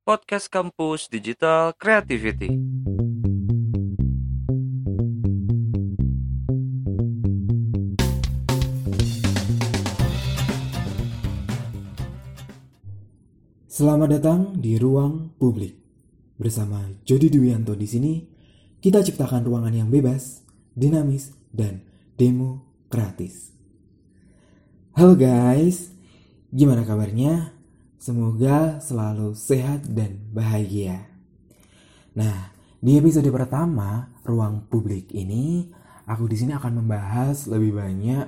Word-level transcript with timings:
podcast 0.00 0.48
kampus 0.48 1.12
digital 1.12 1.76
creativity. 1.76 2.56
Selamat 13.68 14.08
datang 14.20 14.56
di 14.56 14.80
ruang 14.80 15.36
publik. 15.36 15.76
Bersama 16.40 16.80
Jody 17.04 17.28
Dwianto 17.28 17.76
di 17.76 17.84
sini, 17.84 18.24
kita 18.80 19.04
ciptakan 19.04 19.44
ruangan 19.44 19.84
yang 19.84 19.88
bebas, 19.92 20.40
dinamis, 20.72 21.36
dan 21.52 21.84
demokratis. 22.16 23.52
Halo 24.96 25.12
guys, 25.12 25.92
gimana 26.48 26.88
kabarnya? 26.88 27.59
Semoga 28.00 28.80
selalu 28.80 29.36
sehat 29.36 29.84
dan 29.92 30.16
bahagia. 30.32 31.04
Nah, 32.16 32.48
di 32.80 32.96
episode 32.96 33.28
pertama 33.28 34.08
ruang 34.24 34.64
publik 34.72 35.12
ini, 35.12 35.68
aku 36.08 36.24
di 36.24 36.32
sini 36.40 36.56
akan 36.56 36.80
membahas 36.80 37.44
lebih 37.52 37.76
banyak 37.76 38.24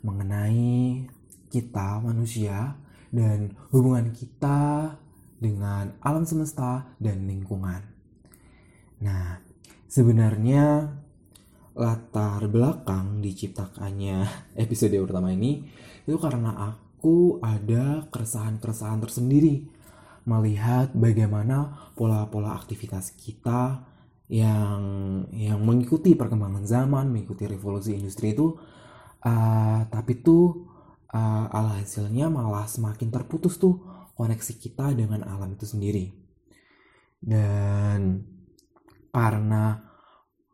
mengenai 0.00 1.04
kita 1.52 2.00
manusia 2.00 2.80
dan 3.12 3.52
hubungan 3.76 4.08
kita 4.08 4.96
dengan 5.36 5.92
alam 6.00 6.24
semesta 6.24 6.88
dan 6.96 7.28
lingkungan. 7.28 7.84
Nah, 9.04 9.36
sebenarnya 9.84 10.96
latar 11.76 12.48
belakang 12.48 13.20
diciptakannya 13.20 14.24
episode 14.64 14.96
pertama 14.96 15.28
ini 15.36 15.68
itu 16.08 16.16
karena 16.16 16.56
aku 16.56 16.89
ada 17.40 18.06
keresahan-keresahan 18.12 19.00
tersendiri 19.00 19.66
melihat 20.28 20.92
bagaimana 20.92 21.90
pola-pola 21.96 22.54
aktivitas 22.54 23.16
kita 23.16 23.88
yang 24.30 24.80
yang 25.34 25.58
mengikuti 25.64 26.14
perkembangan 26.14 26.62
zaman, 26.62 27.10
mengikuti 27.10 27.50
revolusi 27.50 27.98
industri 27.98 28.36
itu, 28.36 28.54
uh, 29.26 29.80
tapi 29.90 30.22
tuh 30.22 30.70
uh, 31.10 31.46
alhasilnya 31.50 32.30
malah 32.30 32.70
semakin 32.70 33.10
terputus 33.10 33.58
tuh 33.58 33.82
koneksi 34.14 34.54
kita 34.60 34.94
dengan 34.94 35.26
alam 35.26 35.56
itu 35.58 35.66
sendiri. 35.66 36.14
Dan 37.18 38.22
karena 39.10 39.90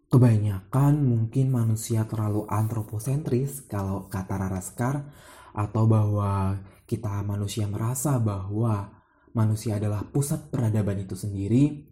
kebanyakan 0.09 1.05
mungkin 1.05 1.53
manusia 1.53 2.09
terlalu 2.09 2.49
antroposentris 2.49 3.69
kalau 3.69 4.09
kata 4.09 4.41
Raraskar 4.41 5.13
atau 5.57 5.89
bahwa 5.89 6.61
kita 6.85 7.25
manusia 7.25 7.65
merasa 7.65 8.21
bahwa 8.21 8.93
manusia 9.33 9.81
adalah 9.81 10.05
pusat 10.05 10.53
peradaban 10.53 11.01
itu 11.01 11.17
sendiri, 11.17 11.89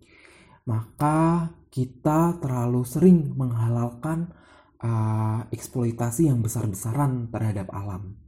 maka 0.68 1.48
kita 1.72 2.38
terlalu 2.38 2.84
sering 2.84 3.32
menghalalkan 3.34 4.30
uh, 4.84 5.48
eksploitasi 5.48 6.28
yang 6.28 6.44
besar-besaran 6.44 7.32
terhadap 7.32 7.72
alam. 7.72 8.20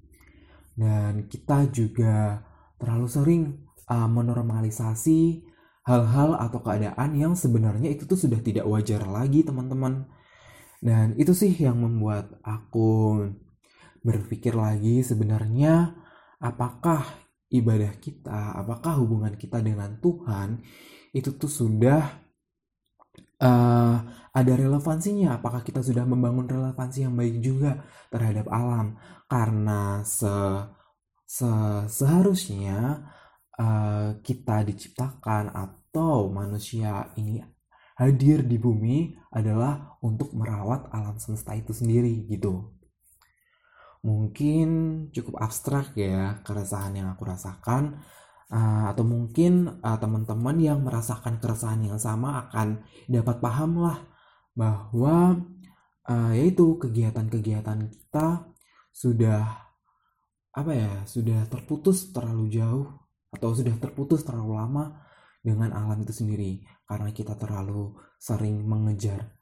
Dan 0.76 1.28
kita 1.28 1.68
juga 1.72 2.44
terlalu 2.76 3.08
sering 3.08 3.42
uh, 3.88 4.08
menormalisasi 4.08 5.46
hal-hal 5.86 6.34
atau 6.36 6.60
keadaan 6.60 7.14
yang 7.14 7.32
sebenarnya 7.38 7.94
itu 7.94 8.04
tuh 8.04 8.18
sudah 8.18 8.42
tidak 8.42 8.66
wajar 8.66 9.06
lagi 9.06 9.46
teman-teman. 9.46 10.10
Dan 10.82 11.16
itu 11.16 11.32
sih 11.32 11.54
yang 11.56 11.80
membuat 11.80 12.36
aku 12.44 13.22
berpikir 14.06 14.54
lagi 14.54 15.02
sebenarnya 15.02 15.90
apakah 16.38 17.02
ibadah 17.50 17.98
kita 17.98 18.54
apakah 18.54 19.02
hubungan 19.02 19.34
kita 19.34 19.58
dengan 19.58 19.98
Tuhan 19.98 20.62
itu 21.10 21.34
tuh 21.34 21.50
sudah 21.50 22.06
uh, 23.42 23.96
ada 24.30 24.52
relevansinya 24.54 25.42
apakah 25.42 25.66
kita 25.66 25.82
sudah 25.82 26.06
membangun 26.06 26.46
relevansi 26.46 27.02
yang 27.02 27.18
baik 27.18 27.42
juga 27.42 27.82
terhadap 28.12 28.46
alam 28.52 28.94
karena 29.26 30.06
se, 30.06 30.34
se 31.26 31.50
seharusnya 31.90 33.10
uh, 33.58 34.20
kita 34.22 34.62
diciptakan 34.62 35.50
atau 35.50 36.28
manusia 36.30 37.10
ini 37.16 37.40
hadir 37.96 38.44
di 38.44 38.60
bumi 38.60 39.16
adalah 39.32 39.96
untuk 40.04 40.36
merawat 40.36 40.92
alam 40.92 41.16
semesta 41.16 41.56
itu 41.56 41.72
sendiri 41.72 42.28
gitu. 42.28 42.75
Mungkin 44.06 44.68
cukup 45.10 45.42
abstrak 45.42 45.98
ya 45.98 46.38
keresahan 46.46 46.94
yang 46.94 47.10
aku 47.10 47.26
rasakan 47.26 47.98
uh, 48.54 48.94
atau 48.94 49.02
mungkin 49.02 49.82
uh, 49.82 49.98
teman-teman 49.98 50.56
yang 50.62 50.78
merasakan 50.86 51.42
keresahan 51.42 51.82
yang 51.82 51.98
sama 51.98 52.46
akan 52.46 52.86
dapat 53.10 53.42
paham 53.42 53.82
lah 53.82 53.98
bahwa 54.54 55.42
uh, 56.06 56.32
yaitu 56.38 56.78
kegiatan-kegiatan 56.78 57.90
kita 57.90 58.46
sudah 58.94 59.42
apa 60.56 60.72
ya 60.72 60.92
sudah 61.04 61.44
terputus 61.50 62.14
terlalu 62.14 62.48
jauh 62.48 62.86
atau 63.34 63.52
sudah 63.52 63.74
terputus 63.76 64.22
terlalu 64.22 64.56
lama 64.56 65.02
dengan 65.42 65.74
alam 65.74 65.98
itu 66.00 66.14
sendiri. 66.14 66.62
Karena 66.86 67.10
kita 67.10 67.34
terlalu 67.34 67.98
sering 68.22 68.62
mengejar 68.62 69.36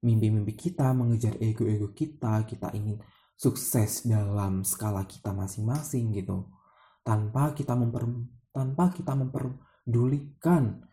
mimpi-mimpi 0.00 0.56
kita 0.56 0.96
mengejar 0.96 1.36
ego-ego 1.38 1.92
kita 1.92 2.44
kita 2.48 2.72
ingin 2.72 2.96
sukses 3.40 4.04
dalam 4.04 4.60
skala 4.68 5.08
kita 5.08 5.32
masing-masing 5.32 6.12
gitu 6.12 6.44
tanpa 7.00 7.56
kita 7.56 7.72
memper 7.72 8.04
tanpa 8.52 8.92
kita 8.92 9.16
memperdulikan 9.16 10.84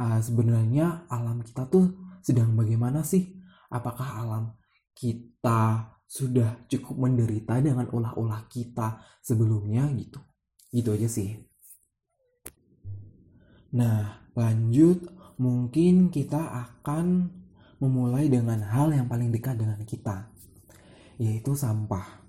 uh, 0.00 0.20
sebenarnya 0.24 1.04
alam 1.12 1.44
kita 1.44 1.68
tuh 1.68 1.92
sedang 2.24 2.56
bagaimana 2.56 3.04
sih 3.04 3.36
apakah 3.68 4.24
alam 4.24 4.56
kita 4.96 5.92
sudah 6.10 6.66
cukup 6.66 7.06
menderita 7.06 7.62
dengan 7.62 7.86
ulah-ulah 7.86 8.50
kita 8.50 8.98
sebelumnya 9.22 9.86
gitu. 9.94 10.18
Gitu 10.74 10.90
aja 10.90 11.06
sih. 11.06 11.38
Nah, 13.70 14.26
lanjut 14.34 15.06
mungkin 15.38 16.10
kita 16.10 16.42
akan 16.66 17.30
memulai 17.78 18.26
dengan 18.26 18.58
hal 18.66 18.90
yang 18.90 19.06
paling 19.06 19.30
dekat 19.30 19.54
dengan 19.56 19.78
kita, 19.86 20.28
yaitu 21.20 21.52
sampah. 21.52 22.24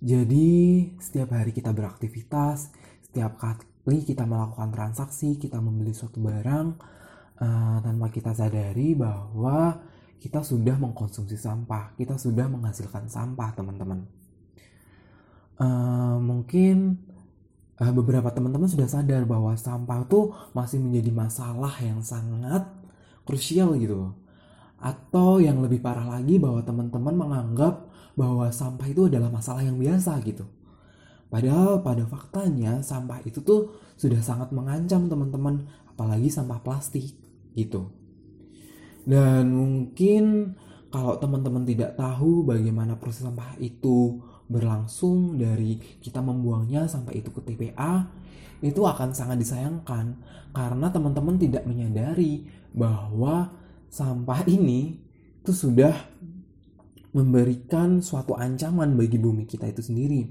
Jadi, 0.00 0.88
setiap 0.96 1.36
hari 1.36 1.52
kita 1.52 1.76
beraktivitas, 1.76 2.72
setiap 3.04 3.36
kali 3.36 4.08
kita 4.08 4.24
melakukan 4.24 4.72
transaksi, 4.72 5.36
kita 5.36 5.60
membeli 5.60 5.92
suatu 5.92 6.22
barang, 6.22 6.66
uh, 7.42 7.76
tanpa 7.84 8.06
kita 8.08 8.32
sadari 8.32 8.96
bahwa 8.96 9.84
kita 10.18 10.40
sudah 10.40 10.80
mengkonsumsi 10.80 11.36
sampah, 11.36 11.94
kita 11.98 12.16
sudah 12.16 12.46
menghasilkan 12.48 13.10
sampah, 13.10 13.52
teman-teman. 13.52 14.06
Uh, 15.58 16.22
mungkin 16.22 17.02
uh, 17.82 17.92
beberapa 17.92 18.30
teman-teman 18.30 18.70
sudah 18.70 18.86
sadar 18.86 19.26
bahwa 19.26 19.58
sampah 19.58 20.06
itu 20.06 20.30
masih 20.54 20.78
menjadi 20.78 21.10
masalah 21.10 21.74
yang 21.82 22.00
sangat 22.06 22.70
krusial 23.26 23.74
gitu. 23.76 24.14
Atau 24.78 25.42
yang 25.42 25.58
lebih 25.58 25.82
parah 25.82 26.06
lagi 26.06 26.38
bahwa 26.38 26.62
teman-teman 26.62 27.14
menganggap 27.14 27.90
bahwa 28.14 28.50
sampah 28.50 28.86
itu 28.90 29.06
adalah 29.10 29.30
masalah 29.30 29.62
yang 29.62 29.78
biasa 29.78 30.18
gitu. 30.26 30.46
Padahal 31.28 31.84
pada 31.84 32.08
faktanya 32.08 32.80
sampah 32.80 33.20
itu 33.22 33.44
tuh 33.44 33.74
sudah 34.00 34.22
sangat 34.24 34.48
mengancam 34.50 35.10
teman-teman, 35.12 35.68
apalagi 35.92 36.32
sampah 36.32 36.58
plastik 36.64 37.12
gitu. 37.52 37.92
Dan 39.04 39.52
mungkin 39.52 40.56
kalau 40.88 41.20
teman-teman 41.20 41.68
tidak 41.68 42.00
tahu 42.00 42.48
bagaimana 42.48 42.96
proses 42.96 43.28
sampah 43.28 43.60
itu 43.60 44.24
berlangsung 44.48 45.36
dari 45.36 45.76
kita 46.00 46.24
membuangnya 46.24 46.88
sampai 46.88 47.20
itu 47.20 47.28
ke 47.28 47.44
TPA, 47.44 48.08
itu 48.64 48.80
akan 48.82 49.12
sangat 49.12 49.36
disayangkan 49.36 50.16
karena 50.56 50.88
teman-teman 50.88 51.36
tidak 51.36 51.68
menyadari 51.68 52.48
bahwa 52.72 53.52
sampah 53.88 54.44
ini 54.48 55.00
itu 55.40 55.52
sudah 55.52 55.96
memberikan 57.16 58.04
suatu 58.04 58.36
ancaman 58.36 58.94
bagi 58.94 59.16
bumi 59.16 59.48
kita 59.48 59.68
itu 59.68 59.80
sendiri. 59.80 60.22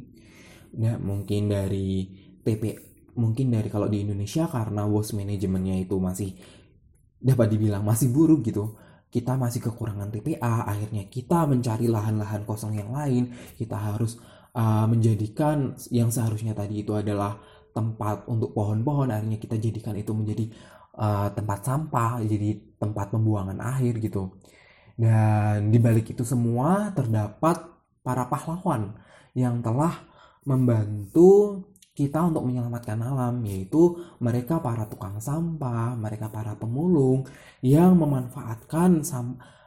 Ya, 0.78 0.96
mungkin 1.02 1.50
dari 1.50 2.06
TP 2.46 2.88
mungkin 3.18 3.50
dari 3.50 3.68
kalau 3.68 3.90
di 3.90 4.06
Indonesia 4.06 4.46
karena 4.46 4.86
waste 4.86 5.18
manajemennya 5.18 5.82
itu 5.82 5.98
masih 5.98 6.38
dapat 7.18 7.50
dibilang 7.50 7.82
masih 7.82 8.14
buruk 8.14 8.46
gitu 8.46 8.78
kita 9.10 9.34
masih 9.34 9.64
kekurangan 9.66 10.14
TPA 10.14 10.70
akhirnya 10.70 11.10
kita 11.10 11.50
mencari 11.50 11.90
lahan-lahan 11.90 12.46
kosong 12.46 12.78
yang 12.78 12.94
lain 12.94 13.34
kita 13.58 13.74
harus 13.74 14.22
uh, 14.54 14.86
menjadikan 14.86 15.74
yang 15.90 16.14
seharusnya 16.14 16.54
tadi 16.54 16.86
itu 16.86 16.94
adalah 16.94 17.42
tempat 17.74 18.30
untuk 18.30 18.54
pohon-pohon 18.54 19.10
akhirnya 19.10 19.42
kita 19.42 19.58
jadikan 19.58 19.98
itu 19.98 20.14
menjadi 20.14 20.46
uh, 20.98 21.30
tempat 21.32 21.64
sampah 21.64 22.20
jadi 22.26 22.58
tempat 22.82 23.14
pembuangan 23.14 23.62
akhir 23.62 24.02
gitu 24.02 24.34
dan 24.98 25.70
di 25.70 25.78
balik 25.78 26.10
itu 26.10 26.26
semua 26.26 26.90
terdapat 26.98 27.62
para 28.02 28.26
pahlawan 28.26 28.98
yang 29.38 29.62
telah 29.62 29.94
membantu 30.42 31.62
kita 31.98 32.30
untuk 32.30 32.46
menyelamatkan 32.46 32.98
alam 33.02 33.42
yaitu 33.46 33.98
mereka 34.22 34.62
para 34.62 34.86
tukang 34.86 35.18
sampah, 35.18 35.98
mereka 35.98 36.30
para 36.30 36.54
pemulung 36.54 37.26
yang 37.62 37.98
memanfaatkan 37.98 39.02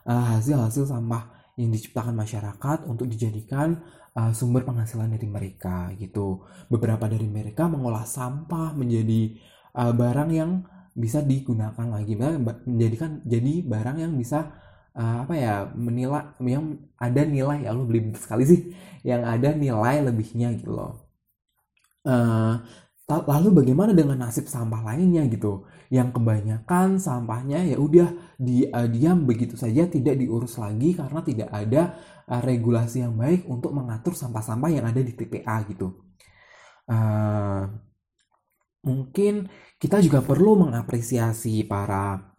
uh, 0.06 0.24
hasil-hasil 0.38 0.90
sampah 0.90 1.30
yang 1.58 1.74
diciptakan 1.74 2.14
masyarakat 2.14 2.86
untuk 2.86 3.10
dijadikan 3.10 3.82
uh, 4.14 4.30
sumber 4.30 4.62
penghasilan 4.62 5.10
dari 5.10 5.26
mereka 5.26 5.90
gitu. 5.98 6.46
Beberapa 6.70 7.10
dari 7.10 7.26
mereka 7.26 7.66
mengolah 7.66 8.06
sampah 8.06 8.78
menjadi 8.78 9.34
uh, 9.74 9.90
barang 9.90 10.30
yang 10.30 10.62
bisa 10.94 11.22
digunakan 11.22 11.87
lagi, 11.87 12.19
menjadikan 12.19 13.22
jadi 13.25 13.62
barang 13.64 13.96
yang 14.02 14.12
bisa 14.19 14.52
uh, 14.94 15.16
apa 15.26 15.34
ya 15.37 15.54
menilai 15.75 16.34
yang 16.42 16.78
ada 16.98 17.22
nilai. 17.22 17.66
Ya 17.66 17.70
Allah 17.75 17.87
beli 17.87 18.10
sekali 18.19 18.44
sih. 18.46 18.60
Yang 19.06 19.22
ada 19.25 19.48
nilai 19.56 19.96
lebihnya 20.04 20.48
gitu 20.58 20.75
loh. 20.75 21.08
Uh, 22.00 22.60
lalu 23.10 23.64
bagaimana 23.64 23.92
dengan 23.92 24.22
nasib 24.22 24.46
sampah 24.46 24.82
lainnya 24.84 25.26
gitu? 25.31 25.66
Yang 25.90 26.20
kebanyakan 26.20 27.02
sampahnya 27.02 27.66
ya 27.66 27.76
udah 27.78 28.08
di 28.38 28.66
uh, 28.70 28.87
diam. 28.87 29.26
Begitu 29.26 29.54
saja 29.58 29.87
tidak 29.87 30.19
diurus 30.19 30.58
lagi 30.58 30.94
karena 30.94 31.20
tidak 31.25 31.48
ada 31.50 31.82
uh, 32.28 32.42
regulasi 32.42 33.02
yang 33.02 33.14
baik 33.19 33.46
untuk 33.48 33.75
mengatur 33.75 34.14
sampah-sampah 34.14 34.70
yang 34.70 34.87
ada 34.87 35.00
di 35.02 35.12
TPA 35.14 35.66
gitu. 35.70 35.96
Uh, 36.90 37.89
mungkin 38.84 39.48
kita 39.76 40.00
juga 40.00 40.24
perlu 40.24 40.66
mengapresiasi 40.68 41.64
para 41.68 42.36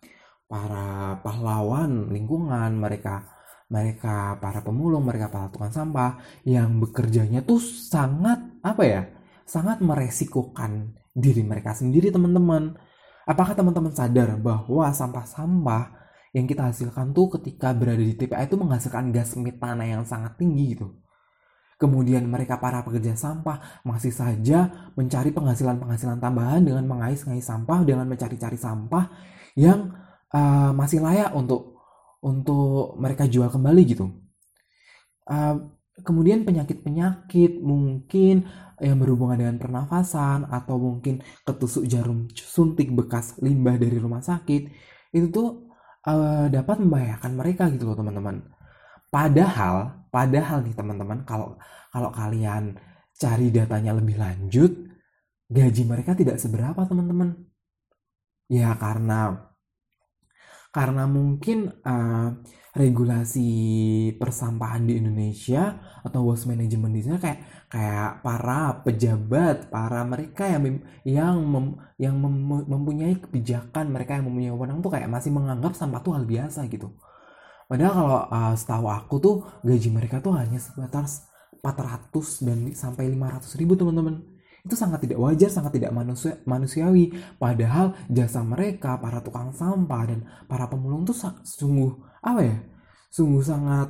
para 0.49 1.17
pahlawan 1.21 2.11
lingkungan 2.11 2.75
mereka 2.75 3.29
mereka 3.71 4.35
para 4.43 4.59
pemulung 4.59 5.07
mereka 5.07 5.31
para 5.31 5.47
tukang 5.47 5.71
sampah 5.71 6.19
yang 6.43 6.81
bekerjanya 6.83 7.45
tuh 7.45 7.61
sangat 7.63 8.39
apa 8.59 8.83
ya 8.83 9.01
sangat 9.47 9.83
meresikokan 9.83 10.95
diri 11.11 11.43
mereka 11.43 11.75
sendiri 11.75 12.07
teman-teman. 12.07 12.79
Apakah 13.27 13.53
teman-teman 13.53 13.93
sadar 13.93 14.39
bahwa 14.39 14.87
sampah-sampah 14.89 15.99
yang 16.31 16.47
kita 16.47 16.71
hasilkan 16.71 17.11
tuh 17.11 17.37
ketika 17.39 17.75
berada 17.75 17.99
di 17.99 18.15
TPA 18.15 18.47
itu 18.47 18.55
menghasilkan 18.55 19.11
gas 19.11 19.35
metana 19.35 19.83
yang 19.83 20.07
sangat 20.07 20.39
tinggi 20.39 20.79
gitu. 20.79 20.95
Kemudian 21.81 22.29
mereka 22.29 22.61
para 22.61 22.85
pekerja 22.85 23.17
sampah 23.17 23.81
masih 23.81 24.13
saja 24.13 24.69
mencari 24.93 25.33
penghasilan-penghasilan 25.33 26.21
tambahan 26.21 26.61
dengan 26.61 26.85
mengais-ngais 26.85 27.41
sampah, 27.41 27.81
dengan 27.81 28.05
mencari-cari 28.05 28.53
sampah 28.53 29.09
yang 29.57 29.89
uh, 30.29 30.69
masih 30.77 31.01
layak 31.01 31.33
untuk 31.33 31.81
untuk 32.21 33.01
mereka 33.01 33.25
jual 33.25 33.49
kembali 33.49 33.81
gitu. 33.89 34.13
Uh, 35.25 35.73
kemudian 36.05 36.45
penyakit-penyakit 36.45 37.57
mungkin 37.65 38.45
yang 38.81 38.97
berhubungan 38.97 39.37
dengan 39.37 39.57
pernafasan 39.57 40.49
atau 40.49 40.77
mungkin 40.77 41.21
ketusuk 41.45 41.85
jarum 41.85 42.29
suntik 42.33 42.89
bekas 42.93 43.37
limbah 43.41 43.77
dari 43.77 43.97
rumah 44.01 44.21
sakit 44.21 44.69
itu 45.13 45.27
tuh 45.29 45.69
uh, 46.05 46.49
dapat 46.49 46.81
membahayakan 46.81 47.31
mereka 47.37 47.69
gitu 47.69 47.89
loh 47.89 47.97
teman-teman. 47.97 48.41
Padahal, 49.11 50.00
padahal 50.13 50.61
nih 50.67 50.75
teman-teman 50.75 51.23
kalau 51.25 51.57
kalau 51.89 52.09
kalian 52.11 52.77
cari 53.15 53.47
datanya 53.53 53.91
lebih 53.95 54.17
lanjut, 54.19 54.71
gaji 55.47 55.83
mereka 55.87 56.11
tidak 56.17 56.37
seberapa 56.41 56.81
teman-teman. 56.85 57.37
Ya 58.51 58.75
karena 58.75 59.51
karena 60.71 61.03
mungkin 61.03 61.67
uh, 61.83 62.27
regulasi 62.71 63.51
persampahan 64.15 64.87
di 64.87 64.95
Indonesia 64.95 65.75
atau 65.99 66.31
waste 66.31 66.47
management 66.47 66.93
di 66.95 67.01
sana 67.03 67.19
kayak 67.19 67.39
kayak 67.67 68.23
para 68.23 68.79
pejabat, 68.87 69.67
para 69.67 69.99
mereka 70.07 70.47
yang 70.47 70.79
yang 71.03 71.35
mem, 71.43 71.75
yang 71.99 72.15
mem, 72.15 72.63
mempunyai 72.71 73.19
kebijakan, 73.19 73.91
mereka 73.91 74.15
yang 74.15 74.31
mempunyai 74.31 74.51
wewenang 74.55 74.79
tuh 74.79 74.91
kayak 74.95 75.11
masih 75.11 75.35
menganggap 75.35 75.75
sampah 75.75 75.99
tuh 75.99 76.15
hal 76.15 76.23
biasa 76.23 76.63
gitu. 76.71 76.95
Padahal 77.71 77.93
kalau 77.95 78.19
uh, 78.27 78.53
setahu 78.59 78.85
aku 78.91 79.15
tuh 79.23 79.35
gaji 79.63 79.87
mereka 79.95 80.19
tuh 80.19 80.35
hanya 80.35 80.59
sebatas 80.59 81.23
400 81.63 82.11
dan 82.43 82.59
sampai 82.75 83.07
500 83.07 83.47
ribu 83.55 83.79
teman-teman 83.79 84.19
itu 84.61 84.75
sangat 84.75 85.07
tidak 85.07 85.17
wajar, 85.23 85.49
sangat 85.49 85.79
tidak 85.79 85.95
manusia, 85.95 86.37
manusiawi. 86.43 87.15
Padahal 87.39 87.97
jasa 88.11 88.43
mereka, 88.45 88.99
para 88.99 89.23
tukang 89.23 89.55
sampah 89.55 90.03
dan 90.05 90.19
para 90.51 90.67
pemulung 90.67 91.07
itu 91.07 91.15
sungguh 91.47 91.95
apa 92.21 92.41
ya? 92.43 92.57
Sungguh 93.09 93.41
sangat 93.41 93.89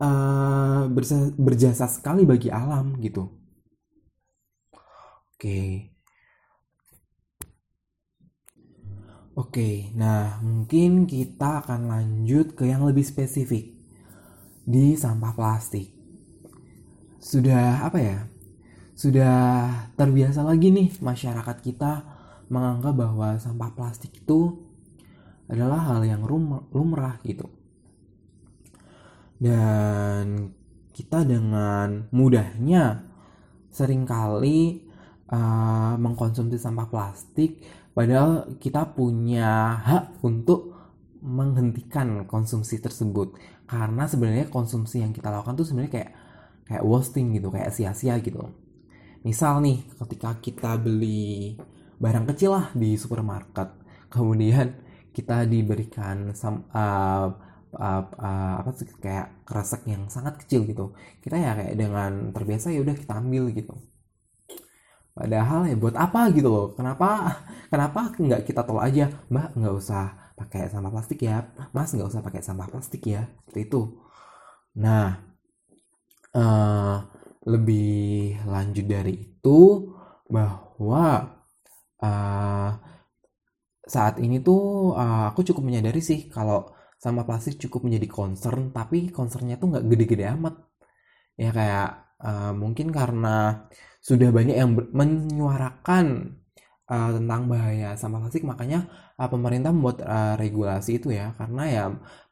uh, 0.00 0.88
berjasa, 0.88 1.34
berjasa 1.36 1.86
sekali 1.90 2.22
bagi 2.24 2.48
alam 2.48 2.96
gitu. 3.02 3.28
Oke. 5.34 5.89
Oke, 9.40 9.88
nah 9.96 10.36
mungkin 10.44 11.08
kita 11.08 11.64
akan 11.64 11.88
lanjut 11.88 12.52
ke 12.52 12.68
yang 12.68 12.84
lebih 12.84 13.08
spesifik 13.08 13.72
di 14.68 14.92
sampah 15.00 15.32
plastik. 15.32 15.88
Sudah 17.16 17.88
apa 17.88 17.96
ya? 17.96 18.20
sudah 19.00 19.32
terbiasa 19.96 20.44
lagi 20.44 20.68
nih 20.68 20.92
masyarakat 21.00 21.56
kita 21.64 22.04
menganggap 22.52 22.92
bahwa 22.92 23.32
sampah 23.40 23.72
plastik 23.72 24.12
itu 24.12 24.60
adalah 25.48 25.88
hal 25.88 26.04
yang 26.04 26.20
lumrah 26.68 27.16
gitu. 27.24 27.48
Dan 29.40 30.52
kita 30.92 31.24
dengan 31.24 32.12
mudahnya 32.12 33.08
sering 33.72 34.04
kali 34.04 34.84
uh, 35.32 35.96
mengkonsumsi 35.96 36.60
sampah 36.60 36.92
plastik 36.92 37.64
padahal 37.96 38.56
kita 38.62 38.94
punya 38.94 39.76
hak 39.82 40.22
untuk 40.22 40.70
menghentikan 41.20 42.24
konsumsi 42.24 42.80
tersebut. 42.80 43.36
Karena 43.68 44.08
sebenarnya 44.08 44.50
konsumsi 44.50 45.04
yang 45.04 45.14
kita 45.14 45.30
lakukan 45.30 45.54
tuh 45.54 45.66
sebenarnya 45.68 45.92
kayak 45.92 46.10
kayak 46.66 46.84
wasting 46.86 47.36
gitu 47.36 47.52
kayak 47.52 47.70
sia-sia 47.70 48.18
gitu. 48.18 48.40
Misal 49.22 49.60
nih 49.62 49.84
ketika 50.00 50.40
kita 50.40 50.80
beli 50.80 51.54
barang 52.00 52.26
kecil 52.34 52.56
lah 52.56 52.66
di 52.72 52.96
supermarket 52.96 53.68
kemudian 54.08 54.72
kita 55.12 55.44
diberikan 55.44 56.32
sam, 56.32 56.64
uh, 56.72 57.28
uh, 57.76 58.02
uh, 58.08 58.54
apa 58.64 58.70
sih 58.74 58.88
kayak 58.98 59.44
kresek 59.44 59.84
yang 59.86 60.08
sangat 60.08 60.40
kecil 60.40 60.64
gitu. 60.66 60.96
Kita 61.22 61.36
ya 61.36 61.52
kayak 61.54 61.74
dengan 61.76 62.32
terbiasa 62.34 62.72
ya 62.74 62.80
udah 62.82 62.96
kita 62.96 63.20
ambil 63.20 63.52
gitu 63.54 63.89
padahal 65.16 65.68
ya 65.70 65.76
buat 65.76 65.96
apa 65.96 66.30
gitu 66.34 66.48
loh. 66.48 66.66
Kenapa 66.76 67.40
kenapa 67.72 68.14
nggak 68.16 68.42
kita 68.48 68.62
tolak 68.66 68.84
aja? 68.90 69.06
Mbak 69.32 69.48
nggak 69.58 69.74
usah 69.76 70.04
pakai 70.38 70.70
sampah 70.72 70.92
plastik 70.94 71.20
ya. 71.26 71.50
Mas 71.74 71.90
nggak 71.92 72.08
usah 72.08 72.22
pakai 72.24 72.40
sampah 72.44 72.68
plastik 72.70 73.02
ya. 73.06 73.28
Seperti 73.44 73.60
itu. 73.68 73.80
Nah 74.78 75.18
uh, 76.34 76.96
lebih 77.46 78.40
lanjut 78.46 78.86
dari 78.86 79.14
itu 79.16 79.60
bahwa 80.30 81.06
uh, 82.02 82.70
saat 83.90 84.22
ini 84.22 84.38
tuh 84.38 84.94
uh, 84.94 85.34
aku 85.34 85.42
cukup 85.42 85.66
menyadari 85.66 85.98
sih 85.98 86.30
kalau 86.30 86.70
sama 87.00 87.24
plastik 87.24 87.56
cukup 87.58 87.88
menjadi 87.88 88.06
concern 88.12 88.70
tapi 88.70 89.08
concernnya 89.10 89.56
tuh 89.56 89.74
nggak 89.74 89.84
gede-gede 89.88 90.24
amat. 90.36 90.54
Ya 91.40 91.50
kayak 91.50 92.09
uh, 92.20 92.52
mungkin 92.56 92.92
karena 92.92 93.68
sudah 94.00 94.32
banyak 94.32 94.56
yang 94.56 94.72
menyuarakan 94.96 96.36
uh, 96.90 97.10
tentang 97.16 97.46
bahaya 97.46 97.94
sampah 97.94 98.26
plastik 98.26 98.44
makanya 98.48 98.88
uh, 99.20 99.28
pemerintah 99.30 99.70
membuat 99.70 100.02
uh, 100.02 100.34
regulasi 100.40 100.98
itu 100.98 101.14
ya. 101.14 101.32
Karena 101.38 101.62
ya 101.68 101.84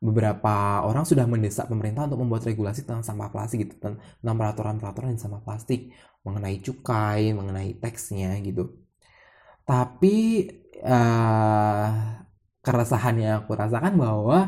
beberapa 0.03 0.83
orang 0.89 1.05
sudah 1.05 1.25
mendesak 1.29 1.71
pemerintah 1.71 2.09
untuk 2.11 2.21
membuat 2.25 2.43
regulasi 2.49 2.83
tentang 2.89 3.05
sampah 3.07 3.31
plastik 3.31 3.69
gitu 3.69 3.75
tentang 3.79 4.37
peraturan-peraturan 4.41 5.21
sampah 5.21 5.43
plastik 5.45 5.93
mengenai 6.27 6.59
cukai 6.61 7.33
mengenai 7.37 7.77
teksnya 7.79 8.37
gitu. 8.43 8.75
Tapi 9.69 10.49
uh, 10.83 11.89
keresahan 12.65 13.17
yang 13.21 13.35
aku 13.45 13.53
rasakan 13.55 13.95
bahwa 13.97 14.39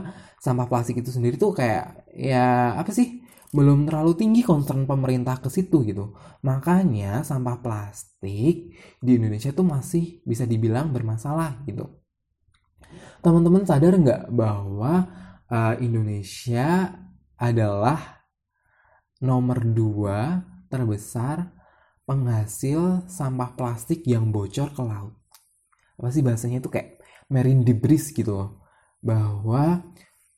sampah 0.41 0.67
plastik 0.69 1.01
itu 1.01 1.13
sendiri 1.13 1.37
tuh 1.37 1.53
kayak 1.53 2.09
ya 2.17 2.77
apa 2.81 2.91
sih 2.93 3.20
belum 3.51 3.91
terlalu 3.91 4.15
tinggi 4.15 4.43
concern 4.47 4.87
pemerintah 4.87 5.43
ke 5.43 5.51
situ 5.51 5.83
gitu. 5.83 6.15
Makanya 6.47 7.27
sampah 7.27 7.59
plastik 7.59 8.79
di 9.03 9.11
Indonesia 9.11 9.51
tuh 9.51 9.67
masih 9.67 10.23
bisa 10.23 10.47
dibilang 10.47 10.95
bermasalah 10.95 11.67
gitu. 11.67 11.87
Teman-teman 13.21 13.67
sadar 13.67 13.99
nggak 13.99 14.23
bahwa 14.31 15.07
uh, 15.51 15.75
Indonesia 15.83 16.95
adalah 17.37 18.23
nomor 19.21 19.61
dua 19.67 20.47
terbesar 20.71 21.51
penghasil 22.07 23.07
sampah 23.11 23.55
plastik 23.59 24.07
yang 24.07 24.31
bocor 24.31 24.71
ke 24.73 24.83
laut. 24.83 25.15
Apa 25.99 26.09
sih 26.15 26.23
bahasanya 26.25 26.63
itu 26.63 26.71
kayak 26.73 27.03
marine 27.29 27.67
debris 27.67 28.15
gitu 28.15 28.33
loh. 28.33 28.51
Bahwa 29.03 29.85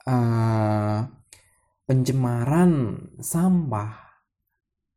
uh, 0.09 1.22
pencemaran 1.87 2.97
sampah 3.19 4.12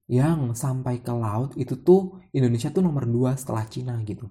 yang 0.05 0.53
sampai 0.53 1.01
ke 1.01 1.09
laut 1.09 1.57
itu 1.57 1.81
tuh 1.81 2.21
Indonesia 2.29 2.69
tuh 2.69 2.85
nomor 2.85 3.09
dua 3.09 3.33
setelah 3.33 3.65
Cina 3.65 3.97
gitu. 4.05 4.29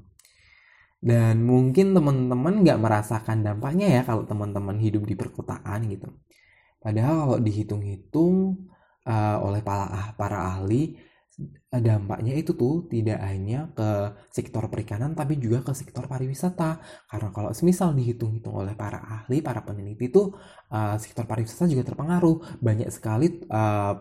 Dan 1.04 1.44
mungkin 1.44 1.92
teman-teman 1.92 2.64
nggak 2.64 2.80
merasakan 2.80 3.44
dampaknya 3.44 4.00
ya 4.00 4.02
kalau 4.08 4.24
teman-teman 4.24 4.80
hidup 4.80 5.04
di 5.04 5.12
perkotaan 5.18 5.84
gitu. 5.90 6.08
Padahal 6.80 7.14
kalau 7.28 7.38
dihitung-hitung 7.44 8.68
uh, 9.04 9.36
oleh 9.44 9.60
para, 9.60 9.84
ah, 9.88 10.08
para 10.16 10.56
ahli, 10.56 10.96
dampaknya 11.74 12.38
itu 12.38 12.54
tuh 12.54 12.86
tidak 12.86 13.18
hanya 13.26 13.66
ke 13.74 14.14
sektor 14.30 14.70
perikanan 14.70 15.18
tapi 15.18 15.38
juga 15.42 15.66
ke 15.66 15.72
sektor 15.74 16.06
pariwisata. 16.06 16.78
Karena 17.10 17.28
kalau 17.34 17.50
semisal 17.50 17.90
dihitung-hitung 17.94 18.54
oleh 18.54 18.78
para 18.78 19.02
ahli 19.02 19.42
para 19.42 19.66
peneliti 19.66 20.06
itu 20.10 20.30
uh, 20.70 20.96
sektor 21.02 21.26
pariwisata 21.26 21.66
juga 21.66 21.90
terpengaruh. 21.90 22.62
Banyak 22.62 22.88
sekali 22.94 23.42
uh, 23.50 23.94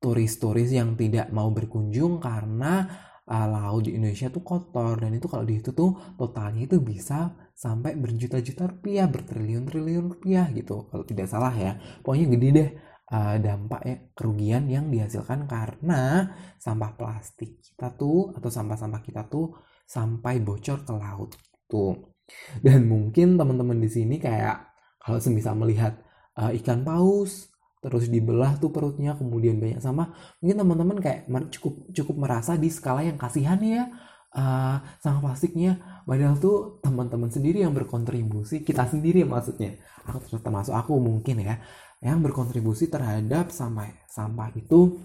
turis-turis 0.00 0.72
yang 0.72 0.96
tidak 0.96 1.28
mau 1.32 1.52
berkunjung 1.52 2.20
karena 2.20 2.88
uh, 3.28 3.46
laut 3.48 3.84
di 3.84 4.00
Indonesia 4.00 4.32
tuh 4.32 4.40
kotor. 4.40 4.96
Dan 4.96 5.20
itu 5.20 5.28
kalau 5.28 5.44
dihitung 5.44 5.76
tuh 5.76 5.90
totalnya 6.16 6.64
itu 6.64 6.80
bisa 6.80 7.36
sampai 7.54 7.94
berjuta-juta 7.94 8.66
rupiah 8.66 9.06
bertriliun-triliun 9.06 10.04
rupiah 10.16 10.48
gitu. 10.56 10.88
Kalau 10.88 11.04
tidak 11.04 11.28
salah 11.28 11.52
ya. 11.52 11.76
Pokoknya 12.00 12.26
gede 12.32 12.48
deh 12.56 12.70
uh, 13.14 13.36
dampak 13.38 13.80
ya 13.86 13.96
kerugian 14.12 14.66
yang 14.66 14.90
dihasilkan 14.90 15.46
karena 15.46 16.34
sampah 16.58 16.98
plastik 16.98 17.62
kita 17.62 17.94
tuh 17.94 18.34
atau 18.34 18.50
sampah-sampah 18.50 19.02
kita 19.06 19.30
tuh 19.30 19.54
sampai 19.86 20.42
bocor 20.42 20.82
ke 20.82 20.92
laut 20.92 21.30
tuh 21.70 22.18
dan 22.64 22.88
mungkin 22.90 23.38
teman-teman 23.38 23.78
di 23.78 23.90
sini 23.92 24.16
kayak 24.18 24.74
kalau 24.98 25.22
semisal 25.22 25.54
melihat 25.54 25.94
uh, 26.34 26.50
ikan 26.58 26.82
paus 26.82 27.54
terus 27.84 28.08
dibelah 28.08 28.56
tuh 28.56 28.72
perutnya 28.72 29.12
kemudian 29.12 29.60
banyak 29.60 29.78
sampah 29.78 30.08
mungkin 30.40 30.56
teman-teman 30.56 30.96
kayak 31.04 31.28
cukup 31.52 31.84
cukup 31.92 32.16
merasa 32.16 32.56
di 32.56 32.72
skala 32.72 33.04
yang 33.04 33.20
kasihan 33.20 33.60
ya 33.60 33.92
uh, 34.34 34.76
sampah 35.00 35.30
plastiknya. 35.30 36.02
Padahal 36.04 36.36
tuh 36.36 36.78
teman-teman 36.84 37.30
sendiri 37.30 37.64
yang 37.64 37.72
berkontribusi 37.72 38.60
kita 38.66 38.84
sendiri 38.90 39.24
maksudnya. 39.24 39.78
Aku 40.04 40.20
termasuk 40.36 40.74
aku 40.76 41.00
mungkin 41.00 41.40
ya 41.40 41.56
yang 42.04 42.20
berkontribusi 42.20 42.92
terhadap 42.92 43.48
sampah 43.48 43.88
sampah 44.04 44.52
itu 44.52 45.00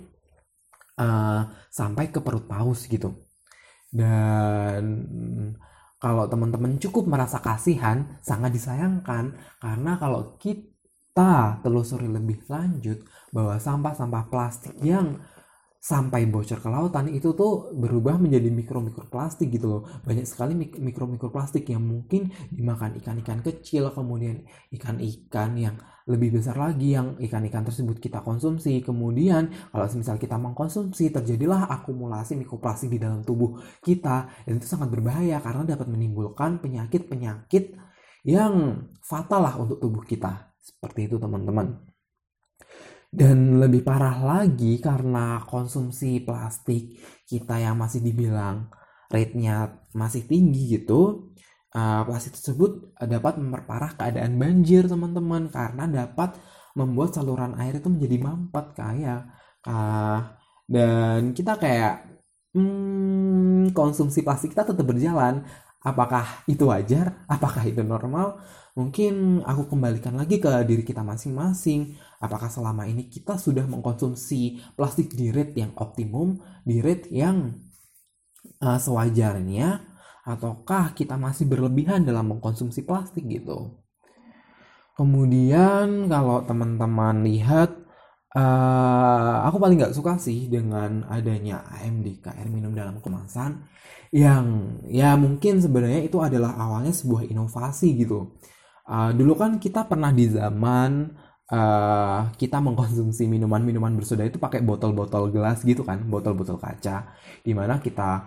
uh, 0.99 1.47
sampai 1.71 2.11
ke 2.11 2.19
perut 2.19 2.43
paus 2.43 2.85
gitu. 2.91 3.15
Dan 3.89 4.83
kalau 5.97 6.27
teman-teman 6.29 6.77
cukup 6.77 7.07
merasa 7.07 7.39
kasihan 7.41 8.19
sangat 8.21 8.53
disayangkan 8.53 9.33
karena 9.63 9.97
kalau 9.97 10.35
kita 10.37 11.59
telusuri 11.63 12.05
lebih 12.05 12.45
lanjut 12.45 13.01
bahwa 13.33 13.57
sampah-sampah 13.57 14.23
plastik 14.29 14.75
yang 14.83 15.17
sampai 15.79 16.27
bocor 16.27 16.59
ke 16.59 16.67
lautan 16.67 17.07
itu 17.07 17.31
tuh 17.31 17.71
berubah 17.71 18.19
menjadi 18.19 18.51
mikro-mikroplastik 18.51 19.47
gitu 19.47 19.67
loh. 19.71 19.81
Banyak 20.03 20.27
sekali 20.27 20.51
mikro-mikroplastik 20.59 21.71
yang 21.71 21.87
mungkin 21.87 22.27
dimakan 22.51 22.99
ikan-ikan 22.99 23.39
kecil, 23.39 23.87
kemudian 23.95 24.43
ikan-ikan 24.75 25.55
yang 25.55 25.75
lebih 26.09 26.41
besar 26.41 26.59
lagi 26.59 26.97
yang 26.97 27.15
ikan-ikan 27.21 27.63
tersebut 27.63 28.03
kita 28.03 28.19
konsumsi. 28.19 28.83
Kemudian 28.83 29.71
kalau 29.71 29.87
misal 29.95 30.19
kita 30.19 30.35
mengkonsumsi 30.35 31.15
terjadilah 31.15 31.71
akumulasi 31.71 32.35
mikroplastik 32.35 32.91
di 32.91 32.99
dalam 32.99 33.23
tubuh 33.23 33.63
kita 33.79 34.27
dan 34.43 34.53
itu 34.59 34.67
sangat 34.67 34.91
berbahaya 34.91 35.39
karena 35.39 35.63
dapat 35.63 35.87
menimbulkan 35.87 36.59
penyakit-penyakit 36.59 37.79
yang 38.27 38.83
fatal 38.99 39.41
lah 39.47 39.55
untuk 39.55 39.79
tubuh 39.79 40.03
kita. 40.03 40.51
Seperti 40.59 41.07
itu 41.07 41.15
teman-teman. 41.15 41.88
Dan 43.09 43.57
lebih 43.57 43.81
parah 43.81 44.21
lagi 44.21 44.77
karena 44.77 45.41
konsumsi 45.49 46.21
plastik 46.21 46.93
kita 47.25 47.57
yang 47.57 47.73
masih 47.81 48.05
dibilang 48.05 48.69
rate-nya 49.09 49.81
masih 49.97 50.29
tinggi 50.29 50.77
gitu, 50.77 51.33
uh, 51.73 52.05
plastik 52.05 52.37
tersebut 52.37 52.93
dapat 53.01 53.41
memperparah 53.41 53.97
keadaan 53.97 54.37
banjir 54.37 54.85
teman-teman. 54.85 55.49
Karena 55.49 55.89
dapat 55.89 56.37
membuat 56.77 57.17
saluran 57.17 57.57
air 57.57 57.81
itu 57.81 57.89
menjadi 57.89 58.17
mampet 58.21 58.65
kayak 58.77 59.21
uh, 59.65 60.19
dan 60.69 61.33
kita 61.33 61.57
kayak 61.57 62.05
hmm, 62.53 63.73
konsumsi 63.73 64.21
plastik 64.21 64.53
kita 64.53 64.69
tetap 64.69 64.85
berjalan 64.85 65.45
apakah 65.83 66.43
itu 66.47 66.67
wajar? 66.67 67.23
Apakah 67.27 67.63
itu 67.67 67.83
normal? 67.83 68.39
Mungkin 68.75 69.43
aku 69.43 69.75
kembalikan 69.75 70.15
lagi 70.15 70.39
ke 70.39 70.47
diri 70.63 70.87
kita 70.87 71.03
masing-masing. 71.03 71.99
Apakah 72.23 72.47
selama 72.47 72.87
ini 72.87 73.11
kita 73.11 73.35
sudah 73.35 73.67
mengkonsumsi 73.67 74.61
plastik 74.75 75.11
di 75.15 75.31
rate 75.35 75.55
yang 75.59 75.71
optimum, 75.75 76.39
di 76.63 76.79
rate 76.79 77.11
yang 77.11 77.59
uh, 78.63 78.79
sewajarnya, 78.79 79.83
ataukah 80.23 80.93
kita 80.93 81.17
masih 81.17 81.49
berlebihan 81.49 82.05
dalam 82.05 82.29
mengkonsumsi 82.29 82.85
plastik 82.85 83.25
gitu. 83.25 83.81
Kemudian 84.93 86.11
kalau 86.11 86.43
teman-teman 86.43 87.23
lihat, 87.23 87.71
uh, 88.35 89.35
aku 89.47 89.57
paling 89.57 89.77
nggak 89.79 89.95
suka 89.95 90.19
sih 90.21 90.51
dengan 90.51 91.05
adanya 91.09 91.65
AMDK 91.79 92.35
air 92.37 92.49
minum 92.51 92.75
dalam 92.75 93.01
kemasan 93.01 93.65
yang 94.09 94.77
ya 94.89 95.13
mungkin 95.17 95.61
sebenarnya 95.61 96.01
itu 96.05 96.17
adalah 96.21 96.57
awalnya 96.57 96.93
sebuah 96.93 97.29
inovasi 97.29 97.93
gitu. 97.97 98.37
Uh, 98.89 99.13
dulu 99.13 99.37
kan 99.37 99.61
kita 99.61 99.85
pernah 99.85 100.09
di 100.09 100.25
zaman 100.33 101.13
uh, 101.53 102.33
kita 102.33 102.57
mengkonsumsi 102.57 103.29
minuman-minuman 103.29 103.93
bersoda 103.93 104.25
itu 104.25 104.41
pakai 104.41 104.65
botol-botol 104.65 105.29
gelas 105.29 105.61
gitu 105.61 105.85
kan, 105.85 106.01
botol-botol 106.09 106.57
kaca, 106.57 107.13
di 107.45 107.53
mana 107.53 107.77
kita 107.77 108.25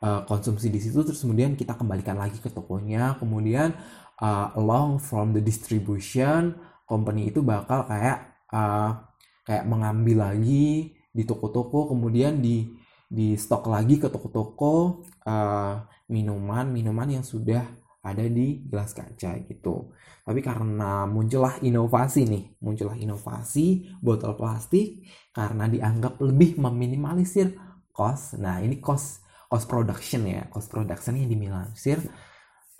uh, 0.00 0.24
konsumsi 0.24 0.72
di 0.72 0.80
situ 0.80 1.04
terus 1.04 1.20
kemudian 1.20 1.52
kita 1.60 1.76
kembalikan 1.76 2.16
lagi 2.16 2.40
ke 2.40 2.48
tokonya, 2.48 3.20
kemudian 3.20 3.76
uh, 4.24 4.56
along 4.56 4.96
from 4.96 5.36
the 5.36 5.44
distribution 5.44 6.56
company 6.88 7.28
itu 7.28 7.44
bakal 7.44 7.84
kayak 7.84 8.40
uh, 8.48 9.07
kayak 9.48 9.64
mengambil 9.64 10.28
lagi 10.28 10.92
di 11.08 11.22
toko-toko, 11.24 11.88
kemudian 11.88 12.44
di 12.44 12.68
di 13.08 13.32
stok 13.40 13.72
lagi 13.72 13.96
ke 13.96 14.12
toko-toko 14.12 15.00
uh, 15.24 15.80
minuman 16.12 16.68
minuman 16.68 17.08
yang 17.08 17.24
sudah 17.24 17.64
ada 18.04 18.24
di 18.28 18.62
gelas 18.68 18.92
kaca 18.92 19.40
gitu. 19.48 19.96
Tapi 20.22 20.40
karena 20.44 21.08
muncullah 21.08 21.56
inovasi 21.64 22.28
nih, 22.28 22.44
muncullah 22.60 23.00
inovasi 23.00 23.96
botol 24.04 24.36
plastik 24.36 25.08
karena 25.32 25.64
dianggap 25.66 26.20
lebih 26.20 26.60
meminimalisir 26.60 27.56
cost. 27.90 28.36
Nah, 28.36 28.60
ini 28.60 28.78
cost 28.78 29.24
cost 29.48 29.66
production 29.66 30.28
ya, 30.28 30.44
cost 30.52 30.68
production 30.68 31.16
yang 31.16 31.32
diminimalisir 31.32 32.04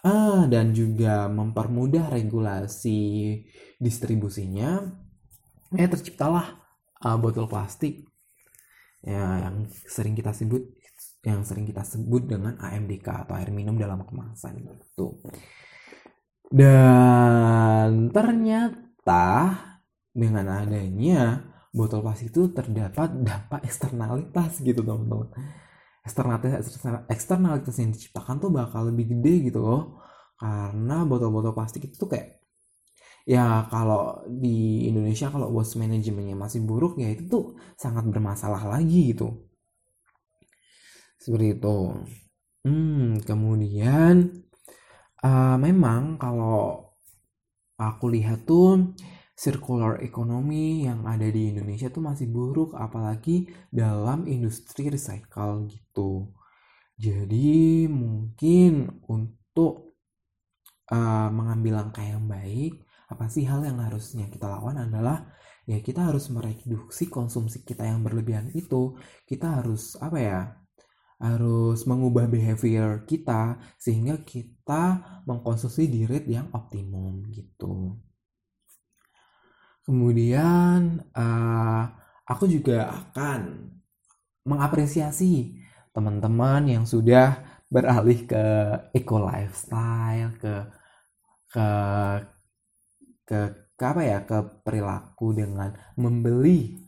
ah, 0.04 0.44
dan 0.46 0.76
juga 0.76 1.26
mempermudah 1.32 2.12
regulasi 2.12 3.00
distribusinya. 3.80 5.07
Ya 5.74 5.86
terciptalah 5.88 6.64
uh, 7.04 7.16
botol 7.20 7.44
plastik 7.44 8.08
ya 8.98 9.46
yang 9.46 9.70
sering 9.70 10.18
kita 10.18 10.34
sebut 10.34 10.74
yang 11.22 11.46
sering 11.46 11.66
kita 11.66 11.86
sebut 11.86 12.26
dengan 12.26 12.58
AMDK 12.58 13.26
atau 13.26 13.34
air 13.38 13.50
minum 13.50 13.74
dalam 13.74 14.02
kemasan 14.06 14.64
itu. 14.64 15.18
Dan 16.48 18.08
ternyata 18.08 19.54
dengan 20.14 20.64
adanya 20.64 21.44
botol 21.74 22.00
plastik 22.00 22.32
itu 22.32 22.50
terdapat 22.50 23.12
dampak 23.26 23.60
eksternalitas 23.66 24.62
gitu 24.64 24.80
teman-teman. 24.80 25.30
Eksternalitas 26.06 26.64
eksternalitas 27.12 27.76
yang 27.76 27.90
diciptakan 27.92 28.40
tuh 28.40 28.50
bakal 28.54 28.88
lebih 28.88 29.18
gede 29.18 29.52
gitu 29.52 29.60
loh. 29.60 30.00
Karena 30.38 31.02
botol-botol 31.02 31.52
plastik 31.52 31.90
itu 31.90 31.98
tuh 31.98 32.08
kayak 32.14 32.37
ya 33.28 33.68
kalau 33.68 34.24
di 34.24 34.88
Indonesia 34.88 35.28
kalau 35.28 35.52
waste 35.52 35.76
manajemennya 35.76 36.32
masih 36.32 36.64
buruk 36.64 36.96
ya 36.96 37.12
itu 37.12 37.28
tuh 37.28 37.44
sangat 37.76 38.08
bermasalah 38.08 38.64
lagi 38.64 39.12
gitu 39.12 39.48
seperti 41.18 41.58
itu. 41.58 41.78
Hmm, 42.64 43.20
kemudian 43.26 44.14
uh, 45.22 45.56
memang 45.58 46.16
kalau 46.16 46.94
aku 47.78 48.06
lihat 48.10 48.46
tuh 48.46 48.94
circular 49.38 50.02
economy 50.02 50.88
yang 50.88 51.06
ada 51.06 51.26
di 51.30 51.54
Indonesia 51.54 51.86
tuh 51.92 52.02
masih 52.02 52.26
buruk 52.26 52.74
apalagi 52.74 53.46
dalam 53.70 54.26
industri 54.26 54.90
recycle 54.90 55.70
gitu. 55.70 56.34
Jadi 56.98 57.86
mungkin 57.86 58.98
untuk 59.06 59.94
uh, 60.90 61.30
mengambil 61.30 61.86
langkah 61.86 62.02
yang 62.02 62.26
baik, 62.26 62.82
apa 63.08 63.24
sih 63.32 63.44
hal 63.48 63.64
yang 63.64 63.80
harusnya 63.80 64.28
kita 64.28 64.46
lawan 64.48 64.76
adalah 64.84 65.32
ya 65.64 65.80
kita 65.80 66.12
harus 66.12 66.28
mereduksi 66.28 67.08
konsumsi 67.08 67.64
kita 67.64 67.84
yang 67.88 68.04
berlebihan 68.04 68.52
itu. 68.52 68.96
Kita 69.24 69.60
harus 69.60 69.96
apa 70.00 70.18
ya? 70.20 70.40
harus 71.18 71.82
mengubah 71.82 72.30
behavior 72.30 73.02
kita 73.02 73.58
sehingga 73.74 74.22
kita 74.22 75.02
mengkonsumsi 75.26 75.90
di 75.90 76.06
rate 76.06 76.30
yang 76.30 76.46
optimum 76.54 77.26
gitu. 77.34 77.98
Kemudian 79.82 81.02
uh, 81.10 81.84
aku 82.22 82.46
juga 82.46 82.86
akan 82.86 83.66
mengapresiasi 84.46 85.58
teman-teman 85.90 86.70
yang 86.70 86.84
sudah 86.86 87.42
beralih 87.66 88.24
ke 88.24 88.44
eco 88.94 89.18
lifestyle 89.18 90.32
ke 90.38 90.54
ke 91.48 91.68
ke, 93.28 93.68
ke 93.76 93.84
apa 93.84 94.00
ya 94.00 94.18
ke 94.24 94.64
perilaku 94.64 95.36
dengan 95.36 95.76
membeli 96.00 96.80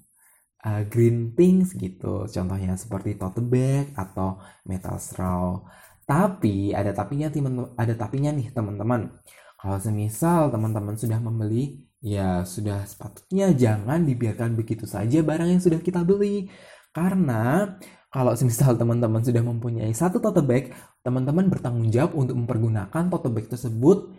uh, 0.64 0.82
green 0.88 1.36
things 1.36 1.76
gitu. 1.76 2.24
Contohnya 2.24 2.80
seperti 2.80 3.20
tote 3.20 3.44
bag 3.44 3.92
atau 3.92 4.40
metal 4.64 4.96
straw. 4.96 5.60
Tapi 6.08 6.72
ada 6.72 6.90
tapinya 6.96 7.28
teman 7.28 7.76
ada 7.76 7.94
tapinya 7.94 8.32
nih 8.32 8.48
teman-teman. 8.50 9.12
Kalau 9.60 9.76
semisal 9.76 10.48
teman-teman 10.48 10.96
sudah 10.96 11.20
membeli 11.20 11.84
ya 12.00 12.48
sudah 12.48 12.88
sepatutnya 12.88 13.52
jangan 13.52 14.08
dibiarkan 14.08 14.56
begitu 14.56 14.88
saja 14.88 15.20
barang 15.20 15.48
yang 15.52 15.62
sudah 15.62 15.80
kita 15.84 16.00
beli. 16.00 16.48
Karena 16.90 17.76
kalau 18.10 18.34
semisal 18.34 18.74
teman-teman 18.74 19.22
sudah 19.22 19.38
mempunyai 19.38 19.94
satu 19.94 20.18
tote 20.18 20.42
bag, 20.42 20.74
teman-teman 21.06 21.46
bertanggung 21.46 21.94
jawab 21.94 22.18
untuk 22.18 22.34
mempergunakan 22.42 23.06
tote 23.06 23.30
bag 23.30 23.46
tersebut 23.46 24.10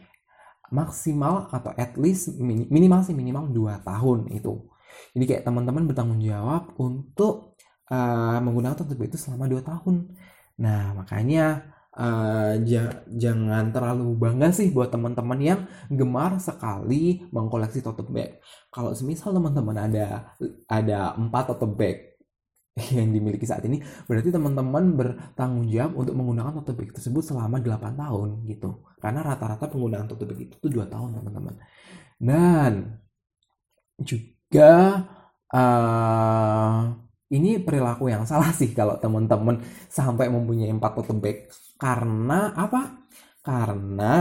maksimal 0.71 1.51
atau 1.51 1.75
at 1.75 1.99
least 1.99 2.39
minimal 2.41 3.03
sih 3.03 3.13
minimal 3.13 3.51
2 3.51 3.83
tahun 3.83 4.19
itu. 4.31 4.71
Jadi 5.11 5.23
kayak 5.27 5.43
teman-teman 5.43 5.83
bertanggung 5.87 6.23
jawab 6.23 6.71
untuk 6.79 7.59
uh, 7.91 8.39
menggunakan 8.39 8.79
bag 8.79 9.11
itu 9.11 9.19
selama 9.19 9.51
2 9.51 9.61
tahun. 9.61 9.95
Nah, 10.63 10.95
makanya 10.95 11.71
uh, 11.95 12.55
ja 12.63 13.03
jangan 13.07 13.71
terlalu 13.75 14.15
bangga 14.15 14.55
sih 14.55 14.71
buat 14.71 14.91
teman-teman 14.91 15.39
yang 15.39 15.59
gemar 15.91 16.39
sekali 16.39 17.27
mengkoleksi 17.31 17.83
tote 17.83 18.07
bag. 18.07 18.39
Kalau 18.71 18.95
semisal 18.95 19.35
teman-teman 19.35 19.75
ada 19.75 20.35
ada 20.71 21.15
4 21.19 21.27
tote 21.51 21.67
bag 21.75 22.10
yang 22.95 23.11
dimiliki 23.11 23.43
saat 23.43 23.67
ini 23.67 23.83
berarti 24.07 24.31
teman-teman 24.31 24.95
bertanggung 24.95 25.67
jawab 25.67 25.91
untuk 26.07 26.15
menggunakan 26.15 26.63
bag 26.63 26.95
tersebut 26.95 27.23
selama 27.23 27.59
8 27.59 27.99
tahun 27.99 28.29
gitu. 28.47 28.87
Karena 29.01 29.19
rata-rata 29.25 29.67
penggunaan 29.67 30.07
bag 30.07 30.39
itu 30.39 30.55
tuh 30.55 30.71
2 30.71 30.87
tahun 30.87 31.19
teman-teman. 31.19 31.55
Dan 32.15 32.95
juga 33.99 34.71
uh, 35.51 36.79
ini 37.31 37.59
perilaku 37.59 38.07
yang 38.07 38.23
salah 38.23 38.51
sih 38.55 38.71
kalau 38.71 38.95
teman-teman 38.99 39.59
sampai 39.91 40.31
mempunyai 40.31 40.71
4 40.71 40.79
tote 40.79 41.51
karena 41.75 42.55
apa? 42.55 43.03
Karena 43.41 44.15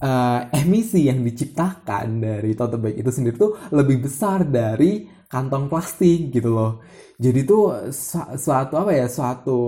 uh, 0.00 0.40
emisi 0.54 1.10
yang 1.10 1.20
diciptakan 1.20 2.22
dari 2.22 2.52
tote 2.56 2.80
bag 2.80 2.96
itu 2.96 3.10
sendiri 3.12 3.36
tuh 3.36 3.58
lebih 3.76 4.08
besar 4.08 4.46
dari 4.46 5.21
kantong 5.32 5.72
plastik 5.72 6.28
gitu 6.28 6.52
loh. 6.52 6.72
Jadi 7.16 7.40
tuh 7.48 7.88
suatu 8.36 8.74
apa 8.76 8.92
ya 8.92 9.06
suatu 9.08 9.60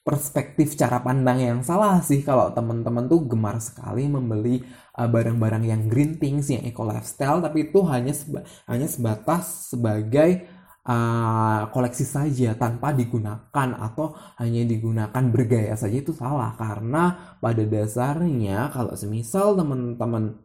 perspektif 0.00 0.72
cara 0.80 1.04
pandang 1.04 1.38
yang 1.44 1.60
salah 1.60 2.00
sih 2.00 2.24
kalau 2.24 2.48
teman-teman 2.56 3.04
tuh 3.12 3.28
gemar 3.28 3.60
sekali 3.60 4.08
membeli 4.08 4.64
uh, 4.96 5.04
barang-barang 5.04 5.68
uh, 5.68 5.70
yang 5.76 5.82
green 5.92 6.16
things 6.16 6.48
yang 6.48 6.64
eco 6.64 6.88
lifestyle 6.88 7.44
tapi 7.44 7.68
itu 7.68 7.84
hanya 7.84 8.16
seba 8.16 8.40
hanya 8.64 8.88
sebatas 8.88 9.68
sebagai 9.68 10.48
uh, 10.88 11.68
koleksi 11.68 12.04
saja 12.08 12.56
tanpa 12.56 12.96
digunakan 12.96 13.68
atau 13.76 14.16
hanya 14.40 14.64
digunakan 14.64 15.24
bergaya 15.28 15.76
saja 15.76 16.00
itu 16.00 16.16
salah. 16.16 16.56
Karena 16.56 17.36
pada 17.38 17.62
dasarnya 17.68 18.72
kalau 18.72 18.96
semisal 18.96 19.52
teman-teman 19.60 20.40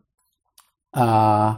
uh, 1.00 1.51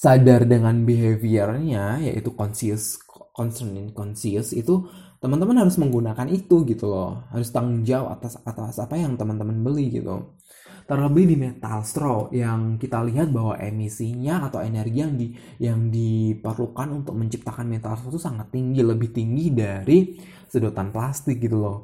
sadar 0.00 0.48
dengan 0.48 0.88
behaviornya 0.88 2.00
yaitu 2.00 2.32
conscious 2.32 2.96
concerning 3.36 3.92
conscious 3.92 4.56
itu 4.56 4.88
teman-teman 5.20 5.60
harus 5.60 5.76
menggunakan 5.76 6.24
itu 6.32 6.64
gitu 6.64 6.88
loh. 6.88 7.28
Harus 7.28 7.52
tanggung 7.52 7.84
jawab 7.84 8.16
atas 8.16 8.40
atas 8.40 8.80
apa 8.80 8.96
yang 8.96 9.20
teman-teman 9.20 9.60
beli 9.60 10.00
gitu. 10.00 10.40
Terlebih 10.88 11.24
di 11.28 11.36
metal 11.36 11.84
straw 11.84 12.32
yang 12.32 12.80
kita 12.80 13.04
lihat 13.04 13.28
bahwa 13.30 13.60
emisinya 13.60 14.48
atau 14.48 14.64
energi 14.64 14.98
yang 15.04 15.14
di 15.20 15.28
yang 15.60 15.80
diperlukan 15.92 17.04
untuk 17.04 17.14
menciptakan 17.20 17.68
metal 17.68 17.94
straw 18.00 18.10
itu 18.10 18.20
sangat 18.24 18.48
tinggi 18.48 18.80
lebih 18.80 19.12
tinggi 19.12 19.52
dari 19.52 20.16
sedotan 20.48 20.88
plastik 20.90 21.38
gitu 21.44 21.60
loh. 21.60 21.78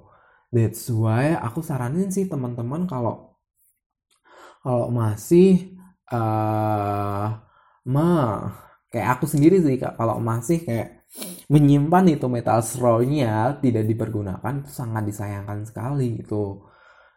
That's 0.49 0.89
why 0.89 1.37
aku 1.37 1.61
saranin 1.61 2.09
sih 2.09 2.27
teman-teman 2.27 2.89
kalau 2.89 3.37
kalau 4.65 4.89
masih 4.89 5.77
uh, 6.11 7.46
mah 7.87 8.53
kayak 8.91 9.19
aku 9.19 9.25
sendiri 9.31 9.63
sih 9.63 9.79
kak. 9.79 9.95
Kalau 9.95 10.19
masih 10.19 10.67
kayak 10.67 11.07
menyimpan 11.49 12.19
itu 12.19 12.27
metal 12.27 12.61
straw-nya 12.61 13.63
tidak 13.63 13.87
dipergunakan 13.87 14.63
itu 14.63 14.71
sangat 14.75 15.07
disayangkan 15.07 15.63
sekali 15.65 16.21
gitu. 16.21 16.67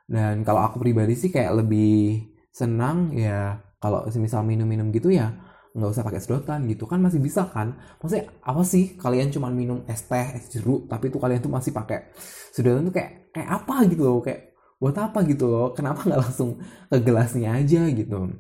Dan 0.10 0.42
kalau 0.46 0.66
aku 0.66 0.82
pribadi 0.82 1.14
sih 1.18 1.30
kayak 1.34 1.66
lebih 1.66 2.26
senang 2.54 3.14
ya 3.14 3.62
kalau 3.82 4.06
misal 4.18 4.42
minum-minum 4.46 4.90
gitu 4.90 5.14
ya 5.14 5.38
nggak 5.70 5.90
usah 5.90 6.06
pakai 6.06 6.22
sedotan 6.22 6.66
gitu. 6.66 6.90
Kan 6.90 7.02
masih 7.02 7.22
bisa 7.22 7.46
kan? 7.50 7.78
Maksudnya 8.02 8.30
apa 8.42 8.62
sih? 8.66 8.98
Kalian 8.98 9.30
cuma 9.34 9.50
minum 9.54 9.86
es 9.86 10.06
teh 10.06 10.38
es 10.38 10.50
jeruk 10.54 10.90
tapi 10.90 11.10
itu 11.14 11.18
kalian 11.22 11.42
tuh 11.42 11.54
masih 11.54 11.74
pakai 11.74 12.14
sedotan 12.54 12.90
tuh 12.90 12.94
kayak 12.98 13.34
kayak 13.34 13.50
apa 13.50 13.76
gitu 13.90 14.02
loh? 14.06 14.20
Kayak 14.22 14.54
buat 14.82 14.96
apa 14.98 15.20
gitu 15.30 15.46
loh? 15.50 15.68
Kenapa 15.78 16.06
nggak 16.06 16.22
langsung 16.26 16.62
ke 16.90 16.98
gelasnya 17.02 17.58
aja 17.58 17.86
gitu? 17.90 18.34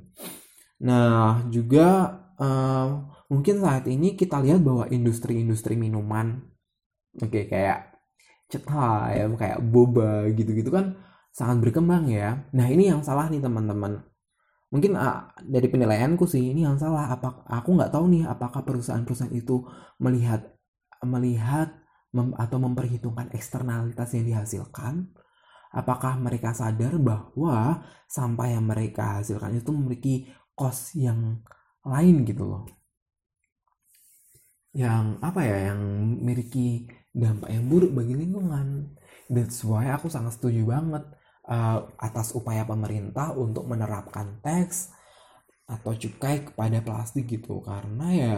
Nah, 0.79 1.43
juga 1.51 2.18
uh, 2.39 2.87
mungkin 3.27 3.61
saat 3.61 3.85
ini 3.85 4.15
kita 4.15 4.41
lihat 4.41 4.63
bahwa 4.63 4.87
industri-industri 4.89 5.75
minuman, 5.75 6.41
oke 7.19 7.29
okay, 7.29 7.45
kayak 7.45 7.99
cetai, 8.49 9.21
ya, 9.21 9.25
kayak 9.29 9.59
boba 9.61 10.25
gitu-gitu 10.33 10.73
kan 10.73 10.97
sangat 11.29 11.61
berkembang 11.69 12.09
ya. 12.09 12.49
Nah, 12.55 12.65
ini 12.71 12.89
yang 12.89 13.05
salah 13.05 13.29
nih 13.29 13.43
teman-teman. 13.43 14.01
Mungkin 14.73 14.97
uh, 14.97 15.33
dari 15.45 15.67
penilaianku 15.69 16.25
sih 16.25 16.53
ini 16.53 16.65
yang 16.65 16.77
salah. 16.81 17.13
Apa 17.13 17.45
aku 17.45 17.77
nggak 17.77 17.93
tahu 17.93 18.05
nih 18.09 18.25
apakah 18.25 18.65
perusahaan-perusahaan 18.65 19.33
itu 19.33 19.65
melihat 20.01 20.45
melihat 21.05 21.75
mem, 22.13 22.33
atau 22.37 22.57
memperhitungkan 22.57 23.29
eksternalitas 23.33 24.13
yang 24.17 24.25
dihasilkan 24.25 25.13
apakah 25.69 26.17
mereka 26.17 26.53
sadar 26.53 26.97
bahwa 26.97 27.85
sampah 28.09 28.47
yang 28.49 28.65
mereka 28.65 29.21
hasilkan 29.21 29.53
itu 29.53 29.69
memiliki 29.69 30.15
kos 30.57 30.97
yang 30.97 31.45
lain 31.85 32.15
gitu 32.27 32.43
loh. 32.45 32.63
Yang 34.75 35.05
apa 35.19 35.41
ya 35.43 35.57
yang 35.73 35.81
memiliki 36.19 36.85
dampak 37.09 37.49
yang 37.49 37.65
buruk 37.67 37.91
bagi 37.95 38.13
lingkungan. 38.15 38.95
That's 39.29 39.61
why 39.61 39.93
aku 39.93 40.09
sangat 40.09 40.37
setuju 40.37 40.65
banget 40.65 41.03
uh, 41.45 41.85
atas 42.01 42.33
upaya 42.33 42.65
pemerintah 42.65 43.33
untuk 43.37 43.69
menerapkan 43.69 44.41
teks 44.41 44.93
atau 45.69 45.93
cukai 45.93 46.49
kepada 46.49 46.81
plastik 46.81 47.29
gitu. 47.29 47.61
Karena 47.61 48.07
ya 48.13 48.35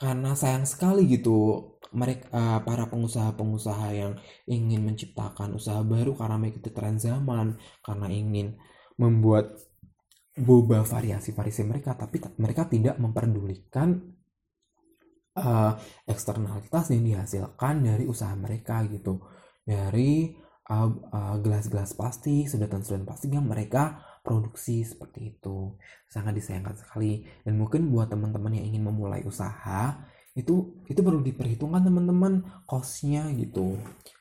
karena 0.00 0.32
sayang 0.32 0.64
sekali 0.64 1.04
gitu 1.10 1.60
mereka 1.92 2.30
uh, 2.32 2.58
para 2.64 2.86
pengusaha-pengusaha 2.86 3.88
yang 3.92 4.12
ingin 4.46 4.86
menciptakan 4.86 5.58
usaha 5.58 5.82
baru 5.82 6.14
karena 6.14 6.38
mengikuti 6.38 6.70
tren 6.70 6.96
zaman 6.96 7.58
karena 7.82 8.06
ingin 8.08 8.56
membuat 8.96 9.58
boba 10.38 10.86
variasi-variasi 10.86 11.66
mereka 11.66 11.98
tapi 11.98 12.22
mereka 12.38 12.70
tidak 12.70 12.96
memperdulikan 13.02 13.98
uh, 15.36 15.72
eksternalitas 16.06 16.90
yang 16.94 17.02
dihasilkan 17.02 17.74
dari 17.82 18.04
usaha 18.06 18.32
mereka 18.34 18.82
gitu. 18.86 19.20
Dari 19.60 20.34
gelas-gelas 21.42 21.90
uh, 21.90 21.94
uh, 21.94 21.98
plastik 21.98 22.46
sedotan-sedotan 22.46 23.06
plastik 23.06 23.30
yang 23.34 23.46
mereka 23.46 24.02
produksi 24.22 24.86
seperti 24.86 25.36
itu. 25.36 25.74
Sangat 26.06 26.38
disayangkan 26.38 26.78
sekali. 26.78 27.26
Dan 27.42 27.58
mungkin 27.58 27.90
buat 27.90 28.10
teman-teman 28.10 28.54
yang 28.54 28.70
ingin 28.70 28.86
memulai 28.86 29.26
usaha 29.26 29.98
itu 30.38 30.78
itu 30.86 31.00
perlu 31.02 31.20
diperhitungkan 31.20 31.82
teman-teman 31.82 32.46
costnya 32.64 33.26
gitu. 33.34 33.74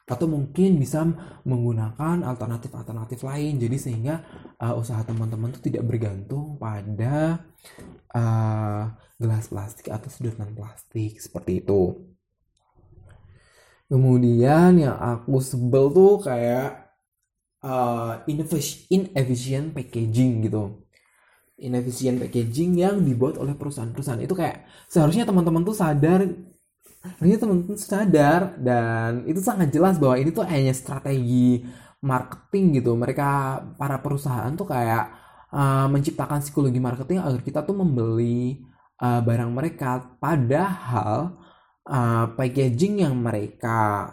Atau 0.09 0.25
mungkin 0.25 0.81
bisa 0.81 1.05
menggunakan 1.45 2.25
alternatif-alternatif 2.25 3.21
lain. 3.21 3.61
Jadi 3.61 3.77
sehingga 3.77 4.25
uh, 4.57 4.73
usaha 4.73 5.05
teman-teman 5.05 5.53
itu 5.53 5.69
tidak 5.69 5.85
bergantung 5.85 6.57
pada 6.57 7.45
uh, 8.17 8.83
gelas 9.21 9.53
plastik 9.53 9.93
atau 9.93 10.09
sedotan 10.09 10.57
plastik 10.57 11.21
seperti 11.21 11.61
itu. 11.61 12.09
Kemudian 13.89 14.81
yang 14.81 14.97
aku 14.97 15.41
sebel 15.41 15.93
tuh 15.93 16.21
kayak 16.21 16.89
uh, 17.61 18.21
inefficient 18.29 19.73
packaging 19.73 20.45
gitu 20.45 20.88
inefficient 21.59 22.23
packaging 22.23 22.79
yang 22.79 23.03
dibuat 23.03 23.35
oleh 23.37 23.53
perusahaan-perusahaan. 23.53 24.23
Itu 24.23 24.35
kayak 24.35 24.65
seharusnya 24.87 25.27
teman-teman 25.27 25.63
tuh 25.67 25.75
sadar 25.75 26.23
ini 27.23 27.39
teman-teman 27.39 27.79
sadar 27.79 28.59
dan 28.59 29.23
itu 29.23 29.39
sangat 29.39 29.71
jelas 29.71 29.95
bahwa 29.95 30.19
ini 30.19 30.35
tuh 30.35 30.43
hanya 30.43 30.75
strategi 30.75 31.63
marketing 32.03 32.83
gitu. 32.83 32.91
Mereka 32.95 33.29
para 33.79 34.03
perusahaan 34.03 34.51
tuh 34.55 34.67
kayak 34.67 35.15
uh, 35.51 35.87
menciptakan 35.87 36.43
psikologi 36.43 36.79
marketing 36.83 37.23
agar 37.23 37.39
kita 37.39 37.59
tuh 37.63 37.75
membeli 37.75 38.59
uh, 38.99 39.23
barang 39.23 39.51
mereka. 39.51 40.19
Padahal 40.19 41.39
uh, 41.87 42.25
packaging 42.35 43.07
yang 43.07 43.15
mereka 43.15 44.11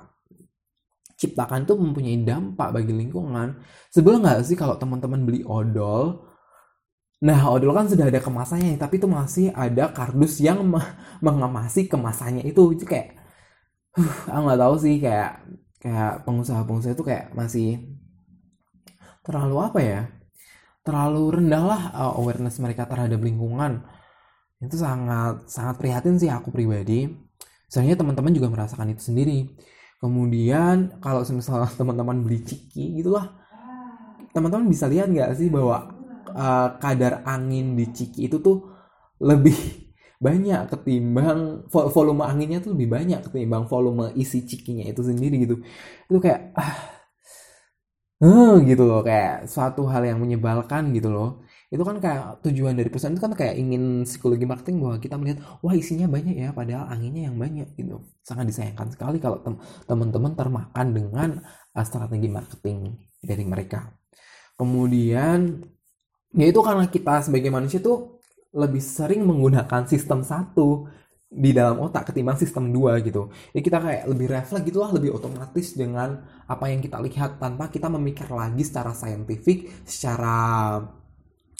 ciptakan 1.16 1.66
itu 1.66 1.74
mempunyai 1.74 2.22
dampak 2.22 2.70
bagi 2.70 2.92
lingkungan. 2.94 3.58
Sebelum 3.90 4.22
nggak 4.22 4.46
sih 4.46 4.54
kalau 4.54 4.78
teman-teman 4.78 5.26
beli 5.26 5.42
odol, 5.42 6.25
nah 7.16 7.40
odol 7.48 7.72
kan 7.72 7.88
sudah 7.88 8.06
ada 8.12 8.20
kemasannya, 8.20 8.76
tapi 8.76 9.00
itu 9.00 9.08
masih 9.08 9.46
ada 9.56 9.88
kardus 9.92 10.38
yang 10.42 10.68
mengemasi 11.24 11.88
kemasannya 11.88 12.44
itu, 12.44 12.76
itu 12.76 12.84
kayak, 12.84 13.16
uh, 13.96 14.16
aku 14.32 14.42
nggak 14.44 14.60
tahu 14.60 14.74
sih 14.84 14.94
kayak 15.00 15.30
kayak 15.80 16.12
pengusaha-pengusaha 16.28 16.92
itu 16.96 17.04
kayak 17.06 17.24
masih 17.32 17.68
terlalu 19.24 19.56
apa 19.64 19.80
ya, 19.80 20.00
terlalu 20.84 21.40
rendah 21.40 21.64
lah 21.64 21.82
uh, 21.96 22.12
awareness 22.20 22.60
mereka 22.60 22.84
terhadap 22.84 23.20
lingkungan. 23.20 23.82
Itu 24.60 24.76
sangat 24.80 25.48
sangat 25.48 25.76
prihatin 25.80 26.16
sih 26.20 26.28
aku 26.32 26.52
pribadi. 26.52 27.08
Sebenarnya 27.68 27.98
teman-teman 27.98 28.32
juga 28.36 28.48
merasakan 28.52 28.92
itu 28.94 29.02
sendiri 29.10 29.56
kemudian 30.00 31.00
kalau 31.00 31.24
misalnya 31.32 31.70
teman-teman 31.80 32.20
beli 32.24 32.44
ciki 32.44 33.00
gitulah 33.00 33.32
teman-teman 34.36 34.68
bisa 34.68 34.84
lihat 34.86 35.08
nggak 35.08 35.32
sih 35.32 35.48
bahwa 35.48 35.95
uh, 36.36 36.68
kadar 36.82 37.24
angin 37.24 37.74
di 37.78 37.88
ciki 37.96 38.28
itu 38.28 38.36
tuh 38.44 38.56
lebih 39.24 39.56
banyak 40.26 40.60
ketimbang 40.72 41.68
volume 41.68 42.24
anginnya 42.24 42.58
tuh 42.64 42.72
lebih 42.76 42.88
banyak 42.88 43.20
ketimbang 43.24 43.64
volume 43.68 44.12
isi 44.16 44.44
cikinya 44.44 44.84
itu 44.88 45.00
sendiri 45.00 45.36
gitu. 45.44 45.56
Itu 46.08 46.18
kayak 46.20 46.40
ah 46.56 46.96
uh, 48.24 48.56
gitu 48.64 48.82
loh 48.88 49.00
kayak 49.04 49.48
suatu 49.48 49.84
hal 49.92 50.02
yang 50.08 50.18
menyebalkan 50.22 50.92
gitu 50.96 51.08
loh. 51.12 51.44
Itu 51.66 51.82
kan 51.82 51.98
kayak 51.98 52.46
tujuan 52.46 52.78
dari 52.78 52.88
perusahaan 52.88 53.12
itu 53.12 53.22
kan 53.26 53.34
kayak 53.34 53.58
ingin 53.58 54.06
psikologi 54.06 54.46
marketing 54.46 54.76
bahwa 54.80 54.96
kita 55.02 55.14
melihat 55.18 55.38
wah 55.64 55.74
isinya 55.74 56.06
banyak 56.06 56.36
ya 56.38 56.48
padahal 56.54 56.86
anginnya 56.94 57.28
yang 57.28 57.36
banyak 57.36 57.68
gitu. 57.76 58.06
Sangat 58.22 58.46
disayangkan 58.50 58.88
sekali 58.94 59.18
kalau 59.18 59.42
teman-teman 59.88 60.32
termakan 60.38 60.86
dengan 60.94 61.30
uh, 61.74 61.84
strategi 61.84 62.28
marketing 62.30 62.78
dari 63.20 63.44
mereka. 63.44 63.90
Kemudian 64.56 65.60
ya 66.32 66.46
itu 66.48 66.60
karena 66.64 66.88
kita 66.90 67.22
sebagai 67.22 67.50
manusia 67.52 67.78
tuh 67.78 68.18
lebih 68.56 68.80
sering 68.80 69.22
menggunakan 69.22 69.84
sistem 69.84 70.24
satu 70.24 70.88
di 71.26 71.50
dalam 71.52 71.82
otak 71.82 72.10
ketimbang 72.10 72.38
sistem 72.40 72.72
dua 72.72 72.96
gitu. 73.04 73.28
Ya 73.52 73.60
kita 73.60 73.82
kayak 73.82 74.08
lebih 74.08 74.26
refleks 74.32 74.64
gitulah, 74.64 74.90
lebih 74.94 75.12
otomatis 75.12 75.76
dengan 75.76 76.24
apa 76.48 76.64
yang 76.72 76.80
kita 76.80 76.96
lihat 77.02 77.36
tanpa 77.36 77.68
kita 77.68 77.92
memikir 77.92 78.30
lagi 78.32 78.62
secara 78.64 78.96
saintifik, 78.96 79.68
secara 79.84 80.80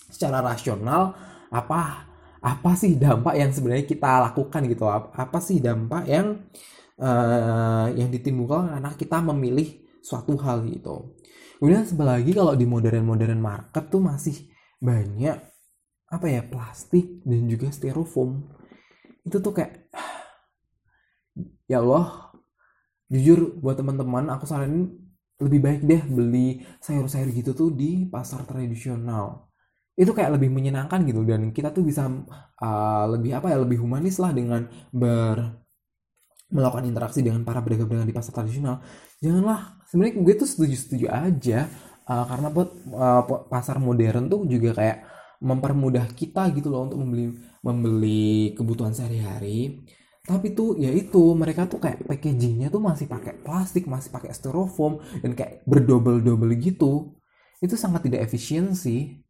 secara 0.09 0.38
rasional 0.40 1.12
apa 1.50 2.07
apa 2.42 2.70
sih 2.79 2.94
dampak 2.94 3.35
yang 3.35 3.50
sebenarnya 3.50 3.87
kita 3.87 4.22
lakukan 4.31 4.62
gitu 4.70 4.87
apa 4.90 5.38
sih 5.42 5.59
dampak 5.59 6.07
yang 6.07 6.46
uh, 7.02 7.90
yang 7.90 8.07
ditimbulkan 8.07 8.70
karena 8.70 8.90
kita 8.94 9.18
memilih 9.18 9.68
suatu 9.98 10.38
hal 10.38 10.62
gitu 10.70 11.18
kemudian 11.59 11.83
sebelah 11.83 12.22
lagi 12.22 12.31
kalau 12.31 12.55
di 12.55 12.66
modern 12.68 13.02
modern 13.02 13.40
market 13.42 13.90
tuh 13.90 13.98
masih 13.98 14.46
banyak 14.81 15.39
apa 16.07 16.27
ya 16.31 16.43
plastik 16.47 17.23
dan 17.27 17.51
juga 17.51 17.73
styrofoam. 17.75 18.47
Itu 19.27 19.43
tuh 19.43 19.53
kayak 19.57 19.91
ya 21.71 21.83
Allah 21.83 22.33
jujur 23.11 23.59
buat 23.62 23.79
teman-teman 23.79 24.31
aku 24.35 24.47
saranin 24.47 24.95
lebih 25.37 25.61
baik 25.62 25.81
deh 25.85 26.03
beli 26.09 26.65
sayur-sayur 26.81 27.29
gitu 27.31 27.53
tuh 27.53 27.71
di 27.75 28.09
pasar 28.09 28.49
tradisional. 28.49 29.53
Itu 29.97 30.12
kayak 30.12 30.37
lebih 30.37 30.53
menyenangkan 30.53 31.05
gitu 31.09 31.25
dan 31.25 31.53
kita 31.53 31.73
tuh 31.73 31.85
bisa 31.85 32.09
uh, 32.61 33.05
lebih 33.17 33.37
apa 33.37 33.53
ya 33.53 33.59
lebih 33.61 33.81
humanis 33.81 34.21
lah 34.21 34.33
dengan 34.33 34.69
ber 34.93 35.67
melakukan 36.47 36.87
interaksi 36.87 37.27
dengan 37.27 37.43
para 37.43 37.59
pedagang-pedagang 37.59 38.07
di 38.07 38.15
pasar 38.15 38.33
tradisional. 38.33 38.79
Janganlah 39.19 39.83
sebenarnya 39.91 40.15
gue 40.23 40.35
tuh 40.39 40.49
setuju-setuju 40.49 41.07
aja 41.11 41.67
uh, 42.07 42.25
karena 42.27 42.49
buat 42.51 42.71
uh, 42.95 43.23
pasar 43.51 43.83
modern 43.83 44.31
tuh 44.31 44.47
juga 44.47 44.73
kayak 44.79 44.99
mempermudah 45.42 46.09
kita 46.16 46.49
gitu 46.57 46.73
loh 46.73 46.88
untuk 46.88 47.03
membeli 47.03 47.37
membeli 47.61 48.57
kebutuhan 48.57 48.95
sehari-hari. 48.97 49.85
Tapi 50.27 50.59
tuh 50.59 50.75
ya 50.75 50.90
itu 50.90 51.38
mereka 51.38 51.71
tuh 51.71 51.79
kayak 51.79 52.03
packagingnya 52.03 52.66
tuh 52.66 52.83
masih 52.83 53.07
pakai 53.07 53.38
plastik 53.47 53.87
masih 53.87 54.11
pakai 54.11 54.35
styrofoam 54.35 54.99
dan 55.23 55.38
kayak 55.38 55.62
berdobel-dobel 55.69 56.51
gitu. 56.59 57.14
Itu 57.62 57.79
sangat 57.79 58.11
tidak 58.11 58.27
efisiensi 58.27 59.23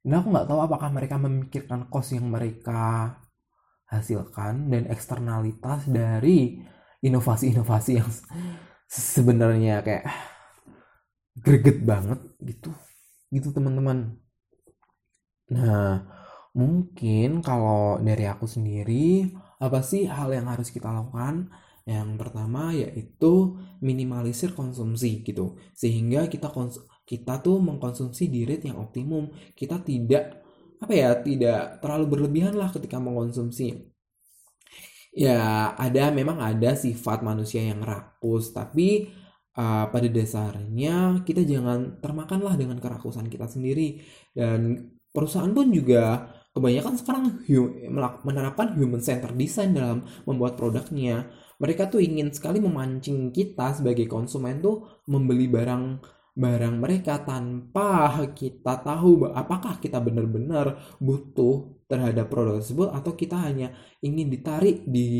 dan 0.00 0.24
aku 0.24 0.32
nggak 0.32 0.48
tahu 0.48 0.60
apakah 0.64 0.88
mereka 0.88 1.20
memikirkan 1.20 1.92
cost 1.92 2.16
yang 2.16 2.32
mereka 2.32 3.20
hasilkan 3.90 4.70
dan 4.72 4.88
eksternalitas 4.88 5.84
dari 5.90 6.62
inovasi-inovasi 7.04 8.00
yang 8.00 8.08
sebenarnya 8.88 9.84
kayak 9.84 10.08
greget 11.36 11.78
banget 11.86 12.20
gitu 12.42 12.70
gitu 13.30 13.54
teman-teman. 13.54 14.18
Nah 15.54 16.02
mungkin 16.50 17.42
kalau 17.46 18.02
dari 18.02 18.26
aku 18.26 18.46
sendiri 18.50 19.30
apa 19.62 19.80
sih 19.86 20.10
hal 20.10 20.34
yang 20.34 20.50
harus 20.50 20.70
kita 20.74 20.90
lakukan? 20.90 21.50
Yang 21.86 22.10
pertama 22.20 22.74
yaitu 22.76 23.56
minimalisir 23.82 24.54
konsumsi 24.54 25.22
gitu 25.26 25.58
sehingga 25.74 26.26
kita 26.26 26.50
kons 26.50 26.82
kita 27.06 27.42
tuh 27.42 27.58
mengkonsumsi 27.58 28.30
di 28.30 28.46
yang 28.46 28.78
optimum. 28.82 29.30
Kita 29.54 29.82
tidak 29.82 30.42
apa 30.80 30.92
ya 30.96 31.12
tidak 31.20 31.82
terlalu 31.84 32.06
berlebihan 32.18 32.56
lah 32.56 32.72
ketika 32.72 32.96
mengkonsumsi 32.96 33.90
ya 35.10 35.74
ada 35.74 36.14
memang 36.14 36.38
ada 36.38 36.78
sifat 36.78 37.20
manusia 37.26 37.60
yang 37.66 37.82
rakus 37.82 38.54
tapi 38.54 39.10
uh, 39.56 39.86
pada 39.90 40.08
dasarnya 40.10 41.22
kita 41.26 41.42
jangan 41.46 41.98
termakanlah 41.98 42.54
dengan 42.54 42.78
kerakusan 42.78 43.26
kita 43.26 43.46
sendiri. 43.50 44.02
Dan 44.30 44.90
perusahaan 45.10 45.50
pun 45.50 45.70
juga 45.70 46.30
kebanyakan 46.50 46.94
sekarang 46.98 47.24
menerapkan 48.26 48.74
human 48.74 49.02
center 49.02 49.30
design 49.34 49.74
dalam 49.74 49.98
membuat 50.26 50.58
produknya. 50.58 51.30
Mereka 51.60 51.92
tuh 51.92 52.00
ingin 52.00 52.32
sekali 52.32 52.58
memancing 52.58 53.30
kita 53.30 53.76
sebagai 53.76 54.08
konsumen 54.08 54.64
tuh 54.64 55.04
membeli 55.06 55.46
barang 55.46 55.84
barang 56.30 56.74
mereka 56.78 57.20
tanpa 57.26 58.14
kita 58.32 58.80
tahu 58.80 59.28
apakah 59.34 59.82
kita 59.82 59.98
benar-benar 59.98 60.78
butuh 61.02 61.84
terhadap 61.90 62.30
produk 62.30 62.62
tersebut 62.62 62.88
atau 62.94 63.12
kita 63.18 63.36
hanya 63.36 63.74
ingin 64.00 64.30
ditarik 64.30 64.86
di 64.86 65.10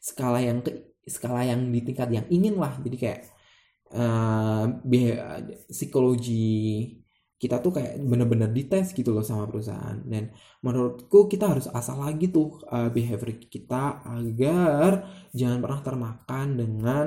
skala 0.00 0.40
yang 0.40 0.64
skala 1.06 1.46
yang 1.46 1.68
di 1.72 1.80
tingkat 1.84 2.08
yang 2.12 2.26
ingin 2.28 2.56
lah 2.60 2.76
jadi 2.80 2.96
kayak 2.96 3.20
uh, 3.96 4.64
psikologi 5.68 6.96
kita 7.40 7.56
tuh 7.64 7.72
kayak 7.72 7.96
benar-benar 8.04 8.52
dites 8.52 8.92
gitu 8.92 9.16
loh 9.16 9.24
sama 9.24 9.48
perusahaan 9.48 9.96
dan 10.04 10.28
menurutku 10.60 11.24
kita 11.24 11.48
harus 11.48 11.72
asal 11.72 12.04
lagi 12.04 12.28
tuh 12.28 12.60
uh, 12.68 12.92
behavior 12.92 13.32
kita 13.48 14.04
agar 14.04 15.08
jangan 15.32 15.64
pernah 15.64 15.80
termakan 15.80 16.46
dengan 16.60 17.06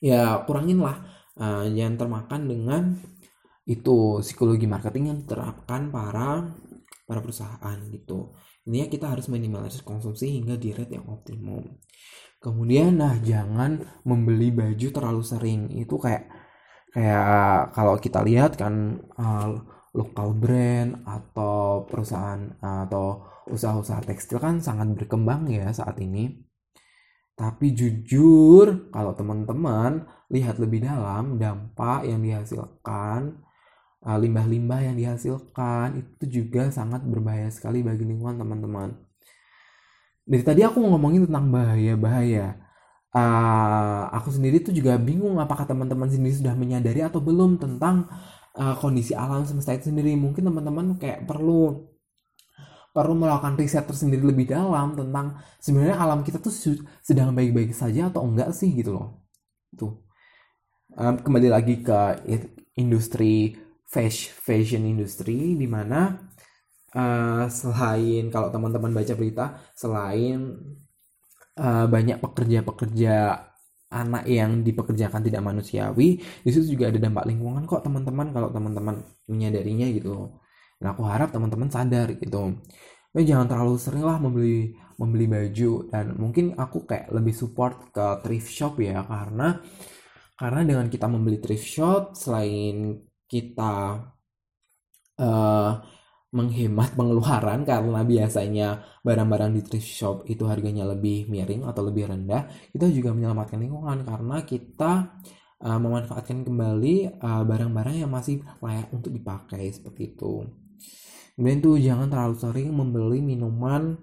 ya 0.00 0.40
kurangin 0.48 0.80
lah 0.80 1.04
uh, 1.36 1.68
yang 1.68 2.00
termakan 2.00 2.48
dengan 2.48 2.82
itu 3.68 4.24
psikologi 4.24 4.64
marketing 4.64 5.12
yang 5.12 5.18
diterapkan 5.20 5.92
para 5.92 6.48
para 7.04 7.20
perusahaan 7.20 7.76
gitu. 7.92 8.34
Ini 8.66 8.86
ya 8.86 8.88
kita 8.88 9.10
harus 9.10 9.26
minimalisir 9.26 9.82
konsumsi 9.82 10.30
hingga 10.30 10.54
di 10.56 10.70
rate 10.70 10.94
yang 10.94 11.06
optimum. 11.10 11.78
Kemudian 12.40 12.96
nah 13.00 13.14
jangan 13.20 13.84
membeli 14.08 14.48
baju 14.48 14.88
terlalu 14.90 15.22
sering. 15.22 15.60
Itu 15.76 16.00
kayak 16.00 16.24
kayak 16.90 17.76
kalau 17.76 17.94
kita 18.00 18.24
lihat 18.24 18.56
kan 18.56 18.98
uh, 19.20 19.60
lokal 19.92 20.34
brand 20.34 21.04
atau 21.04 21.84
perusahaan 21.84 22.40
uh, 22.64 22.88
atau 22.88 23.28
usaha-usaha 23.50 24.00
tekstil 24.06 24.38
kan 24.40 24.62
sangat 24.64 24.88
berkembang 24.96 25.50
ya 25.52 25.68
saat 25.74 26.00
ini. 26.00 26.50
Tapi 27.40 27.72
jujur, 27.72 28.92
kalau 28.92 29.16
teman-teman 29.16 30.04
lihat 30.28 30.60
lebih 30.60 30.84
dalam 30.84 31.40
dampak 31.40 32.04
yang 32.04 32.20
dihasilkan, 32.20 33.40
eh, 34.04 34.18
limbah-limbah 34.20 34.80
yang 34.84 34.96
dihasilkan 35.00 36.04
itu 36.04 36.44
juga 36.44 36.68
sangat 36.68 37.00
berbahaya 37.08 37.48
sekali 37.48 37.80
bagi 37.80 38.04
lingkungan 38.04 38.36
teman-teman. 38.44 38.92
Dari 40.24 40.42
tadi 40.44 40.60
aku 40.64 40.80
ngomongin 40.80 41.26
tentang 41.28 41.48
bahaya-bahaya. 41.50 42.56
Uh, 43.10 44.06
aku 44.14 44.30
sendiri 44.30 44.62
tuh 44.62 44.70
juga 44.70 44.94
bingung 44.94 45.42
apakah 45.42 45.66
teman-teman 45.66 46.06
sendiri 46.06 46.30
sudah 46.38 46.54
menyadari 46.54 47.02
atau 47.02 47.18
belum 47.18 47.58
tentang 47.58 48.06
uh, 48.54 48.78
kondisi 48.78 49.16
alam 49.16 49.42
semesta 49.42 49.74
itu 49.74 49.90
sendiri. 49.90 50.14
Mungkin 50.14 50.46
teman-teman 50.46 50.94
kayak 51.00 51.26
perlu 51.26 51.90
perlu 52.90 53.14
melakukan 53.14 53.54
riset 53.54 53.86
tersendiri 53.86 54.22
lebih 54.26 54.50
dalam 54.50 54.98
tentang 54.98 55.38
sebenarnya 55.62 55.94
alam 55.94 56.26
kita 56.26 56.42
tuh 56.42 56.50
sedang 57.02 57.30
baik-baik 57.30 57.70
saja 57.70 58.10
atau 58.10 58.26
enggak 58.26 58.50
sih 58.50 58.70
gitu 58.74 58.94
loh. 58.94 59.22
Tuh. 59.74 59.94
Um, 60.98 61.22
kembali 61.22 61.48
lagi 61.54 61.86
ke 61.86 61.98
industri 62.74 63.54
fashion 63.90 64.86
industry 64.86 65.58
di 65.58 65.66
mana 65.66 66.29
uh, 66.96 67.44
selain 67.50 68.30
kalau 68.32 68.48
teman-teman 68.54 68.90
baca 68.94 69.12
berita 69.14 69.46
selain 69.74 70.58
uh, 71.58 71.86
banyak 71.86 72.18
pekerja-pekerja 72.18 73.46
anak 73.90 74.24
yang 74.30 74.62
dipekerjakan 74.62 75.20
tidak 75.26 75.42
manusiawi 75.42 76.22
di 76.22 76.50
juga 76.62 76.94
ada 76.94 76.98
dampak 77.02 77.26
lingkungan 77.26 77.66
kok 77.66 77.82
teman-teman 77.82 78.30
kalau 78.30 78.48
teman-teman 78.54 79.02
menyadarinya 79.26 79.90
gitu. 79.90 80.38
Dan 80.78 80.96
aku 80.96 81.02
harap 81.04 81.34
teman-teman 81.34 81.68
sadar 81.68 82.08
gitu. 82.14 82.56
Tapi 83.10 83.26
jangan 83.26 83.50
terlalu 83.50 83.74
sering 83.76 84.06
lah 84.06 84.22
membeli 84.22 84.78
membeli 84.94 85.26
baju. 85.26 85.72
Dan 85.90 86.14
mungkin 86.16 86.54
aku 86.54 86.86
kayak 86.86 87.10
lebih 87.10 87.34
support 87.34 87.90
ke 87.90 88.22
thrift 88.22 88.48
shop 88.48 88.78
ya 88.78 89.02
karena 89.02 89.58
karena 90.38 90.60
dengan 90.64 90.86
kita 90.88 91.06
membeli 91.10 91.42
thrift 91.42 91.66
shop 91.66 92.14
selain 92.14 93.02
kita 93.26 94.06
uh, 95.20 95.72
menghemat 96.30 96.94
pengeluaran 96.94 97.66
karena 97.66 98.00
biasanya 98.06 98.68
barang-barang 99.02 99.50
di 99.50 99.60
thrift 99.66 99.90
shop 99.90 100.16
itu 100.30 100.46
harganya 100.46 100.86
lebih 100.86 101.26
miring 101.26 101.66
atau 101.66 101.82
lebih 101.90 102.06
rendah 102.06 102.46
kita 102.70 102.86
juga 102.86 103.10
menyelamatkan 103.10 103.58
lingkungan 103.58 104.06
karena 104.06 104.36
kita 104.46 105.18
uh, 105.58 105.78
memanfaatkan 105.82 106.46
kembali 106.46 107.18
barang 107.18 107.46
barang-barang 107.50 107.96
yang 108.06 108.10
masih 108.10 108.46
layak 108.62 108.88
untuk 108.94 109.10
dipakai 109.10 109.74
seperti 109.74 110.14
itu. 110.14 110.46
Kemudian 111.34 111.58
tuh 111.58 111.76
jangan 111.82 112.06
terlalu 112.06 112.36
sering 112.38 112.68
membeli 112.70 113.18
minuman 113.24 113.98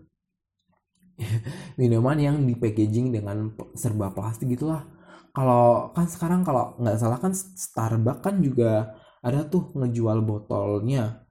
minuman 1.80 2.18
yang 2.20 2.36
di 2.44 2.54
packaging 2.60 3.16
dengan 3.16 3.56
serba 3.74 4.12
plastik 4.12 4.52
gitulah 4.54 4.86
kalau 5.34 5.94
kan 5.94 6.10
sekarang 6.10 6.42
kalau 6.42 6.74
nggak 6.82 6.98
salah 6.98 7.22
kan 7.22 7.34
Starbucks 7.34 8.22
kan 8.26 8.42
juga 8.42 8.98
ada 9.22 9.46
tuh 9.46 9.70
ngejual 9.78 10.26
botolnya 10.26 11.27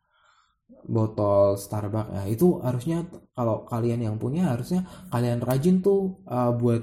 botol 0.87 1.59
Starbucks. 1.59 2.11
Ya 2.15 2.23
itu 2.31 2.63
harusnya 2.63 3.05
kalau 3.35 3.67
kalian 3.67 4.07
yang 4.07 4.17
punya 4.17 4.55
harusnya 4.55 4.87
kalian 5.11 5.43
rajin 5.43 5.83
tuh 5.83 6.23
uh, 6.31 6.55
buat 6.55 6.83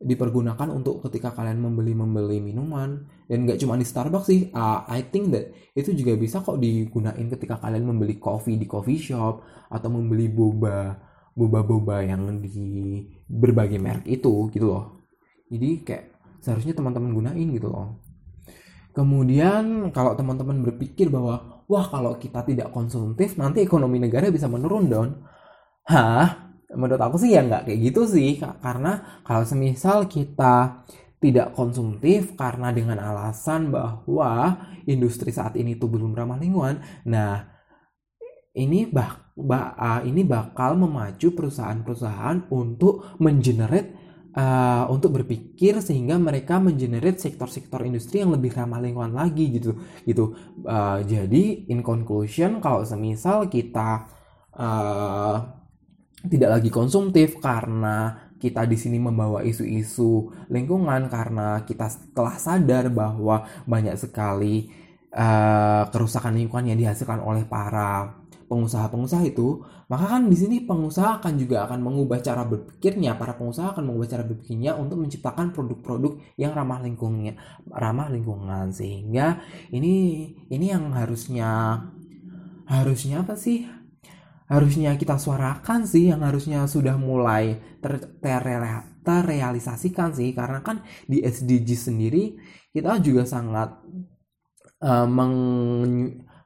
dipergunakan 0.00 0.72
untuk 0.72 1.04
ketika 1.04 1.36
kalian 1.36 1.60
membeli 1.60 1.92
membeli 1.92 2.38
minuman. 2.40 3.08
Dan 3.28 3.46
nggak 3.46 3.60
cuma 3.60 3.76
di 3.80 3.86
Starbucks 3.88 4.26
sih 4.28 4.40
uh, 4.52 4.84
I 4.88 5.08
think 5.08 5.32
that 5.32 5.52
itu 5.72 5.92
juga 5.96 6.16
bisa 6.16 6.44
kok 6.44 6.60
digunain 6.60 7.26
ketika 7.32 7.60
kalian 7.60 7.88
membeli 7.88 8.20
coffee 8.20 8.60
di 8.60 8.66
coffee 8.68 9.00
shop 9.00 9.44
atau 9.70 9.88
membeli 9.88 10.28
boba 10.28 10.98
boba 11.30 11.62
boba 11.62 12.02
yang 12.02 12.26
di 12.42 13.00
berbagai 13.24 13.78
merek 13.78 14.06
itu 14.06 14.50
gitu 14.52 14.66
loh. 14.68 15.08
Jadi 15.50 15.82
kayak 15.82 16.04
seharusnya 16.42 16.74
teman-teman 16.74 17.14
gunain 17.14 17.48
gitu 17.54 17.68
loh. 17.70 18.00
Kemudian 18.90 19.94
kalau 19.94 20.18
teman-teman 20.18 20.66
berpikir 20.66 21.06
bahwa 21.14 21.59
wah 21.70 21.86
kalau 21.86 22.18
kita 22.18 22.42
tidak 22.42 22.74
konsumtif 22.74 23.38
nanti 23.38 23.62
ekonomi 23.62 24.02
negara 24.02 24.26
bisa 24.34 24.50
menurun 24.50 24.84
dong 24.90 25.08
hah? 25.86 26.50
Menurut 26.70 27.02
aku 27.02 27.18
sih 27.18 27.34
ya 27.34 27.42
nggak 27.42 27.66
kayak 27.66 27.80
gitu 27.82 28.06
sih 28.06 28.38
karena 28.38 29.22
kalau 29.26 29.42
semisal 29.42 30.06
kita 30.06 30.86
tidak 31.18 31.52
konsumtif 31.52 32.38
karena 32.38 32.70
dengan 32.70 33.02
alasan 33.02 33.74
bahwa 33.74 34.54
industri 34.86 35.34
saat 35.34 35.58
ini 35.58 35.74
tuh 35.76 35.90
belum 35.90 36.14
ramah 36.14 36.38
lingkungan 36.38 36.78
nah 37.10 37.44
ini 38.54 38.86
bah, 38.86 39.34
bah 39.34 40.02
ini 40.06 40.22
bakal 40.26 40.78
memacu 40.78 41.34
perusahaan-perusahaan 41.34 42.50
untuk 42.54 43.18
mengenerate 43.18 43.99
uh, 44.36 44.84
untuk 44.90 45.22
berpikir 45.22 45.78
sehingga 45.82 46.18
mereka 46.18 46.62
mengenerate 46.62 47.18
sektor-sektor 47.18 47.82
industri 47.82 48.22
yang 48.22 48.34
lebih 48.34 48.54
ramah 48.54 48.78
lingkungan 48.78 49.14
lagi 49.14 49.50
gitu 49.50 49.78
gitu. 50.06 50.34
Uh, 50.62 51.02
jadi 51.06 51.70
in 51.70 51.82
conclusion 51.82 52.62
kalau 52.62 52.86
semisal 52.86 53.50
kita 53.50 54.06
uh, 54.54 55.36
tidak 56.26 56.60
lagi 56.60 56.70
konsumtif 56.70 57.40
karena 57.40 58.28
kita 58.40 58.64
di 58.64 58.76
sini 58.76 58.96
membawa 58.96 59.44
isu-isu 59.44 60.32
lingkungan 60.48 61.12
karena 61.12 61.60
kita 61.64 61.92
telah 62.16 62.36
sadar 62.40 62.88
bahwa 62.88 63.44
banyak 63.68 63.96
sekali 64.00 64.72
uh, 65.12 65.84
kerusakan 65.92 66.40
lingkungan 66.40 66.72
yang 66.72 66.80
dihasilkan 66.80 67.20
oleh 67.20 67.44
para 67.44 68.19
pengusaha-pengusaha 68.50 69.30
itu, 69.30 69.62
maka 69.86 70.18
kan 70.18 70.26
di 70.26 70.34
sini 70.34 70.66
pengusaha 70.66 71.22
akan 71.22 71.38
juga 71.38 71.70
akan 71.70 71.78
mengubah 71.86 72.18
cara 72.18 72.42
berpikirnya, 72.42 73.14
para 73.14 73.38
pengusaha 73.38 73.78
akan 73.78 73.86
mengubah 73.86 74.10
cara 74.10 74.24
berpikirnya 74.26 74.74
untuk 74.74 74.98
menciptakan 74.98 75.54
produk-produk 75.54 76.18
yang 76.34 76.50
ramah 76.50 76.82
lingkungan, 76.82 77.38
ramah 77.70 78.10
lingkungan 78.10 78.74
sehingga 78.74 79.38
ini 79.70 79.94
ini 80.50 80.66
yang 80.66 80.90
harusnya 80.90 81.78
harusnya 82.66 83.22
apa 83.22 83.38
sih? 83.38 83.70
Harusnya 84.50 84.98
kita 84.98 85.14
suarakan 85.14 85.86
sih 85.86 86.10
yang 86.10 86.26
harusnya 86.26 86.66
sudah 86.66 86.98
mulai 86.98 87.54
ter, 87.78 88.02
ter, 88.18 88.42
terrealisasikan 89.06 90.10
sih 90.10 90.34
karena 90.34 90.58
kan 90.66 90.82
di 91.06 91.22
SDG 91.22 91.78
sendiri 91.78 92.34
kita 92.74 92.98
juga 92.98 93.22
sangat 93.22 93.78
uh, 94.82 95.06
meng 95.06 95.34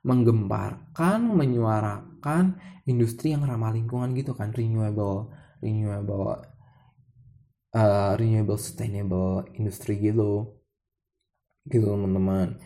menggemparkan, 0.04 1.20
menyuarakan 1.32 2.60
industri 2.84 3.32
yang 3.32 3.48
ramah 3.48 3.72
lingkungan 3.72 4.12
gitu 4.12 4.36
kan, 4.36 4.52
renewable, 4.52 5.32
renewable, 5.64 6.44
uh, 7.72 8.12
renewable 8.20 8.60
sustainable 8.60 9.48
industri 9.56 9.96
gitu, 9.98 10.60
gitu 11.66 11.86
teman-teman. 11.88 12.60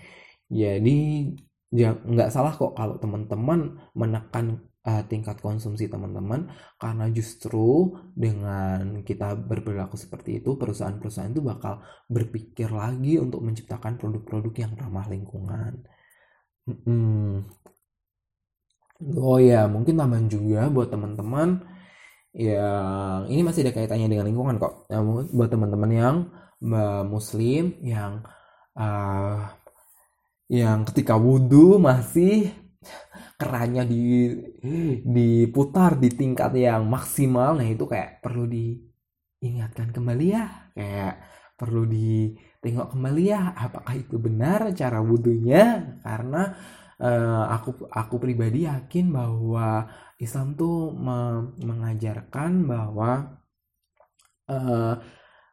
Jadi 0.50 1.30
nggak 1.72 2.32
salah 2.32 2.52
kok 2.56 2.72
kalau 2.74 2.96
teman-teman 2.96 3.76
menekan 3.92 4.68
uh, 4.88 5.04
tingkat 5.04 5.36
konsumsi 5.44 5.84
teman-teman 5.92 6.48
karena 6.80 7.12
justru 7.12 7.92
dengan 8.16 9.04
kita 9.04 9.36
berperilaku 9.36 10.00
seperti 10.00 10.40
itu 10.40 10.56
perusahaan-perusahaan 10.56 11.28
itu 11.28 11.44
bakal 11.44 11.84
berpikir 12.08 12.72
lagi 12.72 13.20
untuk 13.20 13.44
menciptakan 13.44 14.00
produk-produk 14.00 14.54
yang 14.64 14.72
ramah 14.80 15.06
lingkungan. 15.12 15.84
Hmm. 16.68 17.48
Oh 19.16 19.38
ya, 19.40 19.64
mungkin 19.70 19.94
tambahan 19.96 20.26
juga 20.28 20.68
buat 20.74 20.88
teman-teman 20.92 21.64
yang 22.36 23.24
ini 23.32 23.40
masih 23.46 23.64
ada 23.64 23.72
kaitannya 23.72 24.08
dengan 24.12 24.26
lingkungan 24.28 24.60
kok. 24.60 24.84
Nah, 24.90 25.00
buat 25.32 25.48
teman-teman 25.48 25.90
yang 25.90 26.16
muslim 27.08 27.78
yang 27.80 28.26
uh, 28.76 29.48
yang 30.50 30.84
ketika 30.88 31.14
wudhu 31.16 31.80
masih 31.80 32.52
kerannya 33.40 33.86
di 33.86 34.02
diputar 35.06 35.94
di 36.02 36.10
tingkat 36.10 36.52
yang 36.58 36.82
maksimal, 36.90 37.54
nah 37.54 37.64
itu 37.64 37.86
kayak 37.86 38.18
perlu 38.18 38.44
diingatkan 38.50 39.94
kembali 39.94 40.26
ya, 40.26 40.44
kayak 40.74 41.14
perlu 41.54 41.86
di 41.86 42.34
tengok 42.58 42.94
kembali 42.94 43.24
ya 43.30 43.54
apakah 43.54 43.94
itu 43.94 44.18
benar 44.18 44.74
cara 44.74 44.98
wudhunya? 44.98 45.98
Karena 46.02 46.54
uh, 46.98 47.44
aku 47.54 47.86
aku 47.90 48.16
pribadi 48.18 48.66
yakin 48.66 49.14
bahwa 49.14 49.86
Islam 50.18 50.58
tuh 50.58 50.90
me 50.94 51.18
mengajarkan 51.62 52.66
bahwa 52.66 53.38
uh, 54.50 54.94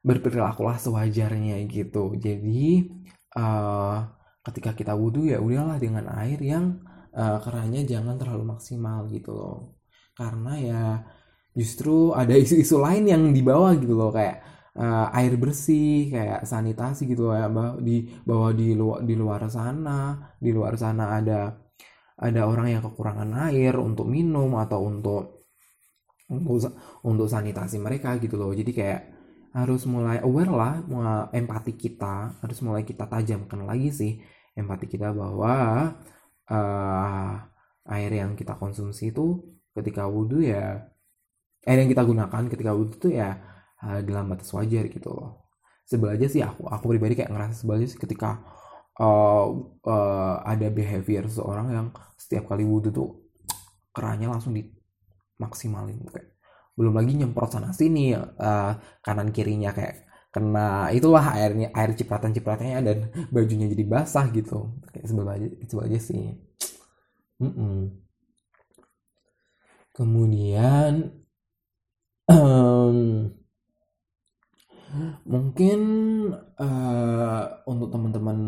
berperilakulah 0.06 0.78
sewajarnya 0.82 1.62
gitu. 1.70 2.18
Jadi 2.18 2.90
uh, 3.38 3.98
ketika 4.46 4.74
kita 4.78 4.94
wudhu 4.94 5.30
ya 5.30 5.42
udahlah 5.42 5.78
dengan 5.82 6.10
air 6.22 6.38
yang 6.42 6.82
uh, 7.14 7.38
kerannya 7.42 7.86
jangan 7.86 8.18
terlalu 8.18 8.54
maksimal 8.54 9.06
gitu 9.10 9.34
loh. 9.34 9.58
Karena 10.18 10.54
ya 10.58 10.84
justru 11.56 12.12
ada 12.14 12.34
isu-isu 12.34 12.78
lain 12.82 13.06
yang 13.10 13.24
dibawa 13.32 13.74
gitu 13.80 13.96
loh 13.96 14.12
kayak 14.12 14.55
uh, 14.76 15.08
air 15.18 15.34
bersih 15.40 16.12
kayak 16.14 16.42
sanitasi 16.48 17.08
gitu 17.12 17.32
ya 17.32 17.48
di 17.80 18.08
bahwa 18.28 18.50
di 18.52 18.68
luar 18.76 19.00
di 19.04 19.14
luar 19.16 19.42
sana. 19.52 20.00
Di 20.40 20.52
luar 20.56 20.74
sana 20.80 21.04
ada 21.20 21.56
ada 22.16 22.42
orang 22.48 22.68
yang 22.80 22.82
kekurangan 22.84 23.52
air 23.52 23.76
untuk 23.80 24.08
minum 24.08 24.56
atau 24.60 24.88
untuk 24.88 25.24
untuk 26.32 26.74
untuk 27.04 27.28
sanitasi 27.28 27.78
mereka 27.80 28.16
gitu 28.20 28.36
loh. 28.40 28.52
Jadi 28.56 28.72
kayak 28.76 29.02
harus 29.56 29.88
mulai 29.88 30.20
aware 30.20 30.52
lah 30.52 30.74
empati 31.32 31.74
kita. 31.80 32.40
Harus 32.44 32.60
mulai 32.66 32.84
kita 32.84 33.08
tajamkan 33.08 33.64
lagi 33.64 33.90
sih 33.92 34.14
empati 34.56 34.88
kita 34.88 35.12
bahwa 35.12 35.54
uh, 36.50 37.32
air 37.92 38.12
yang 38.12 38.34
kita 38.40 38.56
konsumsi 38.58 39.12
itu 39.14 39.44
ketika 39.76 40.08
wudhu 40.08 40.42
ya 40.42 40.88
air 41.68 41.78
yang 41.84 41.92
kita 41.92 42.04
gunakan 42.08 42.44
ketika 42.48 42.72
wudhu 42.72 42.96
itu 42.98 43.10
ya 43.20 43.36
uh, 43.84 44.00
dalam 44.06 44.32
batas 44.32 44.52
wajar 44.56 44.88
gitu 44.88 45.10
loh. 45.12 45.50
Sebel 45.86 46.18
aja 46.18 46.28
sih 46.30 46.42
aku 46.42 46.66
aku 46.66 46.86
pribadi 46.96 47.14
kayak 47.20 47.32
ngerasa 47.34 47.54
sebel 47.66 47.82
aja 47.84 47.88
sih 47.92 48.00
ketika 48.00 48.42
uh, 49.00 49.46
uh, 49.86 50.36
ada 50.46 50.68
behavior 50.72 51.28
seorang 51.28 51.68
yang 51.72 51.88
setiap 52.16 52.48
kali 52.50 52.64
wudhu 52.64 52.90
tuh 52.94 53.10
kerannya 53.92 54.32
langsung 54.32 54.56
dimaksimalin. 54.56 56.00
Kayak 56.10 56.36
belum 56.76 56.94
lagi 56.96 57.12
nyemprot 57.16 57.56
sana 57.56 57.72
sini 57.72 58.12
uh, 58.16 58.74
kanan 59.00 59.32
kirinya 59.32 59.72
kayak 59.72 60.04
kena 60.36 60.92
itulah 60.92 61.32
airnya 61.32 61.72
air 61.72 61.96
cipratan 61.96 62.36
cipratannya 62.36 62.80
dan 62.84 62.98
bajunya 63.32 63.72
jadi 63.72 63.84
basah 63.88 64.28
gitu. 64.36 64.76
Kayak 64.92 65.06
sebel 65.08 65.28
aja 65.32 65.48
sebel 65.70 65.84
aja 65.92 66.00
sih. 66.00 66.24
Mm 67.36 67.52
-mm. 67.52 67.80
kemudian 69.96 71.12
mungkin 75.28 75.80
uh, 76.60 77.44
untuk 77.68 77.90
teman-teman 77.92 78.40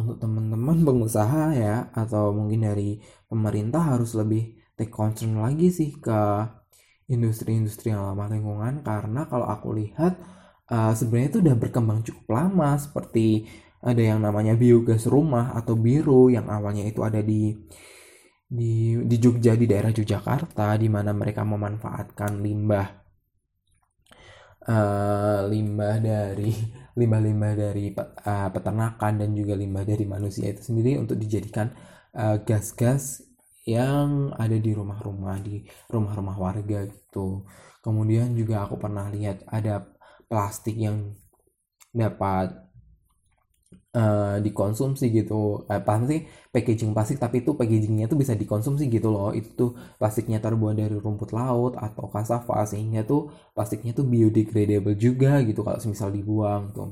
untuk 0.00 0.16
teman-teman 0.16 0.78
pengusaha 0.80 1.52
ya 1.52 1.92
atau 1.92 2.32
mungkin 2.32 2.64
dari 2.64 3.00
pemerintah 3.28 3.96
harus 3.96 4.16
lebih 4.16 4.56
take 4.78 4.88
concern 4.88 5.36
lagi 5.36 5.68
sih 5.68 6.00
ke 6.00 6.20
industri-industri 7.10 7.92
yang 7.92 8.06
ramah 8.06 8.30
lingkungan. 8.30 8.80
Karena 8.86 9.26
kalau 9.28 9.44
aku 9.50 9.76
lihat 9.76 10.16
uh, 10.70 10.92
sebenarnya 10.96 11.28
itu 11.36 11.38
udah 11.44 11.56
berkembang 11.58 12.00
cukup 12.06 12.26
lama. 12.32 12.78
Seperti 12.80 13.44
ada 13.80 14.00
yang 14.00 14.24
namanya 14.24 14.56
biogas 14.56 15.04
rumah 15.10 15.52
atau 15.52 15.76
biru 15.76 16.32
yang 16.32 16.48
awalnya 16.48 16.86
itu 16.86 17.00
ada 17.04 17.20
di 17.20 17.56
di 18.50 18.98
di 18.98 19.16
Jogja 19.20 19.54
di 19.54 19.64
daerah 19.68 19.94
Yogyakarta 19.94 20.74
di 20.74 20.90
mana 20.90 21.14
mereka 21.14 21.46
memanfaatkan 21.46 22.42
limbah 22.42 22.99
uh, 24.66 25.46
limbah 25.48 25.96
dari 26.02 26.52
limbah-limbah 26.98 27.52
dari 27.56 27.94
uh, 27.96 28.48
peternakan 28.52 29.12
dan 29.24 29.30
juga 29.32 29.54
limbah 29.56 29.84
dari 29.86 30.04
manusia 30.04 30.50
itu 30.50 30.72
sendiri 30.72 31.00
untuk 31.00 31.16
dijadikan 31.16 31.72
gas-gas 32.42 33.22
uh, 33.22 33.30
yang 33.70 34.34
ada 34.34 34.58
di 34.58 34.74
rumah-rumah 34.74 35.38
di 35.38 35.62
rumah-rumah 35.86 36.36
warga 36.36 36.90
gitu. 36.90 37.46
Kemudian 37.80 38.34
juga 38.34 38.66
aku 38.66 38.76
pernah 38.76 39.06
lihat 39.08 39.46
ada 39.46 39.86
plastik 40.26 40.74
yang 40.74 41.14
dapat 41.94 42.69
uh, 43.94 44.36
dikonsumsi 44.44 45.04
gitu. 45.10 45.66
Eh, 45.70 45.82
pasti 45.82 46.26
packaging 46.54 46.90
plastik 46.94 47.18
tapi 47.22 47.42
itu 47.42 47.54
packagingnya 47.58 48.06
tuh 48.10 48.18
bisa 48.22 48.34
dikonsumsi 48.38 48.86
gitu 48.90 49.08
loh. 49.14 49.30
Itu 49.34 49.48
tuh 49.56 49.70
plastiknya 50.00 50.38
terbuat 50.42 50.74
dari 50.78 50.96
rumput 50.98 51.30
laut 51.34 51.74
atau 51.78 52.06
kasava 52.12 52.66
sehingga 52.66 53.02
tuh 53.06 53.30
plastiknya 53.54 53.92
tuh 53.98 54.06
biodegradable 54.06 54.94
juga 54.98 55.42
gitu 55.46 55.60
kalau 55.66 55.78
misal 55.86 56.08
dibuang 56.14 56.70
tuh. 56.74 56.88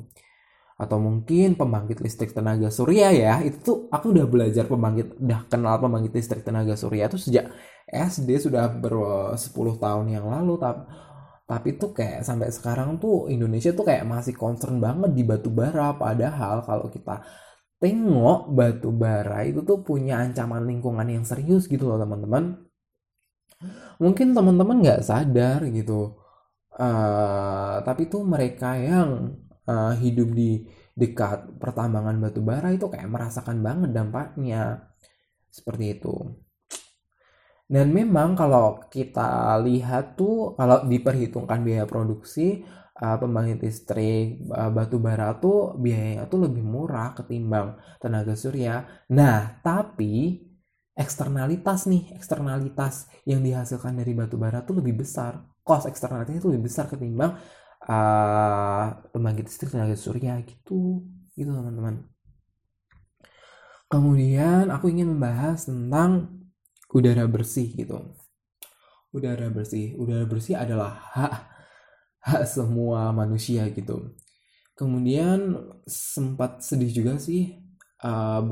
Atau 0.79 1.03
mungkin 1.03 1.59
pembangkit 1.59 1.99
listrik 1.99 2.31
tenaga 2.31 2.71
surya 2.71 3.11
ya. 3.11 3.35
Itu 3.43 3.59
tuh 3.67 3.77
aku 3.91 4.15
udah 4.15 4.27
belajar 4.31 4.65
pembangkit 4.71 5.19
udah 5.19 5.41
kenal 5.51 5.75
pembangkit 5.83 6.13
listrik 6.15 6.43
tenaga 6.47 6.75
surya 6.79 7.11
itu 7.11 7.19
sejak 7.19 7.51
SD 7.89 8.37
sudah 8.37 8.69
ber 8.69 8.95
10 9.35 9.81
tahun 9.81 10.07
yang 10.13 10.29
lalu 10.29 10.61
tapi 10.61 11.08
tapi 11.49 11.69
tuh 11.81 11.91
kayak 11.97 12.21
sampai 12.29 12.49
sekarang 12.53 13.01
tuh 13.03 13.33
Indonesia 13.33 13.71
tuh 13.73 13.85
kayak 13.89 14.05
masih 14.05 14.35
concern 14.37 14.77
banget 14.85 15.11
di 15.17 15.23
batu 15.25 15.49
bara. 15.49 15.97
Padahal 15.97 16.57
kalau 16.69 16.87
kita 16.93 17.25
tengok 17.83 18.53
batu 18.59 18.91
bara 18.93 19.39
itu 19.49 19.61
tuh 19.65 19.79
punya 19.89 20.21
ancaman 20.25 20.63
lingkungan 20.71 21.09
yang 21.09 21.25
serius 21.25 21.65
gitu 21.73 21.85
loh 21.89 21.99
teman-teman. 22.03 22.45
Mungkin 24.03 24.37
teman-teman 24.37 24.77
nggak 24.85 25.01
sadar 25.09 25.61
gitu 25.73 26.15
uh, 26.79 27.77
tapi 27.83 28.03
tuh 28.13 28.23
mereka 28.23 28.79
yang 28.79 29.35
uh, 29.67 29.95
hidup 29.99 30.29
di 30.33 30.63
dekat 30.99 31.59
pertambangan 31.63 32.17
batu 32.23 32.41
bara 32.43 32.69
itu 32.75 32.87
kayak 32.93 33.09
merasakan 33.11 33.59
banget 33.67 33.91
dampaknya. 33.97 34.63
Seperti 35.49 35.85
itu 35.97 36.15
dan 37.69 37.93
memang 37.93 38.33
kalau 38.33 38.81
kita 38.89 39.61
lihat 39.61 40.17
tuh 40.17 40.57
kalau 40.57 40.89
diperhitungkan 40.89 41.61
biaya 41.61 41.85
produksi 41.85 42.65
uh, 42.97 43.17
pembangkit 43.21 43.61
listrik 43.61 44.41
uh, 44.51 44.73
batu 44.73 44.97
bara 44.97 45.37
tuh 45.37 45.77
biayanya 45.77 46.27
tuh 46.27 46.49
lebih 46.49 46.65
murah 46.65 47.13
ketimbang 47.13 47.79
tenaga 48.01 48.35
surya. 48.35 48.89
Nah, 49.13 49.61
tapi 49.61 50.41
eksternalitas 50.97 51.87
nih, 51.87 52.17
eksternalitas 52.19 53.07
yang 53.29 53.45
dihasilkan 53.45 53.95
dari 53.95 54.17
batu 54.17 54.41
bara 54.41 54.65
tuh 54.65 54.81
lebih 54.81 55.05
besar. 55.05 55.45
Cost 55.63 55.87
eksternalitasnya 55.87 56.41
tuh 56.41 56.57
lebih 56.57 56.73
besar 56.73 56.89
ketimbang 56.89 57.37
uh, 57.85 58.87
pembangkit 59.13 59.45
listrik 59.47 59.77
tenaga 59.77 59.95
surya 59.95 60.41
gitu. 60.43 61.05
Gitu 61.37 61.51
teman-teman. 61.53 62.03
Kemudian 63.89 64.69
aku 64.69 64.93
ingin 64.93 65.13
membahas 65.13 65.65
tentang 65.65 66.39
udara 66.93 67.25
bersih 67.29 67.69
gitu. 67.77 68.01
Udara 69.13 69.49
bersih. 69.53 69.97
Udara 69.97 70.25
bersih 70.25 70.57
adalah 70.57 70.97
hak 71.17 71.35
hak 72.25 72.45
semua 72.49 73.13
manusia 73.13 73.69
gitu. 73.73 74.17
Kemudian 74.79 75.59
sempat 75.89 76.63
sedih 76.63 77.03
juga 77.03 77.19
sih 77.19 77.59
uh, 78.05 78.43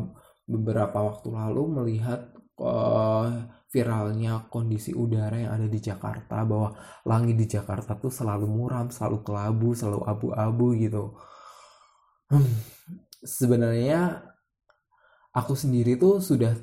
beberapa 0.47 0.99
waktu 1.03 1.31
lalu 1.31 1.63
melihat 1.71 2.35
uh, 2.59 3.47
viralnya 3.71 4.49
kondisi 4.49 4.97
udara 4.97 5.37
yang 5.37 5.53
ada 5.61 5.69
di 5.69 5.79
Jakarta 5.83 6.43
bahwa 6.47 6.75
langit 7.05 7.37
di 7.37 7.47
Jakarta 7.47 7.99
tuh 7.99 8.11
selalu 8.11 8.47
muram, 8.49 8.89
selalu 8.89 9.23
kelabu, 9.27 9.71
selalu 9.77 10.01
abu-abu 10.07 10.67
gitu. 10.81 11.05
Hmm, 12.27 12.49
sebenarnya 13.23 14.23
aku 15.31 15.55
sendiri 15.55 15.95
tuh 16.01 16.19
sudah 16.19 16.57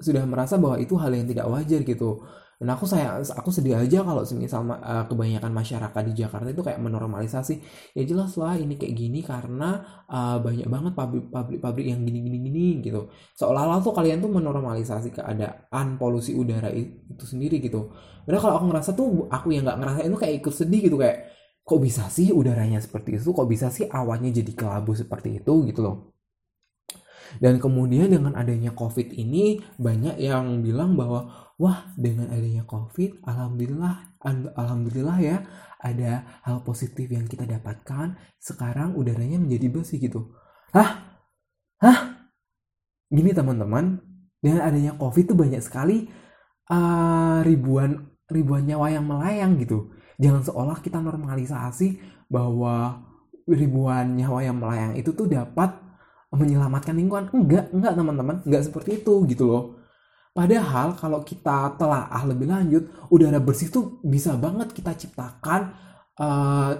sudah 0.00 0.24
merasa 0.24 0.56
bahwa 0.56 0.80
itu 0.80 0.96
hal 0.96 1.12
yang 1.12 1.28
tidak 1.28 1.46
wajar 1.46 1.80
gitu. 1.84 2.24
Dan 2.60 2.76
aku 2.76 2.84
saya 2.84 3.24
aku 3.24 3.48
sedih 3.48 3.72
aja 3.72 4.04
kalau 4.04 4.20
semisal 4.20 4.68
uh, 4.68 5.08
kebanyakan 5.08 5.48
masyarakat 5.48 6.02
di 6.12 6.12
Jakarta 6.12 6.44
itu 6.52 6.60
kayak 6.60 6.76
menormalisasi 6.76 7.56
ya 7.96 8.04
jelas 8.04 8.36
lah 8.36 8.52
ini 8.52 8.76
kayak 8.76 9.00
gini 9.00 9.24
karena 9.24 9.80
uh, 10.04 10.36
banyak 10.44 10.68
banget 10.68 10.92
pabrik-pabrik 11.32 11.88
yang 11.88 12.04
gini-gini 12.04 12.36
gini 12.36 12.66
gitu. 12.84 13.08
Seolah-olah 13.40 13.80
tuh 13.80 13.96
kalian 13.96 14.20
tuh 14.20 14.28
menormalisasi 14.28 15.08
keadaan 15.08 15.96
polusi 15.96 16.36
udara 16.36 16.68
itu 16.68 17.24
sendiri 17.24 17.64
gitu. 17.64 17.96
Karena 18.28 18.36
kalau 18.44 18.54
aku 18.60 18.66
ngerasa 18.68 18.90
tuh 18.92 19.24
aku 19.32 19.56
yang 19.56 19.64
nggak 19.64 19.78
ngerasa 19.80 20.00
itu 20.04 20.16
kayak 20.20 20.34
ikut 20.44 20.52
sedih 20.52 20.80
gitu 20.84 20.96
kayak 21.00 21.32
kok 21.64 21.80
bisa 21.80 22.12
sih 22.12 22.28
udaranya 22.28 22.76
seperti 22.84 23.16
itu? 23.16 23.32
Kok 23.32 23.48
bisa 23.48 23.72
sih 23.72 23.88
awannya 23.88 24.36
jadi 24.36 24.52
kelabu 24.52 24.92
seperti 24.92 25.40
itu? 25.40 25.64
gitu 25.64 25.80
loh 25.80 26.19
dan 27.38 27.62
kemudian 27.62 28.10
dengan 28.10 28.34
adanya 28.34 28.74
COVID 28.74 29.14
ini 29.14 29.62
banyak 29.78 30.18
yang 30.18 30.66
bilang 30.66 30.98
bahwa 30.98 31.30
wah 31.60 31.86
dengan 31.94 32.34
adanya 32.34 32.66
COVID 32.66 33.22
alhamdulillah 33.22 34.18
alhamdulillah 34.58 35.16
ya 35.22 35.36
ada 35.80 36.42
hal 36.44 36.60
positif 36.66 37.08
yang 37.08 37.24
kita 37.30 37.48
dapatkan 37.48 38.18
sekarang 38.36 38.98
udaranya 38.98 39.40
menjadi 39.40 39.66
bersih 39.72 40.02
gitu. 40.02 40.34
Hah? 40.76 41.20
Hah? 41.80 41.98
Gini 43.08 43.32
teman-teman, 43.32 43.98
dengan 44.40 44.60
adanya 44.64 44.92
COVID 44.96 45.34
tuh 45.34 45.38
banyak 45.40 45.60
sekali 45.64 46.08
uh, 46.68 47.40
ribuan 47.44 48.12
ribuan 48.30 48.64
nyawa 48.68 48.92
yang 48.92 49.04
melayang 49.08 49.58
gitu. 49.58 49.90
Jangan 50.20 50.44
seolah 50.44 50.78
kita 50.84 51.00
normalisasi 51.00 52.00
bahwa 52.28 53.02
ribuan 53.48 54.14
nyawa 54.14 54.44
yang 54.44 54.56
melayang 54.60 54.92
itu 54.94 55.10
tuh 55.16 55.26
dapat 55.26 55.74
menyelamatkan 56.30 56.94
lingkungan. 56.94 57.30
Enggak 57.34 57.70
enggak 57.74 57.92
teman-teman. 57.98 58.36
Enggak 58.46 58.62
seperti 58.66 59.02
itu 59.02 59.14
gitu 59.26 59.44
loh. 59.46 59.64
Padahal 60.30 60.94
kalau 60.94 61.26
kita 61.26 61.74
telah 61.74 62.06
ah 62.06 62.22
lebih 62.22 62.46
lanjut 62.46 62.86
udara 63.10 63.42
bersih 63.42 63.66
tuh 63.66 63.98
bisa 64.06 64.38
banget 64.38 64.70
kita 64.70 64.94
ciptakan 64.94 65.74
uh, 66.22 66.72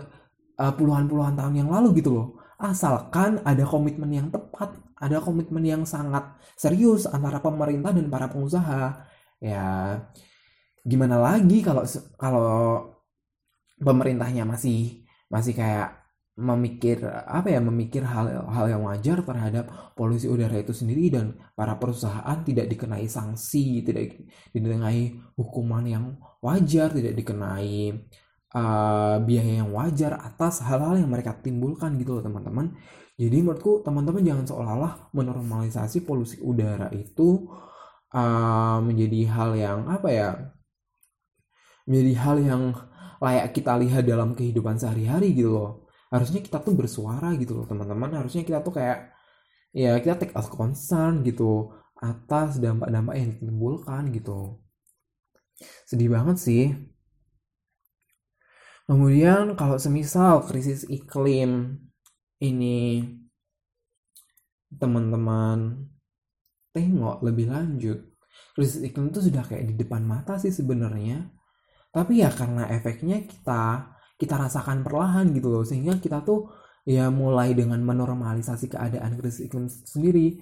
uh, 0.55 0.73
puluhan-puluhan 0.79 1.35
tahun 1.35 1.67
yang 1.67 1.69
lalu 1.69 1.99
gitu 1.99 2.11
loh. 2.15 2.29
Asalkan 2.63 3.43
ada 3.43 3.67
komitmen 3.67 4.11
yang 4.15 4.29
tepat 4.31 4.79
ada 5.01 5.19
komitmen 5.19 5.65
yang 5.65 5.83
sangat 5.89 6.37
serius 6.55 7.09
antara 7.09 7.43
pemerintah 7.43 7.91
dan 7.91 8.07
para 8.07 8.31
pengusaha. 8.31 9.03
Ya 9.43 9.99
gimana 10.87 11.19
lagi 11.19 11.65
kalau 11.65 11.83
kalau 12.17 12.51
pemerintahnya 13.81 14.45
masih 14.45 15.05
masih 15.33 15.57
kayak 15.57 16.00
memikir 16.39 17.05
apa 17.09 17.53
ya 17.53 17.61
memikir 17.61 18.07
hal 18.07 18.47
hal 18.49 18.67
yang 18.71 18.83
wajar 18.87 19.21
terhadap 19.21 19.95
polusi 19.99 20.31
udara 20.31 20.57
itu 20.57 20.73
sendiri 20.73 21.13
dan 21.13 21.37
para 21.53 21.77
perusahaan 21.77 22.39
tidak 22.47 22.71
dikenai 22.71 23.05
sanksi 23.11 23.85
tidak 23.85 24.17
dikenai 24.55 25.21
hukuman 25.37 25.85
yang 25.85 26.05
wajar 26.41 26.89
tidak 26.95 27.13
dikenai 27.19 27.93
uh, 28.55 29.17
biaya 29.23 29.63
yang 29.63 29.71
wajar 29.75 30.19
atas 30.19 30.65
hal-hal 30.65 30.99
yang 30.99 31.11
mereka 31.11 31.37
timbulkan 31.39 31.95
gitu 31.99 32.19
loh 32.19 32.25
teman-teman. 32.25 32.75
Jadi 33.21 33.37
menurutku 33.45 33.85
teman-teman 33.85 34.25
jangan 34.25 34.45
seolah-olah 34.49 35.13
menormalisasi 35.13 36.09
polusi 36.09 36.41
udara 36.41 36.89
itu 36.97 37.53
uh, 38.17 38.79
menjadi 38.81 39.21
hal 39.29 39.51
yang 39.61 39.81
apa 39.93 40.09
ya 40.09 40.29
menjadi 41.85 42.13
hal 42.17 42.37
yang 42.41 42.63
layak 43.21 43.53
kita 43.53 43.77
lihat 43.77 44.09
dalam 44.09 44.33
kehidupan 44.33 44.81
sehari-hari 44.81 45.37
gitu 45.37 45.53
loh 45.53 45.80
harusnya 46.11 46.41
kita 46.43 46.59
tuh 46.61 46.75
bersuara 46.75 47.33
gitu 47.39 47.57
loh 47.57 47.67
teman-teman. 47.71 48.11
Harusnya 48.19 48.43
kita 48.43 48.61
tuh 48.67 48.75
kayak 48.75 49.15
ya 49.71 49.95
kita 50.03 50.19
take 50.19 50.35
out 50.35 50.51
concern 50.51 51.23
gitu 51.23 51.71
atas 52.03 52.59
dampak-dampak 52.59 53.15
yang 53.17 53.29
ditimbulkan 53.39 54.11
gitu. 54.11 54.59
Sedih 55.87 56.11
banget 56.11 56.37
sih. 56.43 56.65
Kemudian 58.91 59.55
kalau 59.55 59.79
semisal 59.79 60.43
krisis 60.51 60.83
iklim 60.91 61.79
ini 62.43 63.07
teman-teman 64.75 65.87
tengok 66.75 67.23
lebih 67.27 67.51
lanjut 67.51 68.11
krisis 68.55 68.83
iklim 68.83 69.11
itu 69.11 69.31
sudah 69.31 69.47
kayak 69.47 69.71
di 69.71 69.75
depan 69.79 70.03
mata 70.03 70.37
sih 70.37 70.51
sebenarnya. 70.51 71.31
Tapi 71.91 72.23
ya 72.23 72.31
karena 72.31 72.71
efeknya 72.71 73.23
kita 73.27 73.95
kita 74.21 74.37
rasakan 74.37 74.85
perlahan 74.85 75.33
gitu 75.33 75.49
loh. 75.49 75.65
Sehingga 75.65 75.97
kita 75.97 76.21
tuh 76.21 76.53
ya 76.85 77.09
mulai 77.09 77.57
dengan 77.57 77.81
menormalisasi 77.81 78.69
keadaan 78.69 79.17
krisis 79.17 79.49
iklim 79.49 79.67
sendiri. 79.69 80.37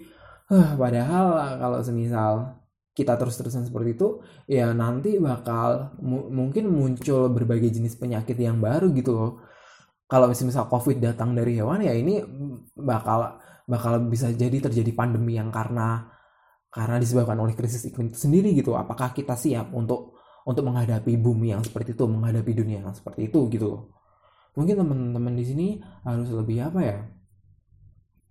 Huh, 0.51 0.75
padahal 0.75 1.59
kalau 1.61 1.79
semisal 1.85 2.59
kita 2.97 3.15
terus-terusan 3.15 3.63
seperti 3.71 3.95
itu 3.95 4.09
ya 4.51 4.75
nanti 4.75 5.23
bakal 5.23 5.95
mu 6.03 6.27
mungkin 6.35 6.67
muncul 6.67 7.31
berbagai 7.31 7.71
jenis 7.71 7.95
penyakit 7.95 8.35
yang 8.35 8.59
baru 8.59 8.91
gitu 8.91 9.15
loh. 9.15 9.33
Kalau 10.09 10.27
misal 10.27 10.67
covid 10.67 10.99
datang 10.99 11.37
dari 11.37 11.61
hewan 11.61 11.85
ya 11.85 11.95
ini 11.95 12.19
bakal 12.75 13.39
bakal 13.69 14.03
bisa 14.09 14.33
jadi 14.35 14.59
terjadi 14.59 14.91
pandemi 14.97 15.39
yang 15.39 15.53
karena 15.53 16.11
karena 16.73 16.97
disebabkan 16.99 17.39
oleh 17.39 17.55
krisis 17.55 17.87
iklim 17.87 18.11
itu 18.11 18.19
sendiri 18.19 18.51
gitu. 18.57 18.75
Apakah 18.75 19.15
kita 19.15 19.39
siap 19.39 19.71
untuk 19.77 20.18
untuk 20.49 20.65
menghadapi 20.65 21.13
bumi 21.21 21.53
yang 21.53 21.61
seperti 21.61 21.93
itu 21.93 22.05
menghadapi 22.09 22.53
dunia 22.57 22.79
yang 22.89 22.97
seperti 22.97 23.29
itu 23.29 23.41
gitu 23.53 23.67
loh 23.69 23.83
mungkin 24.57 24.81
teman-teman 24.81 25.35
di 25.37 25.45
sini 25.45 25.67
harus 26.09 26.33
lebih 26.33 26.73
apa 26.73 26.81
ya 26.81 26.99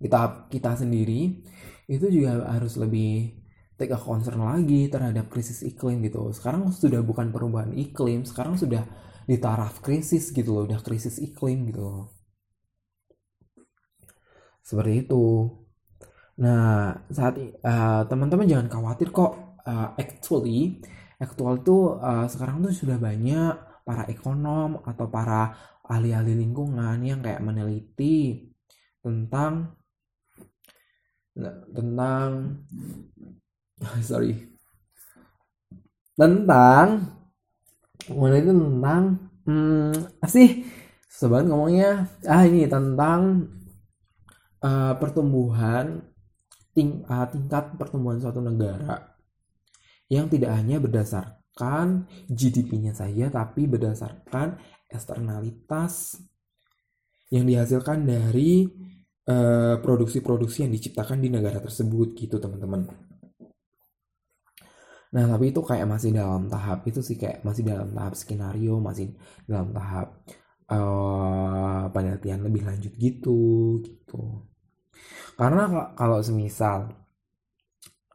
kita 0.01 0.49
kita 0.49 0.71
sendiri 0.81 1.45
itu 1.87 2.05
juga 2.11 2.49
harus 2.51 2.75
lebih 2.75 3.37
take 3.77 3.93
a 3.93 3.99
concern 4.01 4.41
lagi 4.41 4.89
terhadap 4.89 5.29
krisis 5.29 5.61
iklim 5.61 6.01
gitu. 6.03 6.33
Sekarang 6.33 6.73
sudah 6.73 6.99
bukan 7.05 7.29
perubahan 7.29 7.71
iklim, 7.77 8.25
sekarang 8.25 8.57
sudah 8.57 8.83
di 9.29 9.37
taraf 9.37 9.79
krisis 9.85 10.33
gitu 10.33 10.49
loh, 10.57 10.63
udah 10.65 10.81
krisis 10.81 11.21
iklim 11.21 11.69
gitu 11.69 11.81
loh. 11.85 12.03
Seperti 14.65 15.07
itu. 15.07 15.25
Nah, 16.43 16.93
saat 17.09 17.39
uh, 17.39 18.01
teman-teman 18.09 18.49
jangan 18.49 18.67
khawatir 18.67 19.09
kok. 19.13 19.61
Uh, 19.67 19.91
actually, 19.99 20.79
actual 21.17 21.61
itu 21.61 21.97
uh, 21.97 22.25
sekarang 22.29 22.61
tuh 22.61 22.73
sudah 22.73 22.97
banyak 23.01 23.53
para 23.85 24.05
ekonom 24.11 24.85
atau 24.85 25.09
para 25.09 25.55
ahli-ahli 25.87 26.37
lingkungan 26.37 26.99
yang 27.01 27.23
kayak 27.23 27.41
meneliti 27.41 28.49
tentang 29.01 29.73
tentang 31.73 32.59
sorry 34.09 34.49
tentang 36.17 37.17
itu 38.07 38.51
tentang 38.53 39.03
hmm, 39.47 40.21
apa 40.21 40.27
sih? 40.29 40.63
Sobat 41.07 41.47
ngomongnya. 41.49 42.05
Ah 42.29 42.45
ini 42.45 42.69
tentang 42.69 43.49
uh, 44.61 44.93
pertumbuhan 45.01 46.05
ting 46.77 47.01
uh, 47.09 47.25
tingkat 47.25 47.73
pertumbuhan 47.75 48.21
suatu 48.21 48.37
negara 48.37 49.16
yang 50.07 50.31
tidak 50.31 50.55
hanya 50.55 50.79
berdasarkan 50.79 52.07
GDP-nya 52.31 52.95
saja 52.95 53.27
tapi 53.27 53.67
berdasarkan 53.67 54.59
eksternalitas 54.87 56.21
yang 57.27 57.43
dihasilkan 57.43 58.07
dari 58.07 58.63
eh, 59.27 59.75
produksi-produksi 59.83 60.63
uh, 60.63 60.65
yang 60.67 60.71
diciptakan 60.71 61.19
di 61.19 61.27
negara 61.27 61.59
tersebut 61.59 62.15
gitu 62.15 62.39
teman-teman. 62.39 62.87
Nah, 65.07 65.23
tapi 65.27 65.55
itu 65.55 65.59
kayak 65.63 65.87
masih 65.87 66.11
dalam 66.11 66.51
tahap 66.51 66.83
itu 66.87 66.99
sih 66.99 67.15
kayak 67.15 67.43
masih 67.43 67.63
dalam 67.63 67.91
tahap 67.95 68.13
skenario, 68.15 68.79
masih 68.83 69.15
dalam 69.47 69.71
tahap 69.71 70.19
uh, 70.67 71.87
penelitian 71.95 72.43
lebih 72.43 72.67
lanjut 72.67 72.93
gitu 72.99 73.79
gitu. 73.83 74.43
Karena 75.39 75.93
kalau 75.95 76.19
semisal 76.19 76.91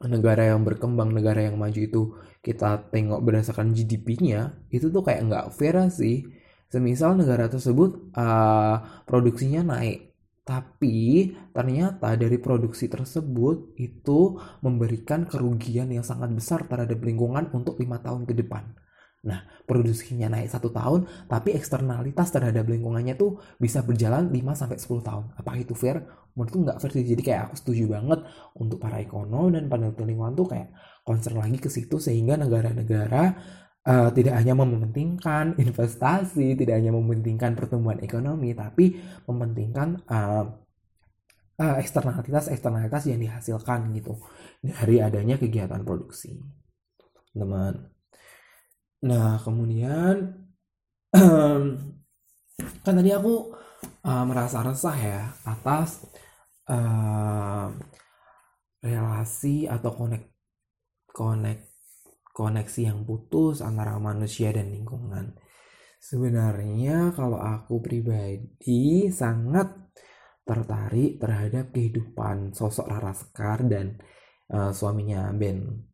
negara 0.07 0.55
yang 0.55 0.63
berkembang, 0.67 1.15
negara 1.15 1.47
yang 1.47 1.57
maju 1.59 1.81
itu 1.81 2.03
kita 2.43 2.91
tengok 2.91 3.21
berdasarkan 3.23 3.71
GDP-nya, 3.77 4.67
itu 4.75 4.91
tuh 4.91 5.03
kayak 5.07 5.23
nggak 5.31 5.47
fair 5.55 5.77
sih. 5.91 6.27
Semisal 6.73 7.21
negara 7.21 7.47
tersebut 7.53 8.17
uh, 8.17 9.05
produksinya 9.05 9.77
naik, 9.77 10.13
tapi 10.43 11.31
ternyata 11.55 12.19
dari 12.19 12.41
produksi 12.41 12.91
tersebut 12.91 13.79
itu 13.79 14.41
memberikan 14.65 15.29
kerugian 15.29 15.93
yang 15.95 16.03
sangat 16.03 16.35
besar 16.35 16.67
terhadap 16.67 16.99
lingkungan 16.99 17.53
untuk 17.55 17.79
lima 17.79 18.03
tahun 18.03 18.27
ke 18.27 18.35
depan. 18.43 18.82
Nah, 19.23 19.47
produksinya 19.71 20.27
naik 20.27 20.51
satu 20.51 20.75
tahun, 20.75 21.07
tapi 21.31 21.55
eksternalitas 21.55 22.35
terhadap 22.35 22.67
lingkungannya 22.67 23.15
tuh 23.15 23.39
bisa 23.55 23.87
berjalan 23.87 24.35
5 24.35 24.59
sampai 24.59 24.83
10 24.83 24.99
tahun. 24.99 25.25
Apakah 25.39 25.59
itu 25.63 25.79
fair? 25.79 26.03
Menurutku 26.35 26.59
nggak 26.67 26.79
fair 26.83 26.91
sih. 26.91 27.07
Jadi 27.07 27.23
kayak 27.23 27.43
aku 27.51 27.55
setuju 27.55 27.85
banget 27.95 28.27
untuk 28.59 28.83
para 28.83 28.99
ekonom 28.99 29.55
dan 29.55 29.71
peneliti 29.71 30.03
lingkungan 30.03 30.35
tuh 30.35 30.51
kayak 30.51 30.75
concern 31.07 31.39
lagi 31.39 31.59
ke 31.63 31.71
situ 31.71 32.03
sehingga 32.03 32.35
negara-negara 32.35 33.23
uh, 33.87 34.11
tidak 34.11 34.35
hanya 34.43 34.59
mementingkan 34.59 35.55
investasi, 35.71 36.59
tidak 36.59 36.83
hanya 36.83 36.91
mementingkan 36.91 37.55
pertumbuhan 37.55 38.03
ekonomi, 38.03 38.59
tapi 38.59 38.99
mementingkan 39.31 40.03
uh, 40.11 40.51
uh, 41.63 41.77
eksternalitas 41.79 42.51
eksternalitas 42.51 43.07
yang 43.07 43.23
dihasilkan 43.23 43.87
gitu 43.95 44.19
dari 44.63 44.99
adanya 44.99 45.39
kegiatan 45.39 45.83
produksi, 45.87 46.39
teman. 47.35 47.92
Nah 49.03 49.39
kemudian 49.43 50.15
kan 52.85 52.95
tadi 52.95 53.11
aku 53.11 53.53
uh, 54.07 54.25
merasa 54.25 54.63
resah 54.63 54.97
ya 54.97 55.23
atas 55.45 56.07
uh, 56.71 57.69
relasi 58.83 59.67
atau 59.67 59.91
connect 59.95 60.27
connect 61.13 61.63
koneksi 62.33 62.81
yang 62.89 63.05
putus 63.05 63.61
antara 63.61 64.01
manusia 64.01 64.51
dan 64.51 64.73
lingkungan. 64.73 65.37
Sebenarnya 66.03 67.15
kalau 67.15 67.39
aku 67.39 67.79
pribadi 67.79 69.07
sangat 69.13 69.71
tertarik 70.43 71.23
terhadap 71.23 71.71
kehidupan 71.71 72.51
sosok 72.51 72.91
Rara 72.91 73.15
Sekar 73.15 73.63
dan 73.71 74.01
uh, 74.51 74.75
suaminya 74.75 75.31
Ben 75.31 75.87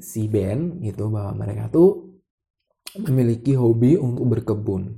si 0.00 0.30
Ben 0.30 0.80
gitu 0.80 1.12
bahwa 1.12 1.44
mereka 1.44 1.68
tuh 1.68 2.09
memiliki 2.98 3.54
hobi 3.54 3.94
untuk 3.94 4.26
berkebun. 4.34 4.90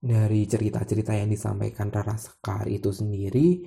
Dari 0.00 0.48
cerita-cerita 0.48 1.12
yang 1.12 1.28
disampaikan 1.28 1.92
Rara 1.92 2.16
Sekar 2.16 2.68
itu 2.68 2.88
sendiri 2.88 3.64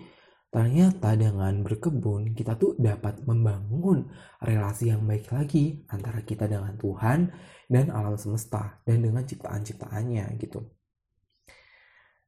Ternyata 0.53 1.17
dengan 1.17 1.65
berkebun 1.65 2.37
kita 2.37 2.53
tuh 2.61 2.77
dapat 2.77 3.25
membangun 3.25 4.05
relasi 4.37 4.93
yang 4.93 5.01
baik 5.01 5.33
lagi 5.33 5.81
antara 5.89 6.21
kita 6.21 6.45
dengan 6.45 6.77
Tuhan 6.77 7.25
dan 7.65 7.89
alam 7.89 8.13
semesta 8.13 8.77
dan 8.85 9.01
dengan 9.01 9.25
ciptaan-ciptaannya 9.25 10.29
gitu. 10.37 10.61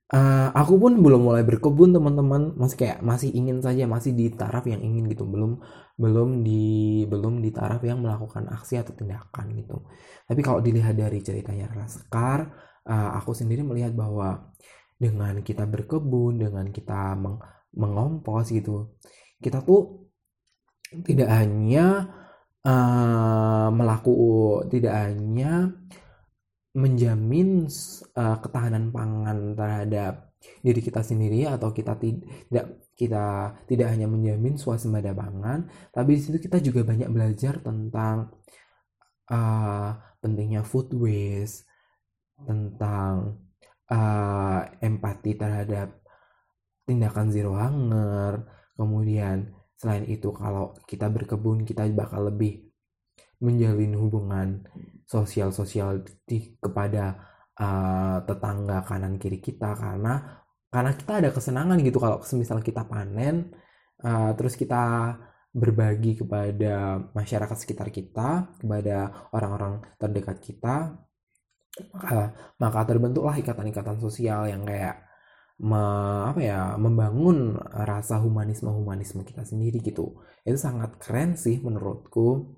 Uh, 0.06 0.54
aku 0.54 0.78
pun 0.78 1.02
belum 1.02 1.26
mulai 1.26 1.42
berkebun 1.42 1.94
teman-teman. 1.96 2.54
Masih 2.58 2.78
kayak 2.78 3.00
masih 3.02 3.34
ingin 3.34 3.62
saja 3.64 3.90
masih 3.90 4.14
di 4.14 4.30
taraf 4.30 4.66
yang 4.70 4.82
ingin 4.82 5.10
gitu. 5.10 5.26
Belum 5.26 5.58
belum 5.98 6.46
di 6.46 7.04
belum 7.10 7.42
di 7.42 7.50
taraf 7.50 7.82
yang 7.82 8.06
melakukan 8.06 8.46
aksi 8.54 8.82
atau 8.82 8.94
tindakan 8.94 9.46
gitu. 9.58 9.86
Tapi 10.30 10.42
kalau 10.46 10.62
dilihat 10.62 10.94
dari 10.94 11.20
ceritanya 11.26 11.72
Raskar 11.74 12.54
uh, 12.86 13.10
aku 13.18 13.34
sendiri 13.34 13.66
melihat 13.66 13.98
bahwa 13.98 14.54
dengan 14.96 15.44
kita 15.44 15.68
berkebun 15.68 16.40
dengan 16.40 16.72
kita 16.72 17.20
meng, 17.20 17.42
mengompos 17.76 18.48
gitu 18.56 18.96
kita 19.44 19.60
tuh 19.68 20.08
tidak 21.04 21.28
hanya 21.28 22.08
uh, 22.64 23.68
melaku 23.76 24.16
tidak 24.72 24.96
hanya 24.96 25.76
menjamin 26.76 27.72
uh, 28.20 28.38
ketahanan 28.44 28.92
pangan 28.92 29.56
terhadap 29.56 30.36
diri 30.62 30.82
kita 30.84 31.02
sendiri 31.02 31.50
atau 31.50 31.74
kita 31.74 31.98
tidak 31.98 32.86
kita 32.94 33.56
tidak 33.66 33.88
hanya 33.92 34.06
menjamin 34.06 34.60
swasembada 34.60 35.16
pangan 35.16 35.66
tapi 35.90 36.20
di 36.20 36.22
situ 36.22 36.38
kita 36.38 36.62
juga 36.62 36.86
banyak 36.86 37.10
belajar 37.10 37.64
tentang 37.64 38.30
uh, 39.32 39.90
pentingnya 40.22 40.62
food 40.62 40.94
waste 40.94 41.66
tentang 42.44 43.40
uh, 43.90 44.62
empati 44.82 45.38
terhadap 45.38 46.02
tindakan 46.86 47.30
zero 47.32 47.56
hunger. 47.58 48.46
Kemudian 48.76 49.56
selain 49.76 50.06
itu 50.08 50.32
kalau 50.36 50.76
kita 50.90 51.08
berkebun 51.08 51.64
kita 51.64 51.88
bakal 51.96 52.28
lebih 52.28 52.68
menjalin 53.40 53.94
hubungan 54.00 54.64
sosial 55.06 55.54
sosial 55.54 56.02
di 56.26 56.58
kepada 56.58 57.14
uh, 57.58 58.18
tetangga 58.26 58.82
kanan 58.84 59.22
kiri 59.22 59.40
kita 59.40 59.78
karena 59.78 60.42
karena 60.74 60.92
kita 60.98 61.14
ada 61.24 61.30
kesenangan 61.32 61.78
gitu 61.80 61.98
kalau 62.02 62.20
semisal 62.26 62.60
kita 62.60 62.84
panen 62.90 63.54
uh, 64.04 64.34
terus 64.36 64.58
kita 64.58 65.16
berbagi 65.56 66.20
kepada 66.20 67.00
masyarakat 67.16 67.56
sekitar 67.56 67.88
kita 67.94 68.52
kepada 68.60 69.30
orang-orang 69.32 69.80
terdekat 69.96 70.44
kita 70.44 71.00
maka, 71.92 72.36
maka 72.60 72.80
terbentuklah 72.88 73.36
ikatan-ikatan 73.40 74.00
sosial 74.00 74.48
yang 74.48 74.64
kayak 74.64 75.04
me, 75.60 75.80
apa 76.32 76.40
ya 76.44 76.60
membangun 76.76 77.56
rasa 77.64 78.20
humanisme 78.20 78.72
humanisme 78.72 79.24
kita 79.24 79.44
sendiri 79.44 79.80
gitu. 79.84 80.20
Itu 80.44 80.56
sangat 80.60 81.00
keren 81.00 81.36
sih 81.40 81.60
menurutku 81.64 82.56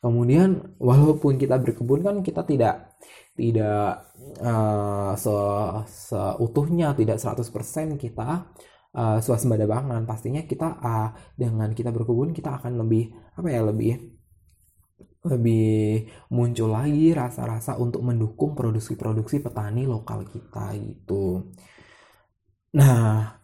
kemudian 0.00 0.76
walaupun 0.80 1.36
kita 1.36 1.60
berkebun 1.60 2.00
kan 2.00 2.16
kita 2.24 2.42
tidak 2.48 2.96
tidak 3.36 4.08
uh, 4.40 5.12
se 5.16 5.36
seutuhnya 5.86 6.96
tidak 6.96 7.20
100% 7.20 8.00
kita 8.00 8.28
uh, 8.96 9.18
swasembada 9.20 9.68
pangan 9.68 10.08
pastinya 10.08 10.42
kita 10.44 10.80
uh, 10.80 11.08
dengan 11.36 11.70
kita 11.76 11.92
berkebun 11.92 12.32
kita 12.32 12.58
akan 12.58 12.80
lebih 12.80 13.12
apa 13.36 13.48
ya 13.52 13.60
lebih 13.64 14.20
lebih 15.20 16.08
muncul 16.32 16.72
lagi 16.72 17.12
rasa-rasa 17.12 17.76
untuk 17.76 18.00
mendukung 18.00 18.56
produksi-produksi 18.56 19.44
petani 19.44 19.84
lokal 19.84 20.24
kita 20.24 20.72
gitu. 20.80 21.52
Nah, 22.80 23.36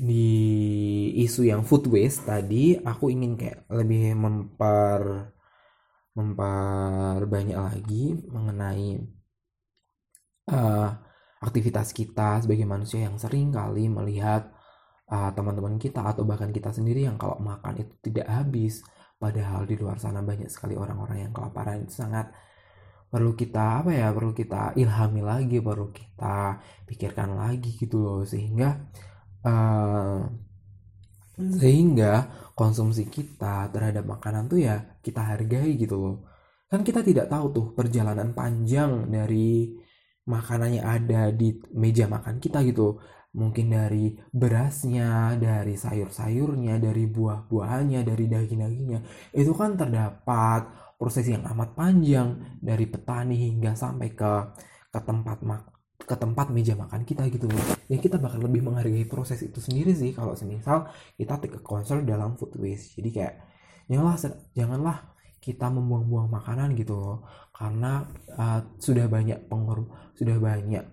di 0.00 0.32
isu 1.20 1.44
yang 1.44 1.60
food 1.60 1.92
waste 1.92 2.24
tadi 2.24 2.72
aku 2.80 3.12
ingin 3.12 3.36
kayak 3.36 3.68
lebih 3.68 4.16
memper 4.16 5.28
memperbanyak 6.20 7.58
lagi 7.58 8.14
mengenai 8.28 9.00
uh, 10.52 10.88
aktivitas 11.40 11.96
kita 11.96 12.44
sebagai 12.44 12.68
manusia 12.68 13.08
yang 13.08 13.16
sering 13.16 13.48
kali 13.48 13.88
melihat 13.88 14.52
uh, 15.08 15.32
teman-teman 15.32 15.80
kita 15.80 16.04
atau 16.04 16.22
bahkan 16.28 16.52
kita 16.52 16.70
sendiri 16.70 17.08
yang 17.08 17.16
kalau 17.16 17.40
makan 17.40 17.80
itu 17.80 17.94
tidak 18.04 18.28
habis. 18.28 18.84
Padahal 19.20 19.68
di 19.68 19.76
luar 19.76 20.00
sana 20.00 20.24
banyak 20.24 20.48
sekali 20.48 20.76
orang-orang 20.76 21.28
yang 21.28 21.32
kelaparan. 21.36 21.84
Itu 21.84 22.04
sangat 22.04 22.32
perlu 23.10 23.34
kita 23.34 23.84
apa 23.84 23.90
ya 23.90 24.14
perlu 24.14 24.30
kita 24.32 24.78
ilhami 24.78 25.20
lagi 25.20 25.58
perlu 25.58 25.90
kita 25.90 26.62
pikirkan 26.88 27.36
lagi 27.36 27.76
gitu 27.76 28.00
loh. 28.00 28.22
Sehingga 28.24 28.80
uh, 29.44 30.24
sehingga 31.60 32.12
konsumsi 32.52 33.08
kita 33.08 33.72
terhadap 33.72 34.04
makanan 34.04 34.50
tuh 34.50 34.60
ya 34.60 34.98
kita 35.00 35.20
hargai 35.22 35.80
gitu 35.80 35.96
loh 35.96 36.16
kan 36.70 36.84
kita 36.86 37.02
tidak 37.02 37.26
tahu 37.26 37.46
tuh 37.50 37.66
perjalanan 37.74 38.30
panjang 38.36 39.10
dari 39.10 39.74
makanannya 40.28 40.82
ada 40.84 41.32
di 41.34 41.56
meja 41.74 42.06
makan 42.06 42.38
kita 42.38 42.62
gitu 42.62 43.00
mungkin 43.30 43.70
dari 43.70 44.18
berasnya, 44.34 45.38
dari 45.38 45.78
sayur-sayurnya, 45.78 46.82
dari 46.82 47.06
buah-buahannya, 47.06 48.02
dari 48.02 48.26
daging-dagingnya. 48.26 49.00
Itu 49.30 49.54
kan 49.54 49.78
terdapat 49.78 50.66
proses 50.98 51.30
yang 51.30 51.46
amat 51.46 51.78
panjang 51.78 52.58
dari 52.58 52.90
petani 52.90 53.38
hingga 53.38 53.72
sampai 53.78 54.08
ke 54.12 54.32
ke 54.90 54.98
tempat 55.06 55.38
mak 55.46 55.69
ke 56.04 56.14
tempat 56.16 56.48
meja 56.50 56.74
makan 56.74 57.04
kita 57.04 57.28
gitu 57.30 57.46
loh. 57.46 57.64
Ya 57.86 58.00
kita 58.00 58.16
bakal 58.16 58.42
lebih 58.44 58.64
menghargai 58.64 59.04
proses 59.06 59.40
itu 59.44 59.60
sendiri 59.60 59.92
sih. 59.92 60.10
Kalau 60.16 60.34
semisal 60.34 60.90
kita 61.14 61.38
take 61.38 61.56
a 61.56 61.62
concern 61.62 62.08
dalam 62.08 62.34
food 62.34 62.56
waste. 62.58 62.96
Jadi 62.98 63.08
kayak 63.14 63.34
janganlah 63.86 64.16
janganlah 64.56 64.96
kita 65.40 65.66
membuang-buang 65.72 66.28
makanan 66.28 66.76
gitu 66.76 66.94
loh. 66.96 67.18
Karena 67.52 68.04
uh, 68.36 68.60
sudah 68.80 69.06
banyak 69.06 69.46
pengor 69.46 69.88
sudah 70.16 70.36
banyak 70.40 70.84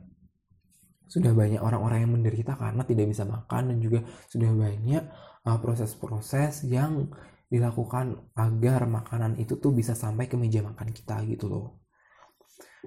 sudah 1.08 1.32
banyak 1.32 1.64
orang-orang 1.64 2.04
yang 2.04 2.14
menderita 2.20 2.60
karena 2.60 2.84
tidak 2.84 3.08
bisa 3.08 3.24
makan 3.24 3.72
dan 3.72 3.78
juga 3.80 4.04
sudah 4.28 4.52
banyak 4.52 5.04
uh, 5.48 5.58
proses-proses 5.64 6.64
uh, 6.64 6.68
yang 6.68 7.08
dilakukan 7.48 8.28
agar 8.36 8.92
makanan 8.92 9.40
itu 9.40 9.56
tuh 9.56 9.72
bisa 9.72 9.96
sampai 9.96 10.28
ke 10.28 10.36
meja 10.36 10.60
makan 10.60 10.92
kita 10.92 11.24
gitu 11.24 11.48
loh 11.48 11.87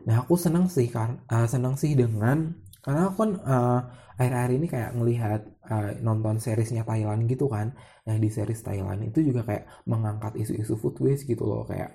Nah 0.09 0.17
aku 0.23 0.35
senang 0.45 0.67
sih 0.77 0.87
karena 0.95 1.17
uh, 1.33 1.47
senang 1.49 1.75
sih 1.83 1.93
dengan 1.97 2.39
karena 2.85 3.01
aku 3.09 3.17
kan 3.23 3.31
uh, 3.45 3.81
akhir-akhir 4.21 4.53
ini 4.57 4.67
kayak 4.75 4.91
melihat 4.97 5.41
uh, 5.69 5.91
nonton 6.07 6.37
seriesnya 6.45 6.83
Thailand 6.89 7.21
gitu 7.33 7.47
kan. 7.55 7.67
Nah 8.07 8.17
di 8.23 8.29
series 8.33 8.61
Thailand 8.67 9.01
itu 9.09 9.19
juga 9.29 9.41
kayak 9.49 9.65
mengangkat 9.91 10.33
isu-isu 10.43 10.75
food 10.81 10.97
waste 11.05 11.25
gitu 11.29 11.45
loh 11.45 11.63
kayak 11.71 11.91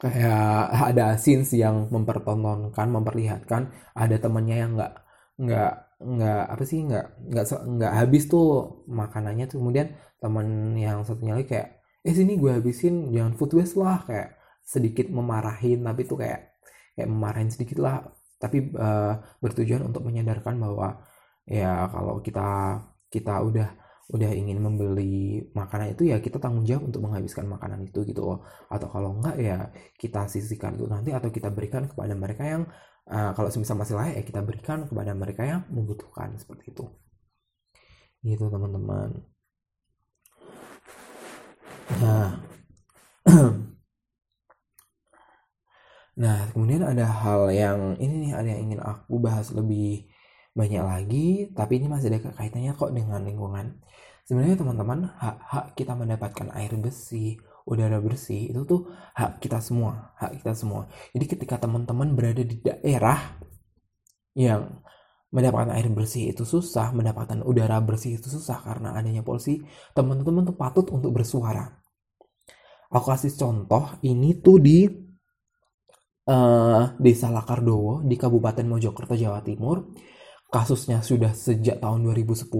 kayak 0.00 0.72
ada 0.90 1.14
scenes 1.20 1.52
yang 1.52 1.92
mempertontonkan 1.92 2.88
memperlihatkan 2.88 3.68
ada 3.92 4.16
temennya 4.16 4.56
yang 4.64 4.70
nggak 4.76 4.92
nggak 5.40 5.72
nggak 6.00 6.42
apa 6.56 6.64
sih 6.64 6.80
nggak 6.88 7.06
nggak 7.28 7.44
nggak 7.76 7.92
habis 7.92 8.24
tuh 8.32 8.46
makanannya 8.88 9.44
tuh 9.50 9.60
kemudian 9.60 9.92
temen 10.20 10.76
yang 10.80 11.04
satunya 11.04 11.36
lagi 11.36 11.48
kayak 11.52 11.68
eh 12.00 12.14
sini 12.16 12.40
gue 12.40 12.48
habisin 12.56 13.12
jangan 13.12 13.36
food 13.36 13.52
waste 13.60 13.76
lah 13.76 14.00
kayak 14.08 14.39
sedikit 14.64 15.10
memarahin 15.10 15.82
tapi 15.82 16.06
itu 16.06 16.14
kayak 16.14 16.50
kayak 16.94 17.08
memarahin 17.10 17.50
sedikit 17.52 17.78
lah. 17.82 18.04
Tapi 18.40 18.72
uh, 18.76 19.14
bertujuan 19.42 19.84
untuk 19.84 20.04
menyadarkan 20.08 20.56
bahwa 20.56 21.04
ya 21.44 21.88
kalau 21.92 22.20
kita 22.24 22.80
kita 23.12 23.34
udah 23.42 23.68
udah 24.10 24.30
ingin 24.34 24.58
membeli 24.58 25.38
makanan 25.54 25.94
itu 25.94 26.10
ya 26.10 26.18
kita 26.18 26.42
tanggung 26.42 26.66
jawab 26.66 26.90
untuk 26.90 27.00
menghabiskan 27.06 27.46
makanan 27.46 27.86
itu 27.86 28.02
gitu 28.08 28.22
loh. 28.26 28.38
Atau 28.72 28.88
kalau 28.90 29.16
enggak 29.18 29.36
ya 29.38 29.58
kita 29.96 30.26
sisihkan 30.26 30.76
itu 30.76 30.86
nanti 30.90 31.10
atau 31.14 31.30
kita 31.30 31.48
berikan 31.52 31.86
kepada 31.86 32.14
mereka 32.18 32.42
yang 32.44 32.62
uh, 33.08 33.30
kalau 33.36 33.48
semisal 33.52 33.78
masih 33.78 33.94
layak 33.96 34.14
ya 34.20 34.24
kita 34.26 34.40
berikan 34.42 34.84
kepada 34.88 35.12
mereka 35.14 35.42
yang 35.46 35.60
membutuhkan 35.70 36.34
seperti 36.40 36.74
itu. 36.74 36.84
Gitu 38.24 38.44
teman-teman. 38.50 39.10
Nah 42.02 42.30
Nah, 46.20 46.52
kemudian 46.52 46.84
ada 46.84 47.08
hal 47.08 47.48
yang 47.48 47.96
ini 47.96 48.28
nih 48.28 48.32
ada 48.36 48.48
yang 48.52 48.60
ingin 48.68 48.80
aku 48.84 49.16
bahas 49.16 49.48
lebih 49.56 50.04
banyak 50.52 50.82
lagi, 50.84 51.28
tapi 51.56 51.80
ini 51.80 51.88
masih 51.88 52.12
ada 52.12 52.20
kaitannya 52.36 52.76
kok 52.76 52.92
dengan 52.92 53.24
lingkungan. 53.24 53.80
Sebenarnya 54.28 54.60
teman-teman, 54.60 55.08
hak-hak 55.16 55.72
kita 55.80 55.96
mendapatkan 55.96 56.52
air 56.52 56.76
bersih, 56.76 57.40
udara 57.64 57.98
bersih 58.04 58.52
itu 58.52 58.68
tuh 58.68 58.92
hak 59.16 59.40
kita 59.40 59.64
semua, 59.64 60.12
hak 60.20 60.44
kita 60.44 60.52
semua. 60.52 60.92
Jadi 61.16 61.24
ketika 61.24 61.56
teman-teman 61.56 62.12
berada 62.12 62.44
di 62.44 62.60
daerah 62.60 63.40
yang 64.36 64.84
mendapatkan 65.32 65.72
air 65.72 65.88
bersih 65.88 66.36
itu 66.36 66.44
susah, 66.44 66.92
mendapatkan 66.92 67.40
udara 67.48 67.80
bersih 67.80 68.20
itu 68.20 68.28
susah 68.28 68.60
karena 68.60 68.92
adanya 68.92 69.24
polusi, 69.24 69.64
teman-teman 69.96 70.52
tuh 70.52 70.56
patut 70.58 70.86
untuk 70.92 71.16
bersuara. 71.16 71.80
Aku 72.92 73.08
kasih 73.08 73.32
contoh 73.38 73.96
ini 74.04 74.36
tuh 74.36 74.60
di 74.60 75.09
uh, 76.26 76.96
Desa 76.98 77.32
Lakardowo 77.32 78.04
di 78.04 78.18
Kabupaten 78.18 78.66
Mojokerto, 78.66 79.14
Jawa 79.16 79.40
Timur. 79.40 79.88
Kasusnya 80.50 80.98
sudah 80.98 81.30
sejak 81.30 81.78
tahun 81.78 82.02
2010, 82.10 82.50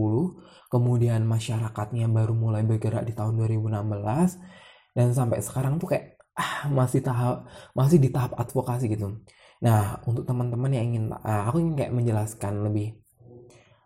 kemudian 0.70 1.26
masyarakatnya 1.26 2.06
baru 2.06 2.38
mulai 2.38 2.62
bergerak 2.62 3.02
di 3.02 3.18
tahun 3.18 3.34
2016 3.34 4.94
dan 4.94 5.10
sampai 5.10 5.42
sekarang 5.42 5.82
tuh 5.82 5.90
kayak 5.90 6.14
ah, 6.38 6.70
masih 6.70 7.02
tahap 7.02 7.50
masih 7.74 7.98
di 7.98 8.14
tahap 8.14 8.38
advokasi 8.38 8.86
gitu. 8.94 9.18
Nah, 9.66 9.98
untuk 10.06 10.22
teman-teman 10.22 10.70
yang 10.70 10.86
ingin 10.94 11.04
uh, 11.10 11.50
aku 11.50 11.58
ingin 11.58 11.74
kayak 11.74 11.92
menjelaskan 11.98 12.62
lebih 12.62 12.94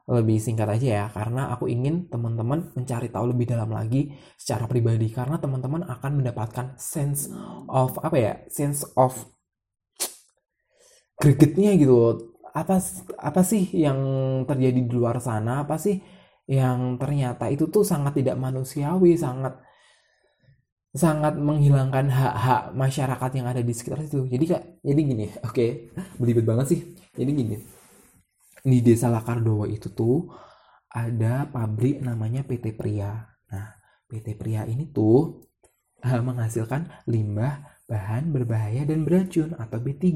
lebih 0.04 0.36
singkat 0.36 0.68
aja 0.68 0.88
ya 1.00 1.04
karena 1.08 1.48
aku 1.48 1.64
ingin 1.64 2.12
teman-teman 2.12 2.76
mencari 2.76 3.08
tahu 3.08 3.32
lebih 3.32 3.48
dalam 3.48 3.72
lagi 3.72 4.12
secara 4.36 4.68
pribadi 4.68 5.08
karena 5.08 5.40
teman-teman 5.40 5.80
akan 5.88 6.20
mendapatkan 6.20 6.76
sense 6.76 7.32
of 7.72 7.96
apa 8.04 8.16
ya 8.20 8.32
sense 8.52 8.84
of 9.00 9.16
gregetnya 11.20 11.74
gitu 11.78 12.30
apa 12.54 12.78
apa 13.18 13.40
sih 13.42 13.66
yang 13.74 13.98
terjadi 14.46 14.78
di 14.78 14.92
luar 14.94 15.18
sana? 15.18 15.66
Apa 15.66 15.74
sih 15.78 15.98
yang 16.46 17.00
ternyata 17.00 17.50
itu 17.50 17.66
tuh 17.72 17.82
sangat 17.82 18.20
tidak 18.20 18.36
manusiawi 18.38 19.18
sangat 19.18 19.58
sangat 20.94 21.34
menghilangkan 21.34 22.06
hak-hak 22.06 22.62
masyarakat 22.78 23.30
yang 23.34 23.46
ada 23.50 23.62
di 23.64 23.72
sekitar 23.74 24.06
situ. 24.06 24.30
Jadi 24.30 24.44
kak 24.46 24.62
jadi 24.86 25.00
gini 25.02 25.26
oke 25.46 25.50
okay, 25.50 25.70
belibet 26.20 26.46
banget 26.46 26.66
sih. 26.70 26.80
Jadi 27.14 27.30
gini 27.34 27.56
di 28.64 28.80
desa 28.80 29.12
Lakardowo 29.12 29.68
itu 29.68 29.92
tuh 29.92 30.32
ada 30.88 31.44
pabrik 31.50 32.00
namanya 32.00 32.46
PT 32.48 32.72
Pria 32.72 33.12
nah 33.52 33.76
PT 34.08 34.40
Pria 34.40 34.64
ini 34.64 34.88
tuh 34.88 35.44
uh, 36.00 36.22
menghasilkan 36.24 37.04
limbah 37.10 37.84
bahan 37.84 38.32
berbahaya 38.32 38.88
dan 38.88 39.04
beracun 39.04 39.52
atau 39.60 39.76
B3 39.76 40.08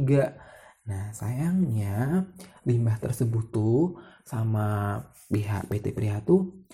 Nah, 0.88 1.12
sayangnya 1.12 2.24
limbah 2.64 2.96
tersebut 2.96 3.52
tuh 3.52 4.00
sama 4.24 4.96
pihak 5.28 5.68
PT 5.68 5.92
Pria 5.92 6.24
tuh 6.24 6.64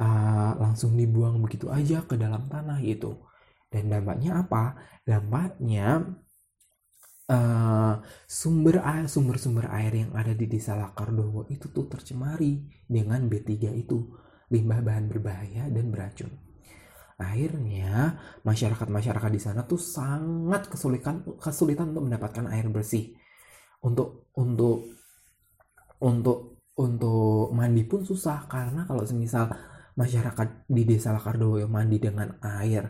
uh, 0.00 0.56
langsung 0.56 0.96
dibuang 0.96 1.36
begitu 1.44 1.68
aja 1.68 2.00
ke 2.08 2.16
dalam 2.16 2.48
tanah 2.48 2.80
gitu. 2.80 3.28
Dan 3.68 3.92
dampaknya 3.92 4.40
apa? 4.40 4.76
Dampaknya 5.04 6.00
uh, 7.28 7.94
sumber 8.24 8.80
air 8.80 9.04
sumber-sumber 9.04 9.68
air 9.68 9.92
yang 9.92 10.12
ada 10.16 10.32
di 10.32 10.48
desa 10.48 10.72
Lakardowo 10.72 11.44
itu 11.52 11.68
tuh 11.68 11.92
tercemari 11.92 12.64
dengan 12.88 13.28
B3 13.28 13.52
itu, 13.76 14.16
limbah 14.48 14.80
bahan 14.80 15.12
berbahaya 15.12 15.68
dan 15.68 15.92
beracun. 15.92 16.32
Akhirnya 17.20 18.16
masyarakat-masyarakat 18.42 19.30
di 19.30 19.40
sana 19.40 19.62
tuh 19.68 19.78
sangat 19.78 20.72
kesulitan 20.72 21.22
kesulitan 21.36 21.92
untuk 21.92 22.08
mendapatkan 22.08 22.48
air 22.48 22.66
bersih 22.72 23.14
untuk 23.82 24.30
untuk 24.38 24.86
untuk 26.02 26.62
untuk 26.78 27.50
mandi 27.54 27.82
pun 27.86 28.02
susah. 28.02 28.46
Karena 28.46 28.86
kalau 28.86 29.02
semisal 29.04 29.50
masyarakat 29.98 30.66
di 30.70 30.82
desa 30.88 31.12
Lakardowo 31.12 31.60
yang 31.60 31.70
mandi 31.70 32.00
dengan 32.00 32.32
air 32.40 32.88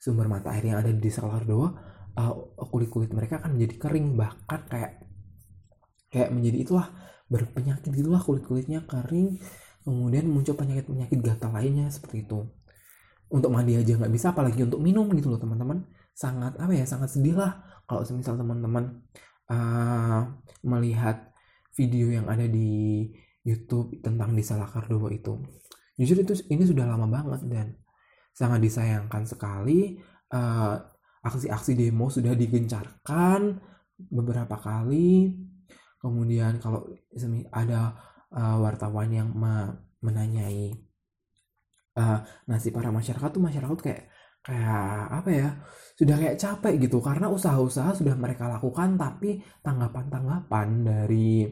sumber 0.00 0.32
mata 0.32 0.56
air 0.56 0.72
yang 0.72 0.80
ada 0.80 0.88
di 0.88 0.96
desa 0.96 1.20
Lakardowo 1.20 1.66
uh, 2.16 2.32
kulit-kulit 2.72 3.12
mereka 3.12 3.42
akan 3.42 3.58
menjadi 3.58 3.74
kering. 3.76 4.06
Bahkan 4.16 4.60
kayak 4.70 4.92
kayak 6.10 6.30
menjadi 6.32 6.58
itulah 6.66 6.86
berpenyakit 7.30 7.90
gitulah 7.92 8.22
kulit-kulitnya 8.22 8.86
kering. 8.88 9.38
Kemudian 9.80 10.28
muncul 10.28 10.54
penyakit-penyakit 10.54 11.18
gatal 11.24 11.56
lainnya 11.56 11.88
seperti 11.88 12.28
itu. 12.28 12.44
Untuk 13.30 13.54
mandi 13.54 13.78
aja 13.78 13.94
nggak 13.94 14.12
bisa 14.12 14.34
apalagi 14.34 14.66
untuk 14.66 14.82
minum 14.82 15.06
gitu 15.14 15.30
loh 15.30 15.40
teman-teman. 15.40 15.86
Sangat 16.14 16.58
apa 16.58 16.72
ya 16.74 16.84
sangat 16.84 17.14
sedih 17.14 17.38
lah 17.38 17.62
kalau 17.86 18.02
semisal 18.04 18.36
teman-teman 18.36 19.02
uh, 19.50 20.22
melihat 20.64 21.34
video 21.74 22.14
yang 22.14 22.26
ada 22.30 22.46
di 22.46 23.06
YouTube 23.42 23.98
tentang 24.00 24.32
desa 24.32 24.56
Lakardowo 24.56 25.10
itu. 25.10 25.36
Jujur 25.98 26.22
itu 26.22 26.32
ini 26.48 26.64
sudah 26.64 26.88
lama 26.88 27.04
banget 27.10 27.40
dan 27.50 27.66
sangat 28.32 28.62
disayangkan 28.64 29.26
sekali. 29.28 30.00
Uh, 30.30 30.78
aksi-aksi 31.20 31.76
demo 31.76 32.08
sudah 32.08 32.32
digencarkan 32.32 33.60
beberapa 34.08 34.56
kali. 34.56 35.36
Kemudian 36.00 36.56
kalau 36.62 36.88
ada 37.52 37.92
uh, 38.32 38.56
wartawan 38.56 39.12
yang 39.12 39.28
menanyai 40.00 40.72
uh, 42.00 42.18
nasib 42.48 42.72
para 42.72 42.88
masyarakat 42.88 43.28
tuh 43.28 43.42
masyarakat 43.42 43.78
kayak 43.82 44.08
kayak 44.40 45.08
apa 45.12 45.30
ya 45.30 45.48
sudah 45.98 46.16
kayak 46.16 46.38
capek 46.40 46.74
gitu. 46.88 46.98
Karena 47.04 47.26
usaha-usaha 47.28 47.96
sudah 47.96 48.14
mereka 48.16 48.48
lakukan 48.48 48.96
tapi 48.96 49.40
tanggapan-tanggapan 49.60 50.68
dari 50.84 51.44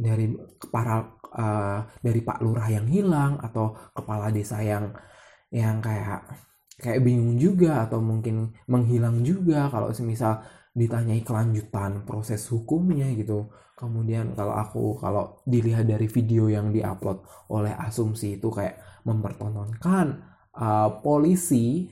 dari 0.00 0.32
para 0.72 1.20
uh, 1.36 1.80
dari 2.00 2.20
Pak 2.24 2.38
Lurah 2.40 2.68
yang 2.72 2.88
hilang 2.88 3.36
atau 3.38 3.76
kepala 3.92 4.32
desa 4.32 4.64
yang 4.64 4.88
yang 5.52 5.82
kayak 5.84 6.24
kayak 6.80 7.04
bingung 7.04 7.36
juga 7.36 7.84
atau 7.84 8.00
mungkin 8.00 8.56
menghilang 8.64 9.20
juga 9.20 9.68
kalau 9.68 9.92
semisal 9.92 10.40
ditanyai 10.72 11.20
kelanjutan 11.20 12.08
proses 12.08 12.40
hukumnya 12.48 13.12
gitu. 13.12 13.52
Kemudian 13.76 14.32
kalau 14.36 14.56
aku 14.56 14.96
kalau 15.00 15.40
dilihat 15.44 15.88
dari 15.88 16.08
video 16.08 16.48
yang 16.48 16.72
diupload 16.72 17.24
oleh 17.52 17.72
asumsi 17.76 18.40
itu 18.40 18.48
kayak 18.48 18.80
mempertontonkan 19.04 20.20
uh, 20.60 21.00
polisi 21.00 21.88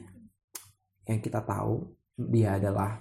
yang 1.09 1.25
kita 1.25 1.41
tahu 1.41 1.89
dia 2.15 2.61
adalah 2.61 3.01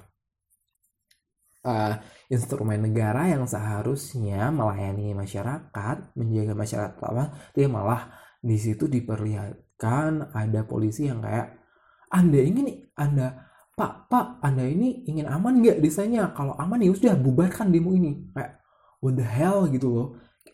uh, 1.67 1.93
instrumen 2.31 2.79
negara 2.87 3.27
yang 3.27 3.43
seharusnya 3.43 4.47
melayani 4.49 5.11
masyarakat 5.11 6.15
menjaga 6.15 6.53
masyarakat 6.55 6.97
apa 7.03 7.51
dia 7.51 7.67
malah 7.67 8.15
di 8.39 8.55
situ 8.55 8.87
diperlihatkan 8.87 10.31
ada 10.31 10.63
polisi 10.63 11.11
yang 11.11 11.19
kayak 11.19 11.59
anda 12.07 12.39
ingin 12.39 12.87
anda 12.95 13.47
Pak, 13.77 14.09
Pak, 14.09 14.41
Anda 14.41 14.65
ini 14.65 15.05
ingin 15.05 15.29
aman 15.29 15.61
nggak 15.61 15.85
desanya? 15.85 16.33
Kalau 16.33 16.57
aman 16.57 16.81
ya 16.81 16.89
sudah 16.97 17.13
bubarkan 17.13 17.69
demo 17.69 17.93
ini. 17.93 18.25
Kayak, 18.33 18.57
what 19.05 19.13
the 19.13 19.21
hell 19.21 19.69
gitu 19.69 19.87
loh. 19.93 20.07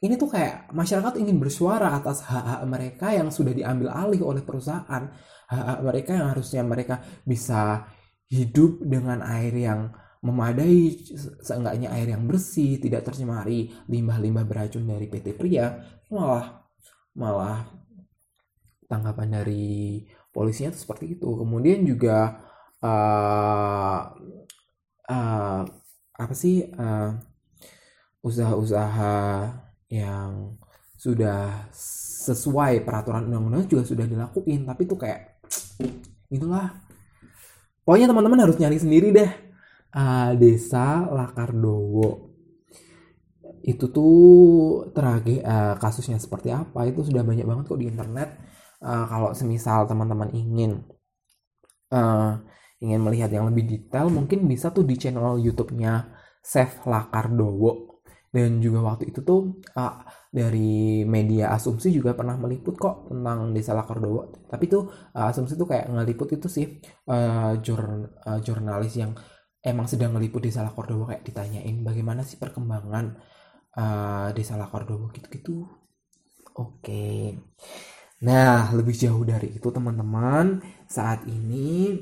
Ini 0.03 0.19
tuh 0.19 0.35
kayak 0.35 0.75
masyarakat 0.75 1.15
ingin 1.23 1.39
bersuara 1.39 1.95
atas 1.95 2.27
hak-hak 2.27 2.67
mereka 2.67 3.15
yang 3.15 3.31
sudah 3.31 3.55
diambil 3.55 3.87
alih 3.87 4.19
oleh 4.19 4.43
perusahaan. 4.43 5.07
Hak-hak 5.47 5.79
mereka 5.79 6.11
yang 6.19 6.27
harusnya 6.27 6.59
mereka 6.59 6.99
bisa 7.23 7.87
hidup 8.27 8.83
dengan 8.83 9.23
air 9.23 9.55
yang 9.55 9.95
memadai, 10.19 10.99
seenggaknya 11.39 11.95
air 11.95 12.11
yang 12.11 12.27
bersih, 12.27 12.83
tidak 12.83 13.07
tercemari 13.07 13.71
limbah-limbah 13.87 14.43
beracun 14.43 14.83
dari 14.83 15.07
PT 15.07 15.39
Pria. 15.39 15.71
Malah, 16.11 16.67
malah 17.15 17.63
tanggapan 18.91 19.39
dari 19.39 20.03
polisinya 20.35 20.75
itu 20.75 20.83
seperti 20.83 21.15
itu. 21.15 21.31
Kemudian 21.31 21.87
juga 21.87 22.43
uh, 22.83 23.99
uh, 25.07 25.61
apa 26.13 26.33
sih 26.35 26.67
uh, 26.75 27.15
usaha-usaha 28.19 29.15
yang 29.93 30.57
sudah 30.97 31.69
sesuai 32.25 32.81
peraturan 32.81 33.29
undang-undang 33.29 33.69
juga 33.69 33.85
sudah 33.85 34.09
dilakuin. 34.09 34.65
Tapi 34.65 34.81
tuh 34.89 34.97
kayak 34.97 35.45
itulah. 36.33 36.73
Pokoknya 37.85 38.09
teman-teman 38.09 38.49
harus 38.49 38.57
nyari 38.57 38.81
sendiri 38.81 39.13
deh. 39.13 39.31
Uh, 39.93 40.33
desa 40.41 41.05
Lakardowo. 41.05 42.33
Itu 43.61 43.93
tuh 43.93 44.89
trage 44.91 45.45
uh, 45.45 45.77
kasusnya 45.77 46.17
seperti 46.17 46.49
apa? 46.49 46.89
Itu 46.89 47.05
sudah 47.05 47.21
banyak 47.21 47.45
banget 47.45 47.69
kok 47.69 47.77
di 47.77 47.85
internet. 47.85 48.29
Uh, 48.81 49.05
kalau 49.05 49.29
semisal 49.37 49.85
teman-teman 49.85 50.33
ingin 50.33 50.83
uh, 51.93 52.41
ingin 52.83 52.99
melihat 52.99 53.31
yang 53.31 53.47
lebih 53.47 53.63
detail 53.63 54.11
mungkin 54.11 54.43
bisa 54.43 54.73
tuh 54.75 54.83
di 54.83 54.99
channel 54.99 55.39
YouTube-nya 55.39 56.11
Chef 56.43 56.83
Lakardowo 56.83 57.92
dan 58.33 58.57
juga 58.57 58.81
waktu 58.81 59.13
itu 59.13 59.21
tuh 59.21 59.61
uh, 59.77 60.01
dari 60.33 61.05
media 61.05 61.53
asumsi 61.53 61.93
juga 61.93 62.17
pernah 62.17 62.33
meliput 62.41 62.73
kok 62.81 63.13
tentang 63.13 63.53
desa 63.53 63.77
Lakardowo 63.77 64.49
tapi 64.49 64.65
tuh 64.65 64.89
uh, 64.89 65.29
asumsi 65.29 65.53
tuh 65.53 65.69
kayak 65.69 65.93
ngeliput 65.93 66.33
itu 66.33 66.49
sih 66.49 66.65
uh, 67.13 67.53
jur, 67.61 68.09
uh, 68.25 68.39
jurnalis 68.41 68.97
yang 68.97 69.13
emang 69.61 69.85
sedang 69.85 70.17
ngeliput 70.17 70.41
desa 70.41 70.65
Lakardowo 70.65 71.05
kayak 71.13 71.23
ditanyain 71.23 71.85
bagaimana 71.85 72.25
sih 72.25 72.41
perkembangan 72.41 73.21
uh, 73.77 74.29
desa 74.33 74.57
Lakardowo 74.57 75.13
gitu-gitu. 75.13 75.69
Oke. 76.57 76.81
Okay. 76.81 77.21
Nah, 78.23 78.71
lebih 78.71 78.95
jauh 78.95 79.23
dari 79.27 79.51
itu 79.51 79.67
teman-teman, 79.67 80.63
saat 80.87 81.27
ini 81.27 81.99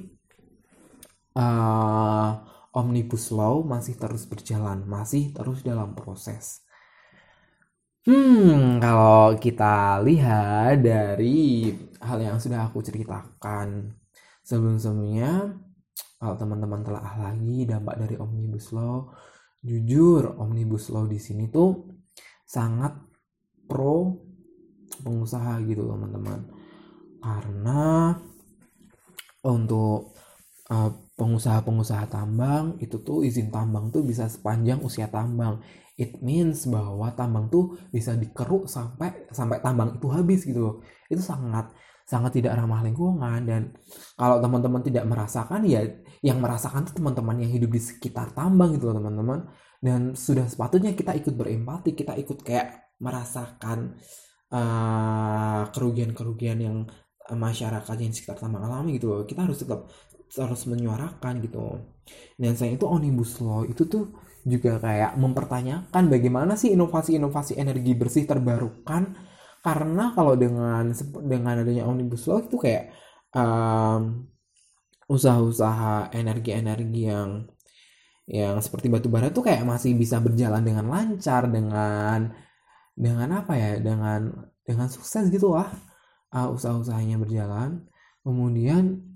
uh, 1.33 2.29
omnibus 2.71 3.31
law 3.35 3.63
masih 3.63 3.95
terus 3.99 4.23
berjalan, 4.27 4.83
masih 4.87 5.35
terus 5.35 5.63
dalam 5.63 5.95
proses. 5.95 6.63
Hmm, 8.01 8.81
kalau 8.81 9.37
kita 9.37 10.01
lihat 10.01 10.81
dari 10.81 11.69
hal 12.01 12.17
yang 12.17 12.41
sudah 12.41 12.65
aku 12.65 12.81
ceritakan 12.81 13.93
sebelum-sebelumnya, 14.41 15.53
kalau 16.17 16.35
teman-teman 16.39 16.81
telah 16.81 17.05
lagi 17.21 17.69
dampak 17.69 18.01
dari 18.01 18.15
omnibus 18.17 18.73
law, 18.73 19.13
jujur 19.61 20.33
omnibus 20.41 20.89
law 20.89 21.05
di 21.05 21.21
sini 21.21 21.45
tuh 21.53 21.85
sangat 22.41 22.97
pro 23.69 24.17
pengusaha 25.05 25.61
gitu 25.63 25.85
teman-teman 25.85 26.49
karena 27.21 28.17
untuk 29.45 30.17
uh, 30.73 30.91
pengusaha-pengusaha 31.21 32.09
tambang 32.09 32.81
itu 32.81 32.97
tuh 33.05 33.21
izin 33.21 33.53
tambang 33.53 33.93
tuh 33.93 34.01
bisa 34.01 34.25
sepanjang 34.25 34.81
usia 34.81 35.05
tambang. 35.05 35.61
It 36.01 36.17
means 36.25 36.65
bahwa 36.65 37.13
tambang 37.13 37.53
tuh 37.53 37.77
bisa 37.93 38.17
dikeruk 38.17 38.65
sampai 38.65 39.29
sampai 39.29 39.61
tambang 39.61 40.01
itu 40.01 40.07
habis 40.09 40.41
gitu. 40.49 40.81
Itu 41.13 41.21
sangat 41.21 41.69
sangat 42.11 42.41
tidak 42.41 42.57
ramah 42.59 42.83
lingkungan 42.83 43.45
dan 43.47 43.61
kalau 44.19 44.43
teman-teman 44.43 44.81
tidak 44.83 45.05
merasakan 45.07 45.63
ya 45.63 45.85
yang 46.19 46.43
merasakan 46.43 46.83
tuh 46.83 46.99
teman-teman 46.99 47.39
yang 47.39 47.51
hidup 47.55 47.71
di 47.71 47.79
sekitar 47.79 48.35
tambang 48.35 48.75
gitu 48.75 48.91
loh 48.91 48.99
teman-teman 48.99 49.47
dan 49.79 50.11
sudah 50.11 50.43
sepatutnya 50.49 50.91
kita 50.91 51.15
ikut 51.15 51.31
berempati 51.31 51.95
kita 51.95 52.19
ikut 52.19 52.43
kayak 52.43 52.97
merasakan 52.99 53.95
uh, 54.51 55.71
kerugian-kerugian 55.71 56.59
yang 56.59 56.77
masyarakat 57.31 57.95
yang 57.95 58.11
sekitar 58.11 58.35
tambang 58.35 58.67
alami 58.67 58.99
gitu 58.99 59.07
loh 59.07 59.23
kita 59.23 59.47
harus 59.47 59.63
tetap 59.63 59.87
harus 60.39 60.63
menyuarakan 60.69 61.43
gitu. 61.43 61.81
Dan 62.39 62.55
saya 62.55 62.75
itu 62.75 62.87
omnibus 62.87 63.39
law 63.43 63.67
itu 63.67 63.83
tuh 63.87 64.15
juga 64.47 64.81
kayak 64.81 65.19
mempertanyakan 65.21 66.03
bagaimana 66.09 66.57
sih 66.57 66.73
inovasi-inovasi 66.73 67.59
energi 67.59 67.91
bersih 67.97 68.23
terbarukan. 68.23 69.15
Karena 69.61 70.15
kalau 70.17 70.33
dengan 70.39 70.89
dengan 71.27 71.53
adanya 71.61 71.85
omnibus 71.85 72.25
law 72.25 72.41
itu 72.41 72.57
kayak 72.57 72.95
um, 73.35 74.25
usaha-usaha 75.11 76.15
energi-energi 76.15 77.01
yang 77.11 77.45
yang 78.31 78.55
seperti 78.63 78.87
batu 78.87 79.11
bara 79.11 79.27
tuh 79.27 79.43
kayak 79.43 79.67
masih 79.67 79.91
bisa 79.99 80.23
berjalan 80.23 80.63
dengan 80.63 80.87
lancar 80.87 81.51
dengan 81.51 82.31
dengan 82.95 83.43
apa 83.43 83.53
ya 83.59 83.71
dengan 83.83 84.31
dengan 84.63 84.87
sukses 84.87 85.27
gitu 85.27 85.51
lah 85.51 85.67
uh, 86.31 86.49
usaha-usahanya 86.49 87.19
berjalan. 87.19 87.85
Kemudian 88.23 89.10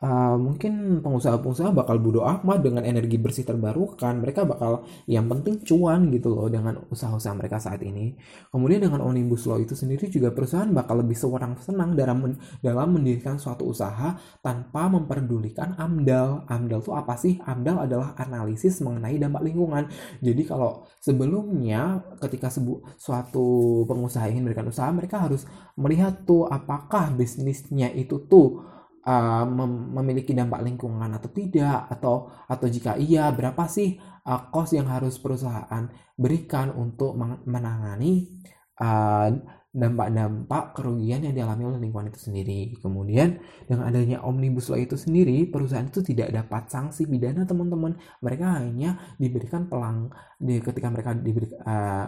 uh, 0.00 0.36
mungkin 0.40 1.04
pengusaha-pengusaha 1.04 1.70
bakal 1.76 2.00
bodo 2.00 2.24
amat 2.24 2.64
dengan 2.64 2.82
energi 2.84 3.20
bersih 3.20 3.44
terbarukan 3.44 4.20
mereka 4.20 4.48
bakal 4.48 4.84
yang 5.04 5.28
penting 5.28 5.60
cuan 5.64 6.08
gitu 6.10 6.32
loh 6.32 6.48
dengan 6.48 6.80
usaha-usaha 6.88 7.36
mereka 7.36 7.60
saat 7.60 7.80
ini. 7.84 8.16
Kemudian 8.48 8.88
dengan 8.88 9.04
omnibus 9.04 9.44
law 9.44 9.60
itu 9.60 9.76
sendiri 9.76 10.08
juga 10.08 10.32
perusahaan 10.32 10.68
bakal 10.72 11.04
lebih 11.04 11.16
sewenang 11.16 11.60
senang 11.60 11.94
dalam 11.94 12.18
men 12.20 12.34
dalam 12.64 12.96
mendirikan 12.96 13.36
suatu 13.36 13.68
usaha 13.68 14.16
tanpa 14.40 14.88
memperdulikan 14.88 15.76
AMDAL. 15.76 16.48
AMDAL 16.48 16.80
itu 16.80 16.92
apa 16.96 17.14
sih? 17.20 17.38
AMDAL 17.44 17.86
adalah 17.86 18.16
analisis 18.16 18.80
mengenai 18.80 19.20
dampak 19.20 19.44
lingkungan. 19.44 19.86
Jadi 20.24 20.42
kalau 20.48 20.88
sebelumnya 20.98 22.00
ketika 22.24 22.48
sebu 22.48 22.82
suatu 22.96 23.84
pengusaha 23.84 24.26
ingin 24.32 24.48
memberikan 24.48 24.68
usaha 24.72 24.88
mereka 24.90 25.28
harus 25.28 25.44
melihat 25.76 26.24
tuh 26.24 26.48
apakah 26.48 27.12
bisnisnya 27.12 27.92
itu 27.92 28.24
tuh 28.26 28.79
uh, 29.10 29.44
mem 29.46 29.90
memiliki 29.98 30.30
dampak 30.30 30.62
lingkungan 30.62 31.10
atau 31.18 31.30
tidak 31.34 31.90
atau 31.90 32.30
atau 32.46 32.66
jika 32.70 32.94
iya 32.94 33.34
berapa 33.34 33.66
sih 33.66 33.98
uh, 34.26 34.42
cost 34.54 34.78
yang 34.78 34.86
harus 34.86 35.18
perusahaan 35.18 35.90
berikan 36.14 36.70
untuk 36.70 37.18
menangani 37.46 38.38
uh, 38.78 39.28
dampak-dampak 39.70 40.74
kerugian 40.74 41.22
yang 41.22 41.30
dialami 41.30 41.62
oleh 41.62 41.78
lingkungan 41.78 42.10
itu 42.10 42.26
sendiri. 42.26 42.74
Kemudian 42.82 43.38
dengan 43.70 43.86
adanya 43.86 44.18
omnibus 44.26 44.66
law 44.66 44.82
itu 44.82 44.98
sendiri, 44.98 45.46
perusahaan 45.46 45.86
itu 45.86 46.02
tidak 46.02 46.34
dapat 46.34 46.66
sanksi 46.66 47.06
pidana 47.06 47.46
teman-teman. 47.46 47.94
Mereka 48.18 48.46
hanya 48.58 49.14
diberikan 49.14 49.70
pelang 49.70 50.10
di 50.42 50.58
ketika 50.58 50.90
mereka 50.90 51.14
diberi 51.14 51.54
uh, 51.54 52.06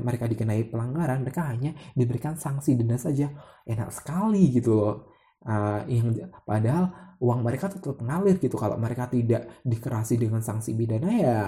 mereka 0.00 0.24
dikenai 0.24 0.72
pelanggaran, 0.72 1.20
mereka 1.20 1.52
hanya 1.52 1.76
diberikan 1.92 2.40
sanksi 2.40 2.80
denda 2.80 2.96
saja. 2.96 3.28
Enak 3.68 3.92
sekali 3.92 4.48
gitu 4.56 4.72
loh. 4.72 5.15
Uh, 5.46 5.78
yang 5.86 6.10
padahal 6.42 6.90
uang 7.22 7.40
mereka 7.46 7.70
tetap 7.70 7.96
mengalir 8.02 8.36
gitu. 8.42 8.58
Kalau 8.58 8.76
mereka 8.76 9.06
tidak 9.06 9.62
dikerasi 9.62 10.18
dengan 10.18 10.42
sanksi 10.42 10.74
pidana 10.74 11.10
ya 11.14 11.38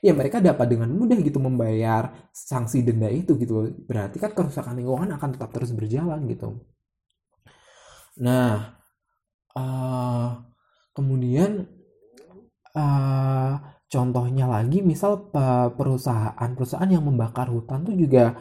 ya 0.00 0.12
mereka 0.16 0.40
dapat 0.40 0.72
dengan 0.72 0.88
mudah 0.90 1.20
gitu 1.20 1.36
membayar 1.36 2.32
sanksi 2.32 2.80
denda 2.80 3.12
itu 3.12 3.36
gitu. 3.36 3.70
Berarti 3.84 4.16
kan 4.16 4.32
kerusakan 4.32 4.80
lingkungan 4.80 5.12
akan 5.14 5.36
tetap 5.36 5.52
terus 5.52 5.70
berjalan 5.76 6.24
gitu. 6.32 6.64
Nah 8.24 8.72
uh, 9.52 10.28
kemudian 10.96 11.68
uh, 12.72 13.52
contohnya 13.92 14.48
lagi 14.48 14.80
misal 14.80 15.28
perusahaan-perusahaan 15.76 16.88
yang 16.88 17.04
membakar 17.04 17.52
hutan 17.52 17.84
tuh 17.84 17.92
juga 17.92 18.32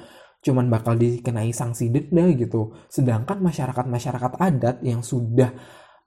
cuman 0.41 0.67
bakal 0.67 0.97
dikenai 0.97 1.53
sanksi 1.53 1.93
denda 1.93 2.25
gitu. 2.33 2.73
Sedangkan 2.89 3.39
masyarakat-masyarakat 3.39 4.33
adat 4.41 4.81
yang 4.81 5.05
sudah 5.05 5.53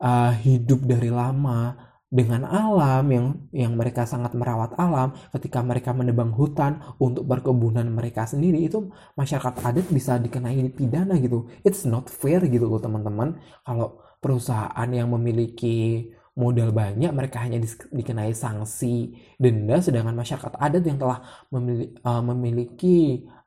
uh, 0.03 0.35
hidup 0.35 0.83
dari 0.85 1.09
lama 1.09 1.75
dengan 2.15 2.47
alam 2.47 3.05
yang 3.11 3.27
yang 3.51 3.75
mereka 3.75 4.07
sangat 4.07 4.39
merawat 4.39 4.79
alam 4.79 5.19
ketika 5.35 5.59
mereka 5.67 5.91
menebang 5.91 6.31
hutan 6.31 6.79
untuk 7.03 7.27
perkebunan 7.27 7.91
mereka 7.91 8.23
sendiri 8.23 8.71
itu 8.71 8.87
masyarakat 9.19 9.67
adat 9.67 9.87
bisa 9.91 10.23
dikenai 10.23 10.63
pidana 10.71 11.19
gitu. 11.19 11.51
It's 11.67 11.83
not 11.83 12.07
fair 12.07 12.39
gitu 12.47 12.71
loh 12.71 12.79
teman-teman. 12.79 13.43
Kalau 13.67 13.99
perusahaan 14.23 14.89
yang 14.95 15.11
memiliki 15.11 16.07
modal 16.35 16.75
banyak 16.75 17.11
mereka 17.15 17.43
hanya 17.47 17.63
di, 17.63 17.67
dikenai 17.71 18.35
sanksi 18.35 19.15
denda 19.39 19.79
sedangkan 19.79 20.15
masyarakat 20.19 20.55
adat 20.59 20.83
yang 20.83 20.99
telah 20.99 21.19
memiliki, 21.51 21.95
uh, 22.03 22.23
memiliki 22.23 22.97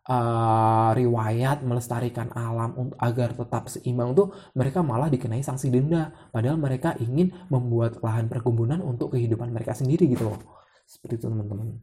uh, 0.07 0.91
riwayat 0.95 1.61
melestarikan 1.61 2.31
alam 2.33 2.73
untuk 2.75 2.97
agar 2.97 3.35
tetap 3.35 3.67
seimbang 3.67 4.15
tuh 4.15 4.33
mereka 4.55 4.81
malah 4.81 5.11
dikenai 5.11 5.43
sanksi 5.43 5.67
denda. 5.69 6.15
Padahal 6.31 6.57
mereka 6.57 6.95
ingin 6.99 7.35
membuat 7.51 7.99
lahan 8.01 8.31
perkebunan 8.31 8.79
untuk 8.81 9.13
kehidupan 9.13 9.51
mereka 9.51 9.75
sendiri 9.75 10.07
gitu 10.09 10.31
loh. 10.31 10.39
Seperti 10.87 11.21
itu 11.21 11.27
teman-teman. 11.27 11.77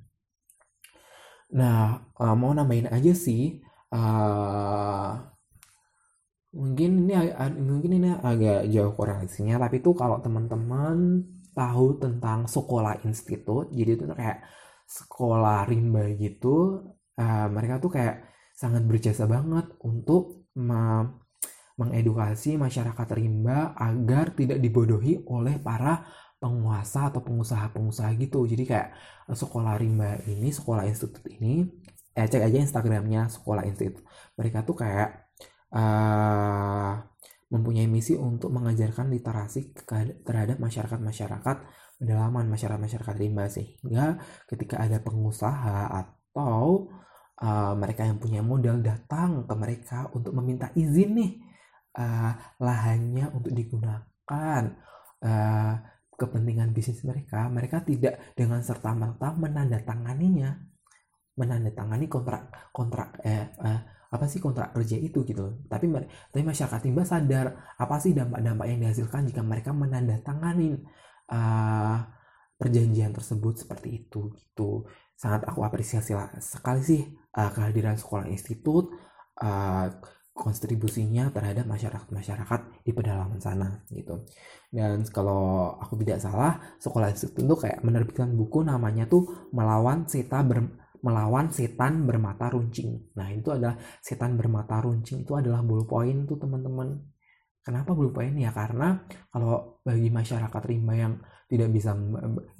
Nah 1.54 2.02
uh, 2.18 2.34
mau 2.34 2.50
nambahin 2.56 2.90
aja 2.90 3.12
sih 3.12 3.62
uh, 3.92 5.34
mungkin 6.54 7.10
ini 7.10 7.14
mungkin 7.58 7.90
ini 7.98 8.10
agak 8.14 8.70
jauh 8.70 8.94
korelasinya 8.94 9.58
tapi 9.58 9.82
tuh 9.82 9.94
kalau 9.98 10.22
teman-teman 10.22 11.26
tahu 11.50 11.98
tentang 11.98 12.46
sekolah 12.46 13.02
institut 13.02 13.74
jadi 13.74 13.98
itu 13.98 14.06
kayak 14.14 14.38
sekolah 14.86 15.66
rimba 15.66 16.14
gitu 16.14 16.82
uh, 17.18 17.48
mereka 17.50 17.82
tuh 17.82 17.90
kayak 17.94 18.26
sangat 18.54 18.86
berjasa 18.86 19.26
banget 19.26 19.66
untuk 19.82 20.46
me 20.54 21.10
mengedukasi 21.74 22.54
masyarakat 22.54 23.08
rimba 23.18 23.74
agar 23.74 24.30
tidak 24.38 24.62
dibodohi 24.62 25.26
oleh 25.26 25.58
para 25.58 26.06
penguasa 26.38 27.10
atau 27.10 27.18
pengusaha-pengusaha 27.26 28.14
gitu. 28.14 28.46
Jadi 28.46 28.62
kayak 28.62 28.94
sekolah 29.26 29.74
rimba 29.74 30.22
ini, 30.30 30.54
sekolah 30.54 30.86
institut 30.86 31.26
ini, 31.34 31.66
eh, 32.14 32.26
cek 32.30 32.46
aja 32.46 32.58
Instagramnya 32.62 33.26
sekolah 33.26 33.66
institut. 33.66 34.06
Mereka 34.38 34.62
tuh 34.62 34.76
kayak 34.78 35.34
uh, 35.74 36.94
mempunyai 37.50 37.90
misi 37.90 38.14
untuk 38.14 38.54
mengajarkan 38.54 39.10
literasi 39.10 39.74
terhadap 40.26 40.62
masyarakat-masyarakat 40.62 41.56
pedalaman 41.98 42.50
masyarakat-masyarakat 42.50 43.14
rimba 43.18 43.46
sehingga 43.46 44.18
ketika 44.50 44.82
ada 44.82 44.98
pengusaha 44.98 45.90
atau 45.90 46.90
uh, 47.42 47.74
mereka 47.74 48.06
yang 48.06 48.18
punya 48.22 48.44
modal 48.44 48.78
datang 48.84 49.48
ke 49.48 49.54
mereka 49.56 49.98
untuk 50.12 50.36
meminta 50.36 50.70
izin 50.76 51.10
nih. 51.18 51.32
Uh, 51.94 52.32
lahannya 52.58 53.30
untuk 53.30 53.54
digunakan. 53.54 54.62
Uh, 55.24 55.94
kepentingan 56.14 56.70
bisnis 56.70 57.02
mereka, 57.02 57.50
mereka 57.50 57.82
tidak 57.82 58.34
dengan 58.38 58.62
serta 58.62 58.94
merta 58.94 59.34
menandatanganinya, 59.34 60.50
menandatangani 61.34 62.06
kontrak 62.06 62.70
kontrak 62.70 63.18
eh, 63.26 63.50
eh 63.50 63.80
apa 64.14 64.30
sih 64.30 64.38
kontrak 64.38 64.70
kerja 64.70 64.94
itu 64.94 65.26
gitu. 65.26 65.66
Tapi 65.66 65.90
tapi 66.30 66.42
masyarakat 66.46 66.80
timba 66.86 67.02
sadar 67.02 67.74
apa 67.74 67.98
sih 67.98 68.14
dampak-dampak 68.14 68.66
yang 68.70 68.78
dihasilkan 68.86 69.26
jika 69.26 69.42
mereka 69.42 69.74
menandatangani 69.74 70.78
uh, 71.34 71.98
perjanjian 72.54 73.10
tersebut 73.10 73.66
seperti 73.66 74.06
itu 74.06 74.30
gitu 74.38 74.86
sangat 75.14 75.46
aku 75.46 75.62
apresiasi 75.62 76.12
sekali 76.42 76.82
sih 76.82 77.02
uh, 77.34 77.50
kehadiran 77.54 77.94
sekolah 77.98 78.26
institut 78.30 78.90
uh, 79.40 79.88
kontribusinya 80.34 81.30
terhadap 81.30 81.62
masyarakat-masyarakat 81.70 82.60
di 82.82 82.90
pedalaman 82.90 83.38
sana 83.38 83.86
gitu. 83.86 84.26
Dan 84.66 85.06
kalau 85.14 85.74
aku 85.78 85.94
tidak 86.02 86.18
salah, 86.18 86.58
sekolah 86.82 87.14
institut 87.14 87.46
itu 87.46 87.54
kayak 87.54 87.78
menerbitkan 87.86 88.34
buku 88.34 88.66
namanya 88.66 89.06
tuh 89.06 89.46
melawan 89.54 90.10
seta 90.10 90.42
ber, 90.42 90.74
melawan 91.06 91.54
setan 91.54 92.02
bermata 92.02 92.50
runcing. 92.50 93.14
Nah, 93.14 93.30
itu 93.30 93.54
adalah 93.54 93.78
setan 94.02 94.34
bermata 94.34 94.82
runcing 94.82 95.22
itu 95.22 95.38
adalah 95.38 95.62
poin 95.62 96.26
tuh 96.26 96.40
teman-teman. 96.40 97.13
Kenapa 97.64 97.96
poin 97.96 98.36
ya? 98.36 98.52
Karena 98.52 98.92
kalau 99.32 99.80
bagi 99.80 100.12
masyarakat 100.12 100.62
rimba 100.68 100.92
yang 100.92 101.16
tidak 101.48 101.72
bisa 101.72 101.96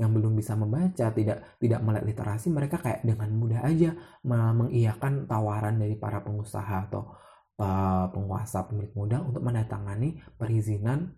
yang 0.01 0.11
belum 0.13 0.33
bisa 0.37 0.57
membaca 0.57 1.13
tidak 1.13 1.57
tidak 1.61 1.81
melek 1.85 2.05
literasi 2.09 2.49
mereka 2.53 2.81
kayak 2.81 3.05
dengan 3.05 3.33
mudah 3.33 3.61
aja 3.65 3.97
mengiyakan 4.25 5.25
tawaran 5.25 5.81
dari 5.81 5.97
para 5.97 6.21
pengusaha 6.21 6.89
atau 6.89 7.17
uh, 7.61 8.07
penguasa 8.13 8.69
pemilik 8.69 8.93
modal 8.93 9.29
untuk 9.33 9.43
menandatangani 9.45 10.21
perizinan 10.37 11.17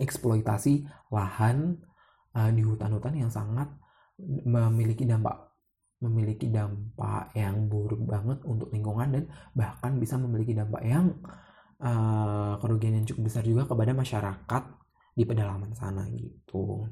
eksploitasi 0.00 0.88
lahan 1.12 1.76
uh, 2.36 2.50
di 2.52 2.62
hutan-hutan 2.64 3.14
yang 3.14 3.32
sangat 3.32 3.68
memiliki 4.48 5.06
dampak 5.06 5.48
memiliki 5.98 6.50
dampak 6.50 7.34
yang 7.34 7.66
buruk 7.66 8.02
banget 8.06 8.38
untuk 8.46 8.70
lingkungan 8.70 9.08
dan 9.12 9.24
bahkan 9.54 9.98
bisa 9.98 10.14
memiliki 10.14 10.54
dampak 10.54 10.82
yang 10.86 11.10
uh, 11.26 11.47
kerugian 12.58 12.98
yang 12.98 13.06
cukup 13.06 13.30
besar 13.30 13.46
juga 13.46 13.62
kepada 13.70 13.94
masyarakat 13.94 14.62
di 15.14 15.22
pedalaman 15.22 15.74
sana 15.74 16.06
gitu. 16.10 16.86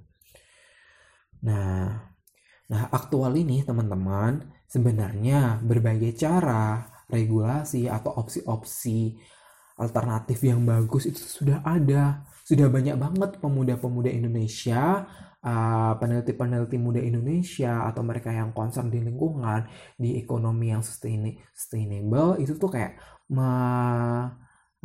Nah, 1.47 1.91
nah 2.67 2.83
aktual 2.91 3.35
ini 3.39 3.63
teman-teman 3.63 4.47
sebenarnya 4.67 5.63
berbagai 5.63 6.15
cara, 6.19 6.87
regulasi 7.07 7.87
atau 7.87 8.15
opsi-opsi 8.19 9.15
alternatif 9.79 10.43
yang 10.43 10.63
bagus 10.67 11.07
itu 11.07 11.21
sudah 11.21 11.63
ada. 11.63 12.27
Sudah 12.47 12.71
banyak 12.71 12.95
banget 12.95 13.31
pemuda-pemuda 13.43 14.11
Indonesia, 14.11 15.03
uh, 15.43 15.93
peneliti-peneliti 15.99 16.79
muda 16.79 17.03
Indonesia 17.03 17.87
atau 17.91 18.03
mereka 18.07 18.31
yang 18.31 18.55
concern 18.55 18.91
di 18.91 19.03
lingkungan, 19.03 19.67
di 19.99 20.19
ekonomi 20.19 20.71
yang 20.71 20.83
sustainable 20.83 22.39
itu 22.39 22.55
tuh 22.55 22.71
kayak 22.71 22.99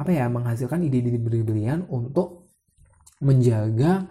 apa 0.02 0.10
ya 0.10 0.26
menghasilkan 0.26 0.82
ide-ide 0.82 1.22
brilian 1.22 1.86
untuk 1.86 2.50
menjaga 3.22 4.10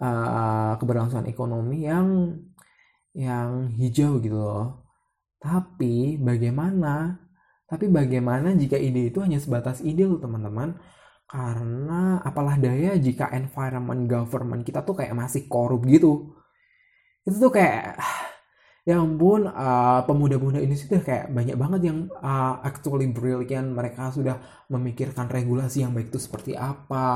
uh, 0.00 0.80
keberlangsungan 0.80 1.28
ekonomi 1.28 1.84
yang 1.84 2.40
yang 3.12 3.68
hijau 3.76 4.16
gitu 4.24 4.36
loh. 4.40 4.88
Tapi 5.36 6.16
bagaimana? 6.16 7.20
Tapi 7.68 7.92
bagaimana 7.92 8.56
jika 8.56 8.80
ide 8.80 9.12
itu 9.12 9.20
hanya 9.20 9.36
sebatas 9.36 9.84
ide 9.84 10.08
loh 10.08 10.16
teman-teman? 10.16 10.80
Karena 11.28 12.22
apalah 12.24 12.56
daya 12.56 12.96
jika 12.96 13.28
environment 13.36 14.08
government 14.08 14.62
kita 14.64 14.80
tuh 14.86 14.96
kayak 15.04 15.12
masih 15.12 15.44
korup 15.52 15.84
gitu. 15.84 16.32
Itu 17.28 17.36
tuh 17.36 17.52
kayak 17.52 18.00
ya 18.86 19.02
ampun 19.02 19.50
uh, 19.50 20.00
pemuda-pemuda 20.06 20.62
ini 20.62 20.78
sudah 20.78 21.02
kayak 21.02 21.26
banyak 21.34 21.58
banget 21.58 21.80
yang 21.90 21.98
uh, 22.22 22.62
actually 22.62 23.10
brilliant 23.10 23.74
mereka 23.74 24.14
sudah 24.14 24.38
memikirkan 24.70 25.26
regulasi 25.26 25.82
yang 25.82 25.90
baik 25.90 26.14
itu 26.14 26.22
seperti 26.22 26.54
apa 26.54 27.06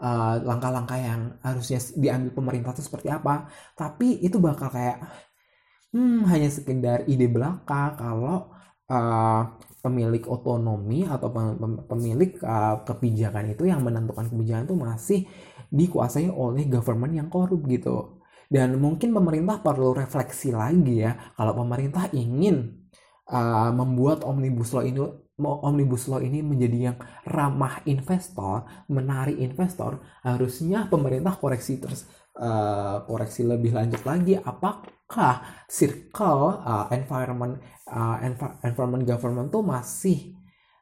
langkah 0.00 0.48
langkah-langkah 0.48 0.98
yang 0.98 1.22
harusnya 1.44 1.78
diambil 1.92 2.32
pemerintah 2.32 2.72
itu 2.72 2.82
seperti 2.88 3.12
apa 3.12 3.52
tapi 3.76 4.16
itu 4.24 4.40
bakal 4.40 4.72
kayak 4.72 4.96
hmm, 5.94 6.26
hanya 6.30 6.48
sekedar 6.50 7.04
ide 7.06 7.26
belaka 7.30 7.94
kalau 7.98 8.50
uh, 8.90 9.42
pemilik 9.80 10.22
otonomi 10.28 11.08
atau 11.08 11.28
pemilik 11.88 12.36
uh, 12.44 12.84
kebijakan 12.84 13.56
itu 13.56 13.64
yang 13.70 13.80
menentukan 13.80 14.28
kebijakan 14.28 14.64
itu 14.68 14.76
masih 14.76 15.20
dikuasai 15.72 16.28
oleh 16.28 16.66
government 16.68 17.14
yang 17.16 17.28
korup 17.32 17.64
gitu. 17.70 18.19
Dan 18.50 18.82
mungkin 18.82 19.14
pemerintah 19.14 19.62
perlu 19.62 19.94
refleksi 19.94 20.50
lagi 20.50 21.06
ya 21.06 21.14
kalau 21.38 21.54
pemerintah 21.54 22.10
ingin 22.10 22.82
uh, 23.30 23.70
membuat 23.70 24.26
omnibus 24.26 24.74
law 24.74 24.82
ini 24.82 24.98
omnibus 25.40 26.10
law 26.10 26.18
ini 26.18 26.42
menjadi 26.42 26.78
yang 26.90 26.96
ramah 27.30 27.80
investor, 27.86 28.66
menarik 28.90 29.38
investor, 29.38 30.02
harusnya 30.26 30.90
pemerintah 30.90 31.38
koreksi 31.38 31.78
terus 31.78 32.10
uh, 32.42 33.06
koreksi 33.06 33.46
lebih 33.46 33.70
lanjut 33.70 34.02
lagi 34.02 34.34
apakah 34.36 35.64
circle 35.70 36.60
uh, 36.60 36.90
environment 36.90 37.62
uh, 37.86 38.18
environment 38.66 39.06
government 39.06 39.48
tuh 39.48 39.62
masih 39.62 40.34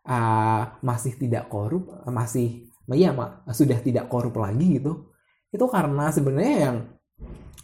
uh, 0.08 0.72
masih 0.80 1.20
tidak 1.20 1.52
korup, 1.52 2.02
masih 2.08 2.66
ya 2.96 3.12
sudah 3.52 3.78
tidak 3.84 4.08
korup 4.08 4.34
lagi 4.40 4.80
gitu. 4.80 5.12
Itu 5.52 5.68
karena 5.68 6.08
sebenarnya 6.08 6.56
yang 6.56 6.76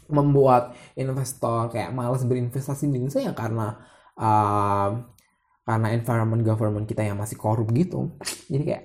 membuat 0.09 0.76
investor 0.94 1.72
kayak 1.72 1.94
malas 1.96 2.22
berinvestasi 2.28 2.88
di 2.88 3.00
Indonesia 3.00 3.24
ya 3.24 3.32
karena 3.32 3.72
uh, 4.20 4.90
karena 5.64 5.88
environment 5.96 6.44
government 6.44 6.84
kita 6.84 7.02
yang 7.05 7.16
masih 7.16 7.40
korup 7.40 7.72
gitu. 7.72 8.14
Jadi 8.52 8.62
kayak 8.62 8.84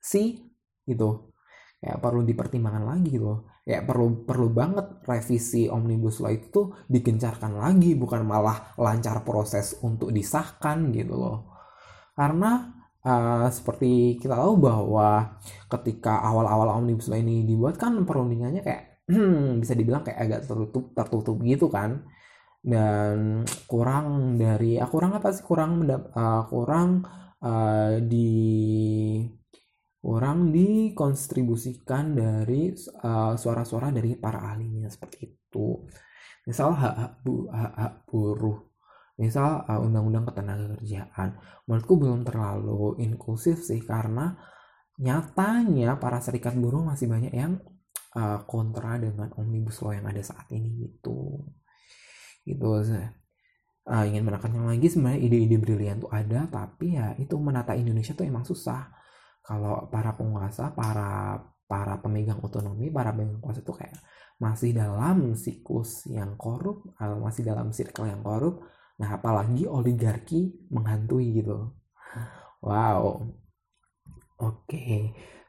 sih 0.00 0.40
gitu. 0.88 1.32
Kayak 1.80 2.00
perlu 2.00 2.24
dipertimbangkan 2.24 2.84
lagi 2.84 3.08
gitu 3.16 3.50
kayak 3.70 3.86
perlu 3.86 4.26
perlu 4.26 4.50
banget 4.50 4.98
revisi 5.06 5.70
omnibus 5.70 6.18
law 6.18 6.34
itu 6.34 6.74
digencarkan 6.90 7.54
lagi 7.54 7.94
bukan 7.94 8.26
malah 8.26 8.74
lancar 8.74 9.22
proses 9.22 9.78
untuk 9.86 10.10
disahkan 10.10 10.90
gitu 10.90 11.14
loh. 11.14 11.38
Karena 12.18 12.66
uh, 13.06 13.46
seperti 13.46 14.18
kita 14.18 14.34
tahu 14.34 14.58
bahwa 14.58 15.38
ketika 15.70 16.18
awal-awal 16.18 16.82
omnibus 16.82 17.06
law 17.06 17.22
ini 17.22 17.46
dibuat 17.46 17.78
kan 17.78 17.94
perundingannya 18.02 18.66
kayak 18.66 18.89
hmm, 19.10 19.60
bisa 19.62 19.74
dibilang 19.74 20.06
kayak 20.06 20.18
agak 20.18 20.40
tertutup 20.46 20.94
tertutup 20.94 21.36
gitu 21.42 21.66
kan. 21.66 22.06
Dan 22.60 23.42
kurang 23.64 24.36
dari 24.36 24.76
uh, 24.78 24.88
kurang 24.88 25.18
apa 25.18 25.34
sih? 25.34 25.42
Kurang 25.42 25.84
uh, 25.90 26.44
kurang 26.46 27.02
uh, 27.42 27.98
di 28.04 28.30
kurang 30.00 30.48
dikontribusikan 30.48 32.16
dari 32.16 32.72
suara-suara 33.36 33.92
uh, 33.92 33.94
dari 33.94 34.16
para 34.16 34.40
ahlinya 34.54 34.88
seperti 34.88 35.28
itu. 35.28 35.84
Misal 36.48 36.72
hak 36.72 36.94
hak, 36.96 37.12
bu, 37.20 37.50
hak, 37.52 37.72
hak 37.76 37.94
buruh. 38.08 38.58
Misal 39.20 39.64
uh, 39.68 39.80
undang-undang 39.84 40.24
ketenaga 40.24 40.78
kerjaan. 40.78 41.36
Menurutku 41.68 41.94
belum 42.00 42.24
terlalu 42.24 42.96
inklusif 43.04 43.60
sih 43.60 43.84
karena 43.84 44.36
nyatanya 45.00 45.96
para 45.96 46.20
serikat 46.20 46.52
buruh 46.56 46.84
masih 46.84 47.08
banyak 47.08 47.32
yang 47.32 47.56
uh, 48.16 48.42
kontra 48.46 48.98
dengan 48.98 49.30
omnibus 49.38 49.82
law 49.84 49.94
yang 49.94 50.06
ada 50.08 50.22
saat 50.24 50.46
ini 50.54 50.88
gitu. 50.88 51.46
Gitu 52.46 52.66
uh, 53.90 54.04
ingin 54.06 54.22
menekankan 54.26 54.70
lagi 54.70 54.86
sebenarnya 54.86 55.20
ide-ide 55.26 55.56
brilian 55.58 55.98
tuh 56.02 56.10
ada 56.12 56.46
tapi 56.50 56.94
ya 56.98 57.16
itu 57.16 57.34
menata 57.40 57.74
Indonesia 57.74 58.12
tuh 58.14 58.26
emang 58.26 58.46
susah. 58.46 58.90
Kalau 59.40 59.88
para 59.88 60.14
penguasa 60.14 60.70
para 60.76 61.40
para 61.66 61.98
pemegang 62.02 62.38
otonomi 62.42 62.90
para 62.90 63.14
pemegang 63.14 63.40
kuasa 63.42 63.62
tuh 63.66 63.78
kayak 63.78 63.98
masih 64.40 64.72
dalam 64.72 65.36
siklus 65.36 66.06
yang 66.08 66.34
korup 66.38 66.92
uh, 67.00 67.16
masih 67.18 67.46
dalam 67.46 67.74
circle 67.74 68.08
yang 68.08 68.22
korup. 68.22 68.62
Nah 69.00 69.16
apalagi 69.16 69.64
oligarki 69.64 70.68
menghantui 70.70 71.40
gitu. 71.40 71.72
Wow. 72.60 73.32
Oke. 74.40 74.68
okay. 74.68 75.00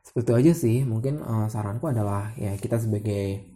Seperti 0.05 0.25
itu 0.27 0.33
aja 0.39 0.53
sih. 0.53 0.77
Mungkin 0.85 1.21
uh, 1.21 1.47
saranku 1.47 1.89
adalah 1.89 2.33
ya 2.37 2.57
kita 2.57 2.77
sebagai 2.81 3.51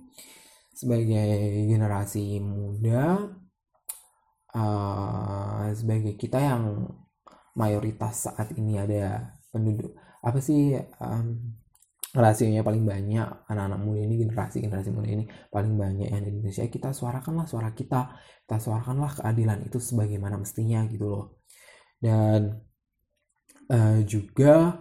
sebagai 0.76 1.30
generasi 1.72 2.44
muda 2.44 3.32
uh, 4.56 5.66
sebagai 5.72 6.20
kita 6.20 6.40
yang 6.40 6.64
mayoritas 7.56 8.28
saat 8.28 8.52
ini 8.60 8.76
ada 8.76 9.36
penduduk 9.52 9.96
apa 10.20 10.40
sih 10.44 10.76
um, 11.00 11.56
rasionya 12.16 12.64
paling 12.64 12.84
banyak 12.84 13.28
anak-anak 13.48 13.80
muda 13.80 14.02
ini 14.04 14.16
generasi 14.24 14.64
generasi 14.64 14.92
muda 14.92 15.08
ini 15.12 15.24
paling 15.52 15.76
banyak 15.76 16.08
yang 16.12 16.24
di 16.24 16.32
Indonesia 16.32 16.68
kita 16.68 16.92
suarakanlah 16.92 17.48
suara 17.48 17.72
kita 17.72 18.16
kita 18.48 18.58
suarakanlah 18.60 19.12
keadilan 19.20 19.60
itu 19.68 19.78
sebagaimana 19.80 20.40
mestinya 20.40 20.84
gitu 20.88 21.06
loh. 21.12 21.26
Dan 22.00 22.62
uh, 23.72 24.00
juga 24.06 24.80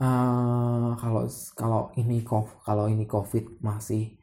uh, 0.00 0.90
kalau 0.96 1.24
kalau 1.56 1.82
ini 1.96 2.24
kalau 2.64 2.84
ini 2.88 3.04
covid 3.08 3.60
masih 3.64 4.16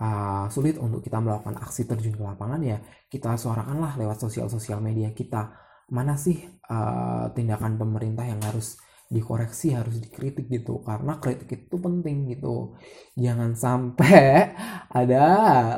uh, 0.00 0.46
sulit 0.48 0.76
untuk 0.80 1.04
kita 1.04 1.18
melakukan 1.20 1.58
aksi 1.60 1.84
terjun 1.86 2.16
ke 2.16 2.22
lapangan 2.22 2.60
ya 2.62 2.78
kita 3.12 3.36
suarakanlah 3.36 4.00
lewat 4.00 4.18
sosial 4.24 4.48
sosial 4.48 4.80
media 4.80 5.12
kita. 5.12 5.52
Mana 5.92 6.16
sih 6.16 6.40
uh, 6.72 7.28
tindakan 7.36 7.76
pemerintah 7.76 8.24
yang 8.24 8.40
harus 8.40 8.80
dikoreksi 9.12 9.76
harus 9.76 10.00
dikritik 10.00 10.48
gitu? 10.48 10.80
Karena 10.80 11.20
kritik 11.20 11.68
itu 11.68 11.76
penting 11.76 12.32
gitu. 12.32 12.72
Jangan 13.20 13.52
sampai 13.52 14.56
ada 15.00 15.24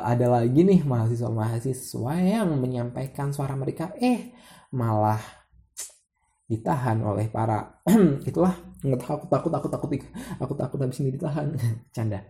ada 0.07 0.27
lagi 0.39 0.63
nih 0.63 0.87
mahasiswa 0.87 1.27
mahasiswa 1.27 2.13
yang 2.23 2.55
menyampaikan 2.55 3.35
suara 3.35 3.59
mereka 3.59 3.91
eh 3.99 4.31
malah 4.71 5.19
ditahan 6.49 7.03
oleh 7.03 7.27
para 7.27 7.83
itulah 8.29 8.55
nggak 8.85 9.01
takut 9.01 9.29
takut 9.29 9.51
takut 9.51 9.71
takut 9.71 9.89
aku 10.39 10.53
takut 10.53 10.79
habis 10.81 10.97
ini 11.01 11.15
ditahan. 11.15 11.51
Canda. 11.95 12.21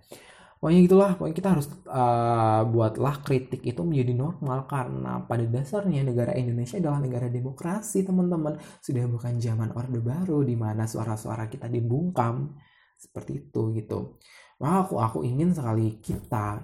Pokoknya 0.56 0.80
gitulah 0.88 1.12
pokoknya 1.20 1.36
kita 1.36 1.50
harus 1.52 1.68
uh, 1.92 2.64
buatlah 2.66 3.22
kritik 3.22 3.62
itu 3.62 3.82
menjadi 3.84 4.16
normal 4.16 4.66
karena 4.66 5.22
pada 5.28 5.46
dasarnya 5.46 6.02
negara 6.02 6.32
Indonesia 6.34 6.80
adalah 6.80 7.04
negara 7.04 7.28
demokrasi 7.28 8.08
teman-teman. 8.08 8.58
Sudah 8.82 9.06
bukan 9.06 9.38
zaman 9.38 9.76
orde 9.76 10.00
baru 10.00 10.42
di 10.42 10.56
mana 10.56 10.88
suara-suara 10.88 11.52
kita 11.52 11.68
dibungkam. 11.68 12.56
Seperti 12.96 13.46
itu 13.46 13.76
gitu. 13.76 14.18
Wah 14.58 14.88
aku 14.88 14.98
aku 14.98 15.28
ingin 15.28 15.52
sekali 15.52 16.00
kita 16.00 16.64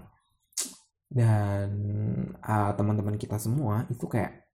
dan 1.11 1.69
uh, 2.39 2.71
teman-teman 2.71 3.19
kita 3.19 3.35
semua 3.35 3.83
itu 3.91 4.07
kayak 4.07 4.47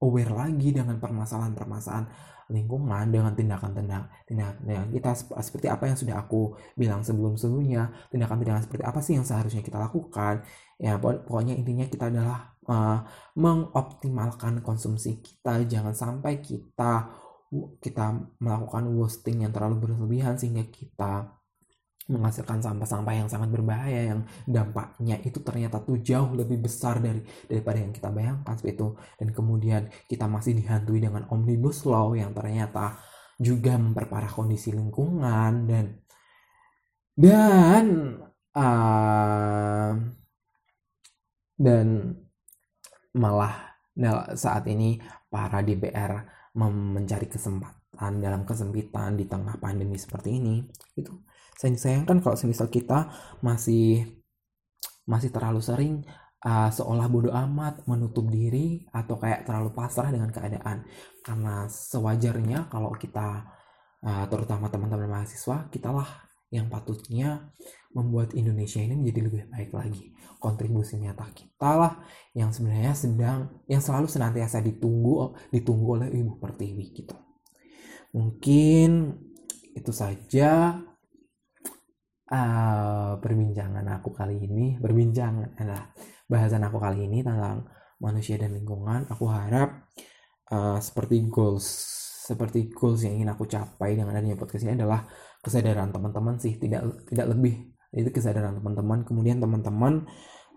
aware 0.00 0.32
lagi 0.32 0.72
dengan 0.72 0.96
permasalahan-permasalahan 0.96 2.08
lingkungan 2.52 3.08
dengan 3.08 3.32
tindakan-tindakan 3.32 4.28
tindakan 4.28 4.88
kita 4.92 5.10
seperti 5.40 5.66
apa 5.72 5.88
yang 5.88 5.96
sudah 5.96 6.16
aku 6.20 6.56
bilang 6.76 7.00
sebelum-sebelumnya 7.00 8.12
tindakan-tindakan 8.12 8.62
seperti 8.64 8.84
apa 8.84 9.00
sih 9.00 9.16
yang 9.16 9.24
seharusnya 9.24 9.64
kita 9.64 9.80
lakukan. 9.80 10.44
Ya 10.76 10.98
pokoknya 10.98 11.54
intinya 11.54 11.86
kita 11.86 12.10
adalah 12.10 12.54
uh, 12.66 13.06
mengoptimalkan 13.38 14.60
konsumsi 14.60 15.22
kita. 15.22 15.64
Jangan 15.64 15.94
sampai 15.94 16.42
kita 16.44 17.08
kita 17.78 18.34
melakukan 18.42 18.90
wasting 18.98 19.46
yang 19.46 19.54
terlalu 19.54 19.86
berlebihan 19.86 20.34
sehingga 20.34 20.66
kita 20.66 21.30
menghasilkan 22.04 22.60
sampah-sampah 22.60 23.14
yang 23.16 23.28
sangat 23.32 23.48
berbahaya 23.48 24.12
yang 24.12 24.20
dampaknya 24.44 25.16
itu 25.24 25.40
ternyata 25.40 25.80
tuh 25.80 26.04
jauh 26.04 26.36
lebih 26.36 26.60
besar 26.60 27.00
dari 27.00 27.24
daripada 27.48 27.80
yang 27.80 27.92
kita 27.96 28.12
bayangkan 28.12 28.54
seperti 28.56 28.76
itu. 28.76 28.88
Dan 29.16 29.28
kemudian 29.32 29.82
kita 30.04 30.28
masih 30.28 30.52
dihantui 30.52 31.00
dengan 31.00 31.24
omnibus 31.32 31.88
law 31.88 32.12
yang 32.12 32.36
ternyata 32.36 33.00
juga 33.40 33.74
memperparah 33.80 34.30
kondisi 34.30 34.70
lingkungan 34.70 35.66
dan 35.66 35.86
dan 37.16 37.86
uh, 38.54 39.92
dan 41.54 41.86
malah 43.14 43.74
saat 44.34 44.66
ini 44.66 44.98
para 45.30 45.62
DPR 45.62 46.26
mencari 46.58 47.30
kesempatan 47.30 48.12
dalam 48.18 48.42
kesempitan 48.42 49.14
di 49.14 49.26
tengah 49.30 49.58
pandemi 49.62 49.94
seperti 49.94 50.38
ini 50.38 50.66
itu 50.98 51.14
saya 51.54 51.70
disayangkan 51.74 52.18
kalau 52.20 52.36
semisal 52.36 52.68
kita 52.68 53.10
masih 53.40 54.06
masih 55.06 55.30
terlalu 55.30 55.60
sering 55.60 55.94
uh, 56.44 56.70
seolah 56.70 57.08
bodoh 57.08 57.32
amat 57.32 57.84
menutup 57.88 58.28
diri 58.28 58.84
atau 58.92 59.16
kayak 59.16 59.48
terlalu 59.48 59.72
pasrah 59.72 60.12
dengan 60.12 60.30
keadaan. 60.30 60.84
Karena 61.24 61.66
sewajarnya 61.66 62.68
kalau 62.68 62.92
kita 62.94 63.48
uh, 64.04 64.24
terutama 64.28 64.68
teman-teman 64.68 65.08
mahasiswa 65.08 65.68
kitalah 65.72 66.28
yang 66.52 66.70
patutnya 66.70 67.50
membuat 67.96 68.30
Indonesia 68.38 68.78
ini 68.78 68.94
menjadi 68.94 69.20
lebih 69.26 69.42
baik 69.50 69.70
lagi. 69.74 70.14
Kontribusi 70.38 71.00
nyata 71.00 71.26
kita 71.32 71.70
lah 71.74 71.94
yang 72.36 72.52
sebenarnya 72.52 72.92
sedang 72.92 73.64
yang 73.64 73.80
selalu 73.80 74.06
senantiasa 74.06 74.60
ditunggu 74.60 75.34
ditunggu 75.50 75.88
oleh 75.98 76.08
Ibu 76.12 76.36
Pertiwi 76.36 76.84
gitu. 76.92 77.16
Mungkin 78.14 79.18
itu 79.74 79.90
saja 79.90 80.78
uh, 82.34 83.12
perbincangan 83.22 83.86
aku 83.94 84.10
kali 84.10 84.42
ini 84.42 84.74
berbincang 84.82 85.54
adalah 85.54 85.94
bahasan 86.26 86.66
aku 86.66 86.82
kali 86.82 87.06
ini 87.06 87.22
tentang 87.22 87.70
manusia 88.02 88.34
dan 88.36 88.52
lingkungan. 88.58 89.06
Aku 89.06 89.30
harap 89.30 89.86
uh, 90.50 90.78
seperti 90.82 91.22
goals 91.30 91.66
seperti 92.24 92.72
goals 92.72 93.04
yang 93.04 93.20
ingin 93.20 93.30
aku 93.36 93.44
capai 93.44 94.00
dengan 94.00 94.16
adanya 94.16 94.34
podcast 94.34 94.64
ini 94.64 94.80
adalah 94.80 95.04
kesadaran 95.44 95.92
teman-teman 95.94 96.40
sih. 96.40 96.58
Tidak 96.58 97.06
tidak 97.06 97.26
lebih 97.36 97.70
itu 97.94 98.10
kesadaran 98.10 98.58
teman-teman. 98.58 99.06
Kemudian 99.06 99.38
teman-teman 99.38 100.08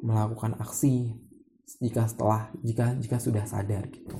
melakukan 0.02 0.58
aksi 0.58 1.14
jika 1.84 2.08
setelah 2.08 2.50
jika 2.64 2.96
jika 2.98 3.18
sudah 3.20 3.44
sadar 3.46 3.86
gitu. 3.92 4.18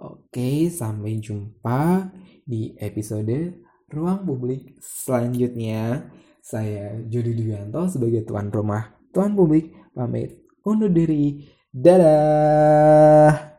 Oke 0.00 0.68
sampai 0.72 1.22
jumpa 1.22 2.10
di 2.44 2.74
episode 2.80 3.62
ruang 3.92 4.26
publik 4.26 4.74
selanjutnya 4.82 6.10
saya 6.44 7.00
Jody 7.08 7.32
Duyanto 7.32 7.88
sebagai 7.88 8.28
tuan 8.28 8.52
rumah 8.52 8.92
tuan 9.16 9.32
publik 9.32 9.72
pamit 9.96 10.44
undur 10.60 10.92
diri. 10.92 11.40
Dadah 11.74 13.53